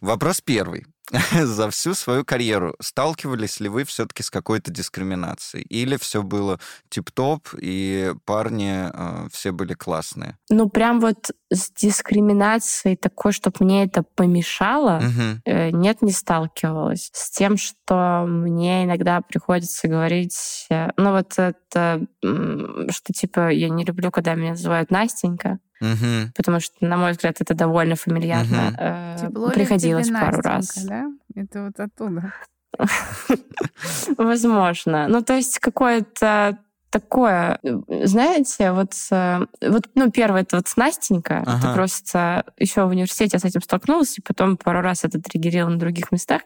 Вопрос 0.00 0.40
первый. 0.40 0.86
За 1.44 1.70
всю 1.70 1.94
свою 1.94 2.24
карьеру 2.24 2.74
сталкивались 2.80 3.60
ли 3.60 3.68
вы 3.68 3.84
все-таки 3.84 4.22
с 4.22 4.30
какой-то 4.30 4.70
дискриминацией? 4.70 5.64
Или 5.64 5.96
все 5.96 6.22
было 6.22 6.58
тип-топ, 6.88 7.48
и 7.60 8.14
парни 8.24 8.90
э, 8.92 9.28
все 9.30 9.52
были 9.52 9.74
классные? 9.74 10.38
Ну, 10.48 10.68
прям 10.68 11.00
вот 11.00 11.30
с 11.50 11.70
дискриминацией 11.70 12.96
такой, 12.96 13.32
чтобы 13.32 13.56
мне 13.60 13.84
это 13.84 14.02
помешало, 14.02 15.02
э, 15.44 15.70
нет, 15.70 16.00
не 16.00 16.12
сталкивалась. 16.12 17.10
С 17.12 17.30
тем, 17.30 17.56
что 17.58 18.24
мне 18.26 18.84
иногда 18.84 19.20
приходится 19.20 19.88
говорить, 19.88 20.66
э, 20.70 20.88
ну 20.96 21.12
вот 21.12 21.38
это, 21.38 22.06
что 22.22 23.12
типа 23.12 23.50
я 23.50 23.68
не 23.68 23.84
люблю, 23.84 24.10
когда 24.10 24.34
меня 24.34 24.50
называют 24.50 24.90
Настенька, 24.90 25.58
Мгм. 25.84 26.32
потому 26.34 26.60
что, 26.60 26.74
на 26.80 26.96
мой 26.96 27.12
взгляд, 27.12 27.40
это 27.40 27.54
довольно 27.54 27.96
фамильярно. 27.96 28.70
Мгм. 28.70 28.76
э, 28.78 29.50
Приходилось 29.52 30.10
пару 30.10 30.40
раз. 30.40 30.74
да? 30.84 31.06
Это 31.34 31.64
вот 31.64 31.78
оттуда. 31.80 32.32
Возможно. 34.18 35.06
Ну, 35.08 35.22
то 35.22 35.34
есть 35.34 35.58
какое-то 35.58 36.58
такое, 36.94 37.58
э, 37.64 38.06
знаете, 38.06 38.70
вот, 38.70 38.92
э, 39.10 39.46
вот, 39.62 39.86
ну, 39.96 40.10
первое, 40.12 40.42
это 40.42 40.56
вот 40.56 40.68
с 40.68 40.76
Настенька, 40.76 41.42
это 41.42 41.50
Ага. 41.52 41.74
просто 41.74 42.44
еще 42.56 42.84
в 42.84 42.90
университете 42.90 43.30
я 43.34 43.40
с 43.40 43.44
этим 43.44 43.60
столкнулась, 43.62 44.16
и 44.16 44.20
потом 44.20 44.56
пару 44.56 44.80
раз 44.80 45.02
это 45.02 45.20
триггерило 45.20 45.68
на 45.68 45.76
других 45.78 46.12
местах. 46.12 46.42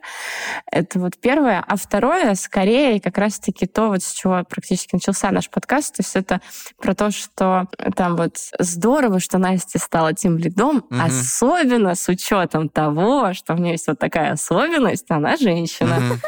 Это 0.72 0.98
вот 1.00 1.18
первое. 1.20 1.62
А 1.68 1.76
второе, 1.76 2.34
скорее, 2.34 2.98
как 2.98 3.18
раз-таки 3.18 3.66
то, 3.66 3.88
вот 3.88 4.02
с 4.02 4.12
чего 4.12 4.42
практически 4.48 4.94
начался 4.94 5.30
наш 5.30 5.50
подкаст, 5.50 5.96
то 5.96 6.00
есть 6.02 6.16
это 6.16 6.40
про 6.80 6.94
то, 6.94 7.10
что 7.10 7.66
там 7.94 8.16
вот 8.16 8.36
здорово, 8.58 9.20
что 9.20 9.36
Настя 9.36 9.78
стала 9.78 10.14
тем 10.14 10.38
лидом, 10.38 10.82
Мгм. 10.88 11.02
особенно 11.04 11.94
с 11.94 12.08
учетом 12.08 12.70
того, 12.70 13.34
что 13.34 13.52
у 13.52 13.58
нее 13.58 13.72
есть 13.72 13.86
вот 13.86 13.98
такая 13.98 14.32
особенность, 14.32 15.04
она 15.10 15.36
женщина. 15.36 16.00
Мгм. 16.00 16.20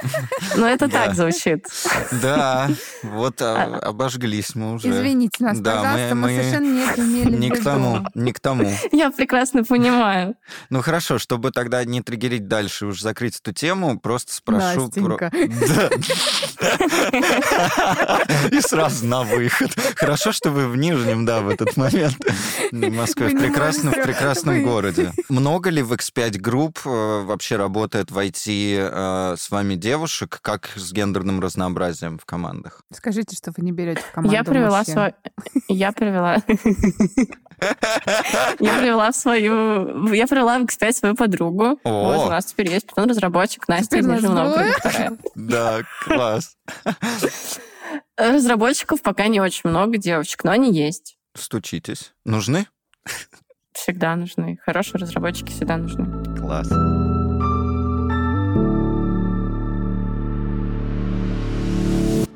Но 0.57 0.67
это 0.69 0.91
так 0.91 1.15
звучит. 1.15 1.67
Да, 2.21 2.69
вот 3.03 3.41
а, 3.41 3.93
обожглись 4.11 4.55
мы 4.55 4.75
уже. 4.75 4.91
Извините 4.91 5.45
нас, 5.45 5.59
Да, 5.61 5.77
пожалуйста, 5.77 6.15
мы, 6.15 6.21
мы- 6.21 6.29
мы 6.29 6.43
совершенно 6.43 6.75
не 6.75 6.85
это 6.85 7.01
имели 7.01 7.37
Не 7.37 7.51
к 7.51 7.63
тому, 7.63 8.07
не 8.15 8.33
к 8.33 8.41
тому. 8.41 8.73
Я 8.93 9.11
прекрасно 9.11 9.65
понимаю. 9.65 10.35
Ну 10.71 10.83
хорошо, 10.83 11.19
чтобы 11.19 11.51
тогда 11.51 11.85
не 11.85 12.03
триггерить 12.03 12.49
дальше, 12.49 12.87
уж 12.87 13.01
закрыть 13.01 13.39
эту 13.39 13.53
тему, 13.53 13.99
просто 14.01 14.35
спрошу 14.35 14.87
Настенька. 14.87 15.31
И 18.51 18.61
сразу 18.61 19.07
на 19.07 19.23
выход. 19.23 19.71
Хорошо, 19.97 20.33
что 20.33 20.51
вы 20.51 20.69
в 20.69 20.77
Нижнем, 20.77 21.25
да, 21.25 21.41
в 21.41 21.49
этот 21.49 21.77
момент. 21.77 22.17
В 22.73 22.91
Москве, 22.91 23.29
Вы 23.29 23.37
в 23.37 23.41
прекрасном, 23.41 23.95
в 23.95 24.03
прекрасном 24.03 24.63
городе. 24.63 25.13
Много 25.29 25.71
ли 25.71 25.83
в 25.83 25.93
X5 25.93 26.39
групп 26.39 26.81
э, 26.85 27.23
вообще 27.25 27.57
работает 27.57 28.11
в 28.11 28.19
IT 28.19 28.47
э, 28.47 29.37
с 29.37 29.51
вами 29.51 29.75
девушек, 29.75 30.39
как 30.43 30.71
с 30.77 30.93
гендерным 30.93 31.41
разнообразием 31.41 32.19
в 32.19 32.25
командах? 32.25 32.83
Скажите, 32.93 33.37
что 33.37 33.53
вы 33.57 33.65
не 33.65 33.73
берете 33.73 33.90
в 33.99 34.13
команду 34.13 34.35
Я 34.35 34.45
привела 34.45 34.85
свой... 34.85 35.15
Я 35.69 35.93
привела... 35.93 36.37
Я 38.59 38.79
привела 38.79 39.13
в 39.13 39.17
свою... 39.17 40.13
Я 40.13 40.27
привела 40.27 40.59
в 40.59 40.63
X5 40.65 40.93
свою 40.93 41.15
подругу. 41.15 41.79
Вот 41.85 42.27
у 42.27 42.31
нас 42.31 42.47
теперь 42.47 42.71
есть 42.71 42.87
потом 42.87 43.07
разработчик 43.09 43.69
Настя 43.69 43.99
Теперь 43.99 44.07
нас 44.07 44.23
двое? 44.23 44.75
Да, 45.35 45.81
класс. 46.05 46.57
Разработчиков 48.17 49.03
пока 49.03 49.29
не 49.29 49.41
очень 49.41 49.69
много 49.71 49.99
девочек, 49.99 50.45
но 50.45 50.53
они 50.53 50.73
есть. 50.73 51.19
Стучитесь. 51.35 52.13
Нужны? 52.25 52.67
Всегда 53.73 54.17
нужны. 54.17 54.59
Хорошие 54.65 55.01
разработчики 55.01 55.51
всегда 55.51 55.77
нужны. 55.77 56.07
Класс. 56.39 56.69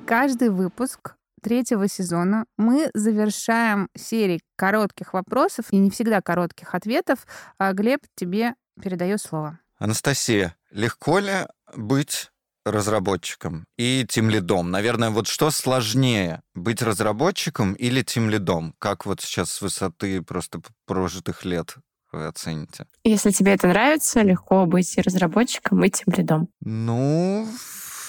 Каждый 0.06 0.50
выпуск 0.50 1.16
третьего 1.44 1.88
сезона 1.88 2.46
мы 2.56 2.90
завершаем 2.94 3.88
серией 3.94 4.40
коротких 4.56 5.12
вопросов 5.12 5.66
и 5.70 5.76
не 5.76 5.90
всегда 5.90 6.22
коротких 6.22 6.74
ответов. 6.74 7.26
А, 7.58 7.74
Глеб, 7.74 8.00
тебе 8.16 8.54
передаю 8.82 9.18
слово. 9.18 9.58
Анастасия, 9.78 10.56
легко 10.70 11.18
ли 11.18 11.46
быть 11.76 12.30
разработчиком 12.64 13.66
и 13.76 14.06
тимлидом? 14.08 14.70
Наверное, 14.70 15.10
вот 15.10 15.26
что 15.26 15.50
сложнее, 15.50 16.40
быть 16.54 16.80
разработчиком 16.80 17.74
или 17.74 18.00
тимлидом? 18.00 18.74
Как 18.78 19.04
вот 19.04 19.20
сейчас 19.20 19.50
с 19.52 19.60
высоты 19.60 20.22
просто 20.22 20.62
прожитых 20.86 21.44
лет 21.44 21.76
вы 22.10 22.26
оцените? 22.26 22.86
Если 23.04 23.32
тебе 23.32 23.52
это 23.52 23.68
нравится, 23.68 24.22
легко 24.22 24.64
быть 24.64 24.96
и 24.96 25.02
разработчиком, 25.02 25.84
и 25.84 25.90
тем 25.90 26.14
лидом. 26.16 26.48
Ну, 26.60 27.46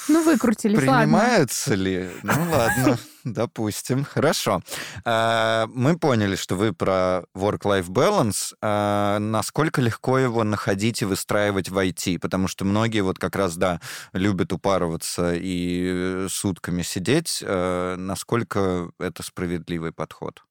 ну, 0.08 0.24
выкрутились, 0.24 0.80
Принимается 0.80 1.72
ладно. 1.72 1.84
ли? 1.84 2.10
Ну, 2.24 2.34
ладно, 2.52 2.98
допустим. 3.24 4.04
Хорошо. 4.04 4.62
А, 5.04 5.68
мы 5.74 5.98
поняли, 5.98 6.36
что 6.36 6.56
вы 6.56 6.74
про 6.74 7.24
work-life 7.36 7.88
balance. 7.88 8.54
А, 8.62 9.20
насколько 9.20 9.82
легко 9.82 10.18
его 10.18 10.44
находить 10.44 11.02
и 11.02 11.06
выстраивать 11.06 11.70
в 11.70 11.78
IT? 11.78 12.20
Потому 12.20 12.48
что 12.48 12.66
многие 12.66 13.02
вот 13.02 13.20
как 13.20 13.36
раз, 13.36 13.56
да, 13.58 13.80
любят 14.14 14.54
упарываться 14.54 15.34
и 15.34 15.90
э, 15.94 16.28
сутками 16.30 16.82
сидеть. 16.82 17.44
А, 17.46 17.96
насколько 17.96 18.90
это 19.00 19.24
справедливый 19.24 19.92
подход? 19.92 20.44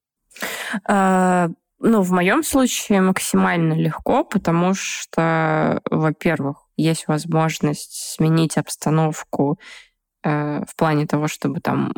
Ну, 1.79 2.01
в 2.01 2.11
моем 2.11 2.43
случае 2.43 3.01
максимально 3.01 3.73
легко, 3.73 4.23
потому 4.23 4.73
что, 4.73 5.81
во-первых, 5.89 6.64
есть 6.77 7.07
возможность 7.07 8.13
сменить 8.15 8.57
обстановку 8.57 9.59
э, 10.23 10.63
в 10.67 10.75
плане 10.75 11.07
того, 11.07 11.27
чтобы 11.27 11.59
там 11.59 11.91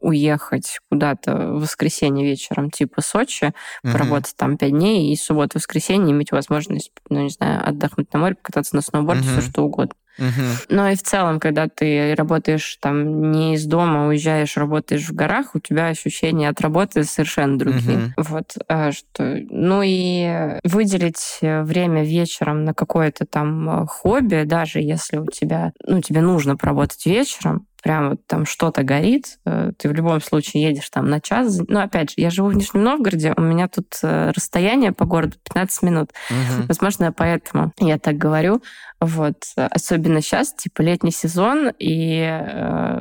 уехать 0.00 0.78
куда-то 0.90 1.52
в 1.52 1.60
воскресенье 1.60 2.24
вечером, 2.26 2.70
типа 2.70 3.00
Сочи, 3.00 3.44
mm-hmm. 3.44 3.92
поработать 3.92 4.34
там 4.36 4.56
пять 4.56 4.72
дней, 4.72 5.12
и 5.12 5.16
субботу-воскресенье 5.16 6.12
иметь 6.12 6.32
возможность, 6.32 6.92
ну, 7.08 7.22
не 7.22 7.30
знаю, 7.30 7.66
отдохнуть 7.66 8.12
на 8.12 8.20
море, 8.20 8.34
покататься 8.34 8.76
на 8.76 8.82
сноуборде, 8.82 9.28
mm-hmm. 9.28 9.40
все 9.40 9.50
что 9.50 9.62
угодно. 9.62 9.94
Угу. 10.18 10.46
Но 10.68 10.88
и 10.88 10.96
в 10.96 11.02
целом, 11.02 11.40
когда 11.40 11.68
ты 11.68 12.14
работаешь 12.14 12.76
там 12.80 13.30
не 13.30 13.54
из 13.54 13.64
дома, 13.64 14.08
уезжаешь, 14.08 14.56
работаешь 14.56 15.08
в 15.08 15.14
горах, 15.14 15.54
у 15.54 15.60
тебя 15.60 15.86
ощущения 15.86 16.48
от 16.48 16.60
работы 16.60 17.04
совершенно 17.04 17.58
другие. 17.58 18.12
Угу. 18.16 18.24
Вот 18.28 18.54
а, 18.68 18.92
что. 18.92 19.38
Ну 19.48 19.82
и 19.84 20.58
выделить 20.64 21.38
время 21.40 22.04
вечером 22.04 22.64
на 22.64 22.74
какое-то 22.74 23.26
там 23.26 23.86
хобби, 23.86 24.44
даже 24.44 24.80
если 24.80 25.18
у 25.18 25.26
тебя, 25.26 25.72
ну, 25.86 26.00
тебе 26.00 26.20
нужно 26.20 26.56
поработать 26.56 27.06
вечером, 27.06 27.66
прям 27.82 28.10
вот 28.10 28.26
там 28.26 28.46
что-то 28.46 28.82
горит, 28.82 29.38
э, 29.44 29.72
ты 29.76 29.88
в 29.88 29.92
любом 29.92 30.20
случае 30.20 30.62
едешь 30.62 30.88
там 30.90 31.08
на 31.08 31.20
час. 31.20 31.60
Но 31.68 31.80
опять 31.80 32.10
же, 32.10 32.14
я 32.18 32.30
живу 32.30 32.48
в 32.48 32.54
Нижнем 32.54 32.82
Новгороде, 32.82 33.34
у 33.36 33.40
меня 33.40 33.68
тут 33.68 33.98
э, 34.02 34.30
расстояние 34.34 34.92
по 34.92 35.04
городу 35.04 35.36
15 35.44 35.82
минут. 35.82 36.10
Угу. 36.30 36.66
Возможно, 36.68 37.12
поэтому 37.12 37.72
я 37.78 37.98
так 37.98 38.16
говорю. 38.16 38.62
Вот. 39.00 39.44
Особенно 39.56 40.20
сейчас, 40.20 40.52
типа 40.52 40.82
летний 40.82 41.10
сезон, 41.10 41.72
и 41.78 42.20
э, 42.20 43.00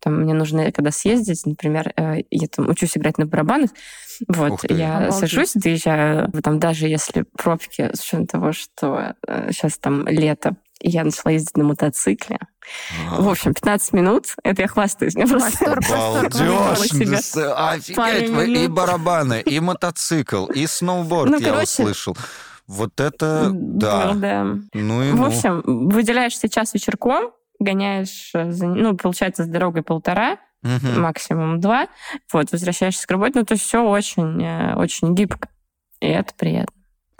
там 0.00 0.20
мне 0.22 0.32
нужно, 0.32 0.72
когда 0.72 0.90
съездить, 0.90 1.44
например, 1.44 1.92
э, 1.96 2.22
я 2.30 2.48
там 2.48 2.68
учусь 2.68 2.96
играть 2.96 3.18
на 3.18 3.26
барабанах, 3.26 3.70
вот, 4.28 4.60
я 4.70 4.98
Обалдеть. 4.98 5.18
сажусь, 5.18 5.52
доезжаю, 5.54 6.30
там 6.42 6.58
даже 6.58 6.88
если 6.88 7.24
пробки, 7.36 7.90
с 7.92 8.00
учетом 8.00 8.26
того, 8.26 8.52
что 8.52 9.14
э, 9.26 9.50
сейчас 9.50 9.76
там 9.78 10.06
лето, 10.08 10.56
я 10.80 11.04
начала 11.04 11.32
ездить 11.32 11.56
на 11.56 11.64
мотоцикле. 11.64 12.38
А. 13.10 13.20
В 13.20 13.28
общем, 13.28 13.54
15 13.54 13.92
минут. 13.92 14.34
Это 14.42 14.62
я 14.62 14.68
хвастаюсь. 14.68 15.14
Мне 15.14 15.26
просто 15.26 15.80
Балдеж! 15.90 16.80
Офигеть! 17.56 18.58
И 18.58 18.68
барабаны, 18.68 19.40
и 19.40 19.60
мотоцикл, 19.60 20.46
и 20.46 20.66
сноуборд 20.66 21.30
ну, 21.30 21.38
я 21.38 21.62
услышал. 21.62 22.16
Вот 22.66 23.00
это 23.00 23.50
да. 23.52 24.12
Ну, 24.12 24.20
да. 24.20 24.44
Ну 24.72 25.02
и 25.02 25.12
В 25.12 25.16
ну. 25.16 25.26
общем, 25.26 25.62
выделяешь 25.64 26.38
сейчас 26.38 26.72
вечерком, 26.72 27.32
гоняешь, 27.58 28.30
э, 28.34 28.44
ну, 28.44 28.96
получается, 28.96 29.44
с 29.44 29.46
дорогой 29.46 29.82
полтора, 29.82 30.38
угу. 30.62 30.98
максимум 30.98 31.60
два. 31.60 31.88
Вот, 32.32 32.52
возвращаешься 32.52 33.06
к 33.06 33.10
работе. 33.10 33.32
Ну, 33.36 33.44
то 33.44 33.52
есть 33.52 33.64
все 33.64 33.82
очень, 33.82 34.42
э, 34.42 34.74
очень 34.76 35.14
гибко. 35.14 35.48
И 36.00 36.06
это 36.06 36.32
приятно. 36.34 36.74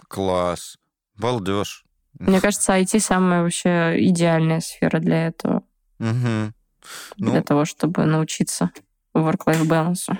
Класс. 0.07 0.77
Балдеж. 1.15 1.84
Мне 2.19 2.41
кажется, 2.41 2.73
IT 2.73 2.99
самая 2.99 3.43
вообще 3.43 3.95
идеальная 3.97 4.59
сфера 4.61 4.99
для 4.99 5.27
этого. 5.27 5.63
Угу. 5.99 6.53
Ну... 7.17 7.31
Для 7.31 7.41
того, 7.41 7.65
чтобы 7.65 8.05
научиться 8.05 8.71
work-life 9.15 9.67
balance. 9.67 10.17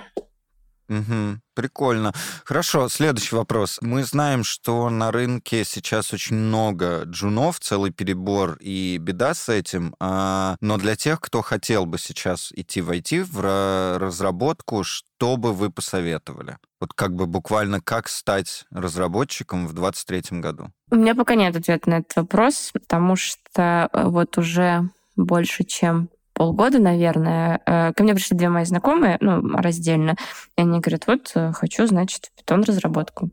Угу. 0.88 1.40
Прикольно. 1.54 2.12
Хорошо, 2.44 2.88
следующий 2.88 3.34
вопрос. 3.34 3.78
Мы 3.80 4.04
знаем, 4.04 4.44
что 4.44 4.88
на 4.90 5.10
рынке 5.10 5.64
сейчас 5.64 6.12
очень 6.12 6.36
много 6.36 7.02
джунов, 7.04 7.58
целый 7.60 7.90
перебор 7.90 8.56
и 8.60 8.98
беда 8.98 9.34
с 9.34 9.48
этим. 9.48 9.94
А, 9.98 10.56
но 10.60 10.76
для 10.76 10.96
тех, 10.96 11.20
кто 11.20 11.42
хотел 11.42 11.86
бы 11.86 11.98
сейчас 11.98 12.52
идти 12.52 12.80
в 12.80 12.90
IT, 12.90 13.24
в 13.24 13.98
разработку, 13.98 14.84
что 14.84 15.36
бы 15.36 15.52
вы 15.52 15.70
посоветовали? 15.70 16.58
Вот 16.78 16.92
как 16.92 17.14
бы 17.14 17.26
буквально 17.26 17.80
как 17.80 18.08
стать 18.08 18.64
разработчиком 18.70 19.66
в 19.66 19.72
2023 19.72 20.40
году? 20.40 20.70
У 20.90 20.96
меня 20.96 21.14
пока 21.14 21.34
нет 21.34 21.56
ответа 21.56 21.90
на 21.90 21.94
этот 21.98 22.14
вопрос, 22.16 22.70
потому 22.72 23.16
что 23.16 23.88
э, 23.92 24.04
вот 24.04 24.36
уже 24.38 24.88
больше 25.16 25.64
чем 25.64 26.10
полгода, 26.36 26.78
наверное, 26.78 27.60
э, 27.64 27.92
ко 27.94 28.02
мне 28.02 28.14
пришли 28.14 28.36
две 28.36 28.50
мои 28.50 28.64
знакомые, 28.64 29.16
ну, 29.20 29.56
раздельно, 29.56 30.16
и 30.56 30.60
они 30.60 30.80
говорят, 30.80 31.06
вот, 31.06 31.32
э, 31.34 31.52
хочу, 31.52 31.86
значит, 31.86 32.30
питон-разработку. 32.36 33.30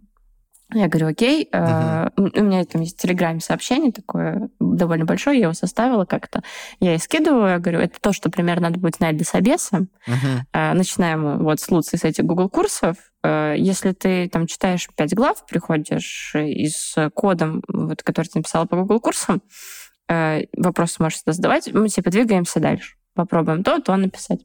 Я 0.74 0.88
говорю, 0.88 1.10
окей. 1.10 1.50
Uh-huh. 1.52 2.12
у 2.18 2.44
меня 2.44 2.64
там 2.66 2.82
есть 2.82 2.98
в 2.98 3.02
Телеграме 3.02 3.42
сообщение 3.42 3.92
такое 3.92 4.50
довольно 4.60 5.06
большое, 5.06 5.38
я 5.38 5.44
его 5.44 5.54
составила 5.54 6.06
как-то. 6.06 6.42
Я 6.80 6.96
и 6.96 6.98
скидываю, 6.98 7.50
я 7.50 7.60
говорю, 7.60 7.80
это 7.80 8.00
то, 8.02 8.12
что 8.12 8.32
примерно 8.32 8.70
надо 8.70 8.80
будет 8.80 8.96
знать 8.96 9.16
для 9.16 9.26
собеса. 9.26 9.86
Uh-huh. 10.08 10.74
начинаем 10.74 11.44
вот 11.44 11.60
с 11.60 11.70
Луции 11.70 11.98
с 11.98 12.06
этих 12.06 12.24
Google 12.24 12.50
курсов. 12.50 12.96
если 13.24 13.92
ты 13.92 14.28
там 14.30 14.48
читаешь 14.48 14.88
пять 14.96 15.14
глав, 15.14 15.46
приходишь 15.46 16.34
и 16.36 16.68
с 16.68 17.12
кодом, 17.14 17.62
вот, 17.68 18.02
который 18.02 18.28
ты 18.28 18.40
написала 18.40 18.66
по 18.66 18.78
Google 18.78 19.00
курсам, 19.00 19.36
э, 19.36 19.83
вопросы 20.58 21.02
можешь 21.02 21.22
задавать, 21.26 21.74
мы 21.74 21.90
типа 21.90 22.10
двигаемся 22.10 22.60
дальше. 22.60 22.96
Попробуем 23.16 23.64
то, 23.64 23.80
то 23.80 23.96
написать. 23.96 24.40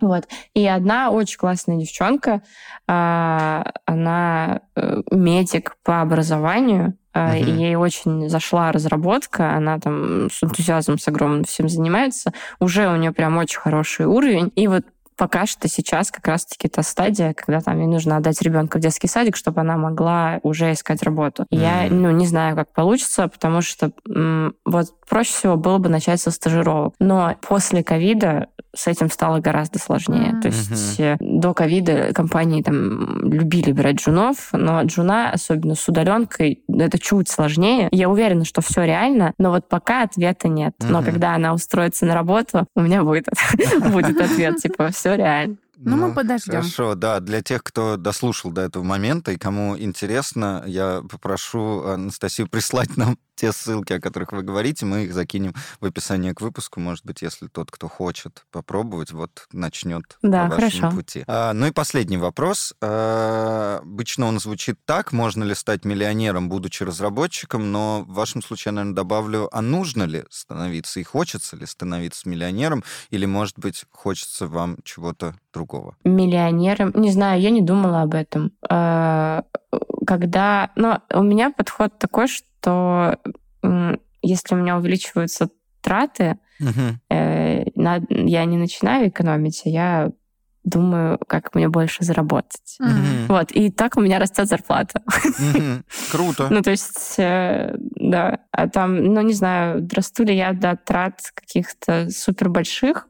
Вот. 0.00 0.28
И 0.54 0.66
одна 0.66 1.10
очень 1.10 1.38
классная 1.38 1.76
девчонка, 1.76 2.42
э, 2.88 3.62
она 3.86 4.60
э, 4.76 5.02
медик 5.10 5.76
по 5.82 6.00
образованию, 6.00 6.98
Uh-huh. 7.14 7.38
И 7.38 7.48
ей 7.48 7.76
очень 7.76 8.28
зашла 8.28 8.72
разработка, 8.72 9.54
она 9.54 9.78
там 9.78 10.28
с 10.28 10.42
энтузиазмом 10.42 10.98
с 10.98 11.06
огромным 11.06 11.44
всем 11.44 11.68
занимается. 11.68 12.32
Уже 12.58 12.88
у 12.88 12.96
нее 12.96 13.12
прям 13.12 13.36
очень 13.36 13.60
хороший 13.60 14.06
уровень. 14.06 14.50
И 14.56 14.66
вот 14.66 14.84
пока 15.16 15.46
что 15.46 15.68
сейчас 15.68 16.10
как 16.10 16.26
раз-таки 16.26 16.68
та 16.68 16.82
стадия, 16.82 17.34
когда 17.34 17.60
там 17.60 17.78
ей 17.78 17.86
нужно 17.86 18.16
отдать 18.16 18.40
ребенка 18.42 18.78
в 18.78 18.80
детский 18.80 19.08
садик, 19.08 19.36
чтобы 19.36 19.60
она 19.60 19.76
могла 19.76 20.40
уже 20.42 20.72
искать 20.72 21.02
работу. 21.02 21.44
Mm-hmm. 21.44 21.60
Я, 21.60 21.86
ну, 21.90 22.10
не 22.10 22.26
знаю, 22.26 22.56
как 22.56 22.72
получится, 22.72 23.28
потому 23.28 23.60
что 23.60 23.92
м- 24.08 24.54
вот 24.64 24.88
проще 25.08 25.32
всего 25.32 25.56
было 25.56 25.78
бы 25.78 25.88
начать 25.88 26.20
со 26.20 26.30
стажировок. 26.30 26.94
Но 26.98 27.36
после 27.40 27.82
ковида 27.82 28.48
с 28.74 28.86
этим 28.86 29.10
стало 29.10 29.38
гораздо 29.38 29.78
сложнее. 29.78 30.32
Mm-hmm. 30.32 30.40
То 30.40 30.48
есть 30.48 31.00
mm-hmm. 31.00 31.16
до 31.20 31.54
ковида 31.54 32.12
компании 32.12 32.62
там 32.62 33.30
любили 33.30 33.72
брать 33.72 33.96
джунов, 33.96 34.48
но 34.52 34.82
джуна, 34.82 35.30
особенно 35.30 35.74
с 35.74 35.88
удаленкой, 35.88 36.62
это 36.68 36.98
чуть 36.98 37.28
сложнее. 37.28 37.88
Я 37.92 38.08
уверена, 38.08 38.44
что 38.44 38.60
все 38.62 38.82
реально, 38.82 39.32
но 39.38 39.50
вот 39.50 39.68
пока 39.68 40.02
ответа 40.02 40.48
нет. 40.48 40.74
Mm-hmm. 40.78 40.90
Но 40.90 41.02
когда 41.02 41.34
она 41.34 41.54
устроится 41.54 42.04
на 42.06 42.14
работу, 42.14 42.66
у 42.74 42.80
меня 42.80 43.04
будет, 43.04 43.26
будет 43.92 44.20
ответ, 44.20 44.56
типа, 44.56 44.90
все 45.04 45.16
реально. 45.16 45.56
Ну, 45.76 45.96
ну, 45.96 46.08
мы 46.08 46.14
подождем. 46.14 46.54
Хорошо, 46.54 46.94
да. 46.94 47.20
Для 47.20 47.42
тех, 47.42 47.62
кто 47.62 47.98
дослушал 47.98 48.52
до 48.52 48.62
этого 48.62 48.82
момента 48.84 49.32
и 49.32 49.36
кому 49.36 49.76
интересно, 49.78 50.62
я 50.66 51.02
попрошу 51.10 51.82
Анастасию 51.84 52.48
прислать 52.48 52.96
нам 52.96 53.18
те 53.34 53.52
ссылки, 53.52 53.92
о 53.92 54.00
которых 54.00 54.32
вы 54.32 54.42
говорите, 54.42 54.86
мы 54.86 55.04
их 55.04 55.14
закинем 55.14 55.54
в 55.80 55.86
описании 55.86 56.32
к 56.32 56.40
выпуску. 56.40 56.80
Может 56.80 57.04
быть, 57.04 57.22
если 57.22 57.46
тот, 57.48 57.70
кто 57.70 57.88
хочет 57.88 58.44
попробовать, 58.50 59.12
вот 59.12 59.46
начнет 59.52 60.18
да, 60.22 60.46
по 60.46 60.56
вашему 60.56 60.82
хорошо. 60.82 60.96
пути. 60.96 61.24
А, 61.26 61.52
ну 61.52 61.66
и 61.66 61.72
последний 61.72 62.16
вопрос. 62.16 62.74
А, 62.80 63.80
обычно 63.82 64.26
он 64.26 64.38
звучит 64.38 64.78
так: 64.84 65.12
можно 65.12 65.44
ли 65.44 65.54
стать 65.54 65.84
миллионером, 65.84 66.48
будучи 66.48 66.82
разработчиком? 66.82 67.72
Но 67.72 68.04
в 68.06 68.12
вашем 68.12 68.42
случае 68.42 68.70
я, 68.70 68.72
наверное, 68.72 68.96
добавлю: 68.96 69.48
а 69.52 69.62
нужно 69.62 70.04
ли 70.04 70.24
становиться 70.30 71.00
и 71.00 71.02
хочется 71.02 71.56
ли 71.56 71.66
становиться 71.66 72.28
миллионером? 72.28 72.84
Или, 73.10 73.26
может 73.26 73.58
быть, 73.58 73.84
хочется 73.90 74.46
вам 74.46 74.78
чего-то 74.84 75.34
другого? 75.52 75.96
Миллионером? 76.04 76.92
Не 76.94 77.10
знаю, 77.10 77.40
я 77.40 77.50
не 77.50 77.62
думала 77.62 78.02
об 78.02 78.14
этом. 78.14 78.52
А, 78.68 79.44
когда... 80.06 80.70
Ну, 80.76 80.98
у 81.10 81.22
меня 81.22 81.50
подход 81.50 81.98
такой, 81.98 82.28
что 82.28 82.46
что 82.64 83.18
если 84.22 84.54
у 84.54 84.58
меня 84.58 84.78
увеличиваются 84.78 85.50
траты, 85.82 86.38
uh-huh. 86.60 86.94
э, 87.10 87.64
на, 87.74 88.00
я 88.08 88.44
не 88.46 88.56
начинаю 88.56 89.08
экономить, 89.08 89.62
а 89.66 89.68
я 89.68 90.10
думаю, 90.64 91.18
как 91.28 91.54
мне 91.54 91.68
больше 91.68 92.04
заработать. 92.04 92.78
Uh-huh. 92.80 93.26
Вот, 93.28 93.52
и 93.52 93.70
так 93.70 93.98
у 93.98 94.00
меня 94.00 94.18
растет 94.18 94.48
зарплата. 94.48 95.02
Uh-huh. 95.06 95.82
Круто. 96.10 96.48
ну, 96.50 96.62
то 96.62 96.70
есть, 96.70 97.16
э, 97.18 97.74
да, 97.96 98.38
а 98.50 98.68
там, 98.68 98.96
ну, 98.96 99.20
не 99.20 99.34
знаю, 99.34 99.86
расту 99.94 100.24
ли 100.24 100.34
я 100.34 100.54
до 100.54 100.76
трат 100.76 101.20
каких-то 101.34 102.08
супер 102.08 102.48
больших, 102.48 103.08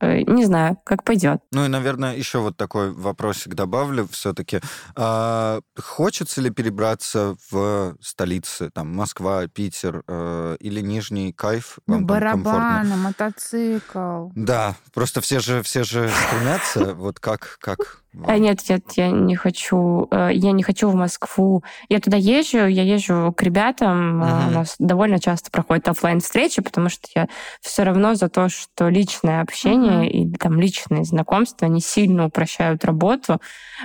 не 0.00 0.44
знаю, 0.44 0.78
как 0.84 1.04
пойдет. 1.04 1.40
Ну 1.52 1.64
и, 1.64 1.68
наверное, 1.68 2.16
еще 2.16 2.38
вот 2.38 2.56
такой 2.56 2.92
вопросик 2.92 3.54
добавлю 3.54 4.08
все-таки. 4.10 4.60
А, 4.96 5.60
хочется 5.78 6.40
ли 6.40 6.50
перебраться 6.50 7.36
в 7.50 7.96
столицы, 8.00 8.70
там, 8.70 8.94
Москва, 8.94 9.46
Питер 9.46 10.02
э, 10.06 10.56
или 10.60 10.80
Нижний 10.80 11.32
Кайф? 11.32 11.78
Вам 11.86 12.06
Барабаны, 12.06 12.96
мотоцикл. 12.96 14.28
Да, 14.34 14.76
просто 14.94 15.20
все 15.20 15.40
же, 15.40 15.62
все 15.62 15.84
же 15.84 16.10
стремятся. 16.10 16.94
Вот 16.94 17.20
как, 17.20 17.58
как 17.60 18.02
а 18.26 18.38
нет, 18.38 18.60
нет, 18.68 18.84
я 18.96 19.10
не 19.10 19.36
хочу. 19.36 20.08
Э, 20.10 20.30
я 20.32 20.52
не 20.52 20.62
хочу 20.62 20.88
в 20.88 20.94
Москву. 20.94 21.62
Я 21.88 22.00
туда 22.00 22.16
езжу, 22.16 22.66
я 22.66 22.82
езжу 22.82 23.32
к 23.36 23.42
ребятам. 23.42 24.22
Uh-huh. 24.22 24.48
У 24.48 24.50
нас 24.50 24.74
довольно 24.78 25.20
часто 25.20 25.50
проходят 25.50 25.88
офлайн 25.88 26.20
встречи, 26.20 26.60
потому 26.60 26.88
что 26.88 27.08
я 27.14 27.28
все 27.60 27.84
равно 27.84 28.14
за 28.14 28.28
то, 28.28 28.48
что 28.48 28.88
личное 28.88 29.42
общение 29.42 30.08
uh-huh. 30.08 30.32
и 30.32 30.36
там 30.36 30.60
личные 30.60 31.04
знакомства 31.04 31.68
они 31.68 31.80
сильно 31.80 32.26
упрощают 32.26 32.84
работу. 32.84 33.40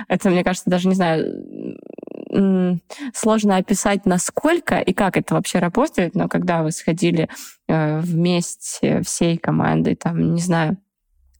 Это, 0.08 0.28
мне 0.28 0.42
кажется, 0.42 0.70
даже 0.70 0.88
не 0.88 0.94
знаю 0.94 1.76
сложно 3.14 3.56
описать, 3.56 4.04
насколько 4.04 4.78
и 4.78 4.92
как 4.92 5.16
это 5.16 5.34
вообще 5.34 5.58
работает, 5.58 6.14
но 6.14 6.28
когда 6.28 6.62
вы 6.62 6.72
сходили 6.72 7.28
э, 7.68 8.00
вместе 8.00 9.00
всей 9.02 9.38
командой, 9.38 9.94
там, 9.94 10.34
не 10.34 10.40
знаю, 10.40 10.76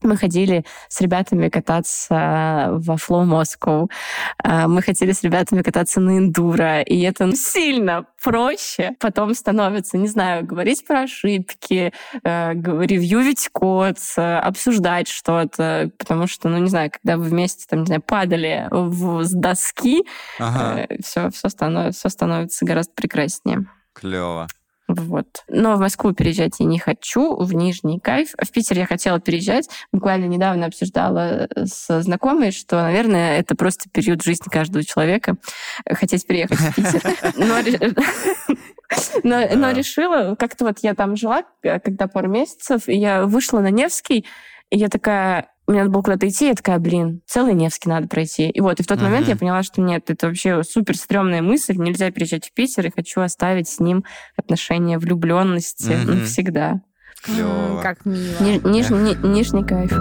мы 0.01 0.17
ходили 0.17 0.65
с 0.89 1.01
ребятами 1.01 1.49
кататься 1.49 2.69
во 2.71 2.95
Flow 2.95 3.25
Moscow. 3.25 3.89
А, 4.43 4.67
мы 4.67 4.81
хотели 4.81 5.11
с 5.11 5.23
ребятами 5.23 5.61
кататься 5.61 5.99
на 5.99 6.17
эндуро. 6.17 6.81
И 6.81 7.01
это 7.01 7.35
сильно 7.35 8.05
проще 8.21 8.95
потом 8.99 9.33
становится, 9.33 9.97
не 9.97 10.07
знаю, 10.07 10.45
говорить 10.45 10.85
про 10.85 11.01
ошибки, 11.01 11.93
э, 12.23 12.53
ревьювить 12.53 13.49
код, 13.51 13.97
обсуждать 14.15 15.07
что-то. 15.07 15.91
Потому 15.97 16.27
что, 16.27 16.49
ну, 16.49 16.57
не 16.57 16.69
знаю, 16.69 16.91
когда 16.91 17.17
вы 17.17 17.23
вместе, 17.25 17.65
там, 17.69 17.81
не 17.81 17.85
знаю, 17.85 18.01
падали 18.01 18.67
в, 18.71 19.23
с 19.23 19.31
доски, 19.31 20.05
ага. 20.39 20.87
все, 21.03 21.29
все, 21.29 21.49
становится, 21.49 21.99
все 21.99 22.09
становится 22.09 22.65
гораздо 22.65 22.93
прекраснее. 22.93 23.65
Клево. 23.93 24.47
Вот. 24.87 25.27
Но 25.49 25.75
в 25.75 25.79
Москву 25.79 26.13
переезжать 26.13 26.59
я 26.59 26.65
не 26.65 26.79
хочу, 26.79 27.35
в 27.35 27.53
Нижний 27.53 27.99
Кайф. 27.99 28.29
В 28.41 28.51
Питер 28.51 28.77
я 28.77 28.85
хотела 28.85 29.19
переезжать. 29.19 29.69
Буквально 29.91 30.25
недавно 30.25 30.67
обсуждала 30.67 31.49
с 31.55 32.01
знакомой, 32.01 32.51
что, 32.51 32.81
наверное, 32.81 33.39
это 33.39 33.55
просто 33.55 33.89
период 33.89 34.23
жизни 34.23 34.49
каждого 34.49 34.85
человека 34.85 35.35
хотеть 35.89 36.25
переехать 36.25 36.59
в 36.59 36.75
Питер. 36.75 37.01
Но, 39.23 39.39
но 39.55 39.71
решила, 39.71 40.35
как-то 40.35 40.63
вот 40.63 40.79
я 40.81 40.95
там 40.95 41.17
жила, 41.17 41.43
когда 41.61 42.07
пару 42.07 42.29
месяцев, 42.29 42.87
и 42.87 42.95
я 42.95 43.25
вышла 43.25 43.59
на 43.59 43.69
Невский, 43.69 44.25
и 44.69 44.77
я 44.77 44.87
такая, 44.87 45.51
мне 45.67 45.79
надо 45.79 45.91
было 45.91 46.01
куда-то 46.01 46.27
идти, 46.27 46.47
я 46.47 46.55
такая, 46.55 46.79
блин, 46.79 47.21
целый 47.25 47.53
Невский 47.53 47.89
надо 47.89 48.07
пройти. 48.07 48.49
И 48.49 48.61
вот, 48.61 48.79
и 48.79 48.83
в 48.83 48.87
тот 48.87 48.99
uh-huh. 48.99 49.03
момент 49.03 49.27
я 49.27 49.35
поняла, 49.35 49.63
что 49.63 49.81
нет, 49.81 50.09
это 50.09 50.27
вообще 50.27 50.63
супер 50.63 50.97
стрёмная 50.97 51.41
мысль, 51.41 51.75
нельзя 51.77 52.09
переезжать 52.11 52.47
в 52.47 52.53
Питер, 52.53 52.87
и 52.87 52.91
хочу 52.91 53.21
оставить 53.21 53.67
с 53.67 53.79
ним 53.79 54.03
отношения 54.35 54.97
влюбленности 54.97 55.91
uh-huh. 55.91 56.05
навсегда. 56.05 56.81
Клёво. 57.23 57.81
Как 57.81 58.05
мило. 58.05 58.35
Ни, 58.39 58.67
ниж, 58.67 58.89
ни, 58.89 59.27
нижний 59.27 59.65
кайф. 59.65 59.91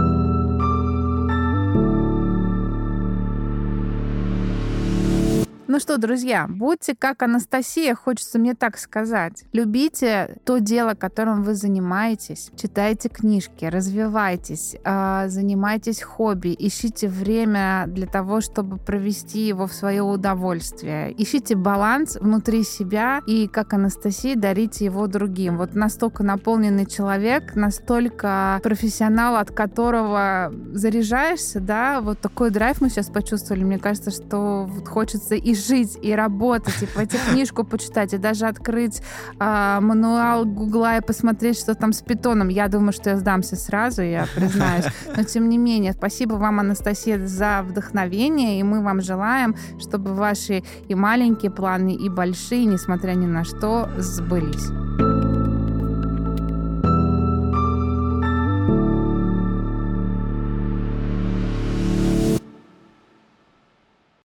Ну 5.69 5.81
что, 5.81 5.99
друзья, 5.99 6.47
будьте 6.49 6.95
как 6.97 7.25
Анастасия, 7.25 7.97
хочется 7.97 8.39
мне 8.39 8.55
так 8.55 8.79
сказать. 8.79 9.43
Любите 9.53 10.39
то 10.45 10.59
дело, 10.59 10.95
которым 10.95 11.43
вы 11.43 11.55
занимаетесь. 11.55 12.53
Читайте 12.57 13.09
книжки, 13.09 13.65
развивайтесь, 13.65 14.77
а, 14.85 15.27
занимайтесь 15.27 16.03
хобби, 16.03 16.55
ищите 16.57 17.09
время 17.09 17.87
для 17.89 18.07
того, 18.07 18.41
чтобы 18.41 18.77
провести 18.77 19.41
его 19.49 19.67
в 19.67 19.73
свое 19.73 20.03
удовольствие. 20.03 21.13
Ищите 21.21 21.57
баланс 21.57 22.15
внутри 22.15 22.63
себя 22.63 23.21
и, 23.27 23.49
как 23.49 23.75
Анастасия, 23.75 24.37
дарите 24.37 24.85
его 24.85 25.09
другим. 25.09 25.57
Вот 25.59 25.75
настолько 25.75 26.23
наполненный 26.23 26.87
человек, 26.87 27.57
настолько 27.57 28.61
профессионал, 28.63 29.35
от 29.35 29.51
которого 29.51 30.55
заряжаешься, 30.75 31.59
да, 31.59 32.01
вот 32.01 32.21
такой 32.21 32.51
драйв 32.51 32.81
мы 32.81 32.89
сейчас 32.89 33.09
почувствовали. 33.09 33.65
Мне 33.65 33.81
кажется, 33.81 34.13
что 34.13 34.65
вот 34.71 34.87
хочется 34.87 35.35
и 35.35 35.56
жить, 35.57 35.99
и 36.01 36.15
работать, 36.15 36.83
и 36.83 36.87
пойти 36.87 37.19
книжку 37.31 37.65
почитать, 37.65 38.15
и 38.15 38.19
даже 38.19 38.47
открыть 38.47 39.03
э, 39.39 39.79
мануал 39.81 40.45
Гугла 40.45 40.99
и 40.99 41.01
посмотреть, 41.01 41.59
что 41.59 41.75
там 41.75 41.93
с 41.93 42.03
питоном. 42.03 42.49
Я 42.49 42.69
думаю, 42.69 42.93
что 42.93 43.11
я 43.11 43.17
сдамся 43.17 43.57
сразу, 43.57 44.03
я 44.03 44.27
признаюсь. 44.35 44.87
Но 45.17 45.23
тем 45.25 45.49
не 45.49 45.59
менее, 45.59 45.93
спасибо 45.93 46.35
вам, 46.35 46.61
Анастасия, 46.61 47.19
за 47.27 47.63
вдохновение, 47.63 48.61
и 48.61 48.63
мы 48.63 48.83
вам 48.83 49.01
желаем, 49.01 49.57
чтобы 49.79 50.15
ваши 50.15 50.63
и 50.89 50.95
маленькие 50.95 51.51
планы, 51.51 51.95
и 51.95 52.09
большие, 52.09 52.65
несмотря 52.65 53.13
ни 53.13 53.27
на 53.27 53.45
что, 53.45 53.89
сбылись. 53.99 55.36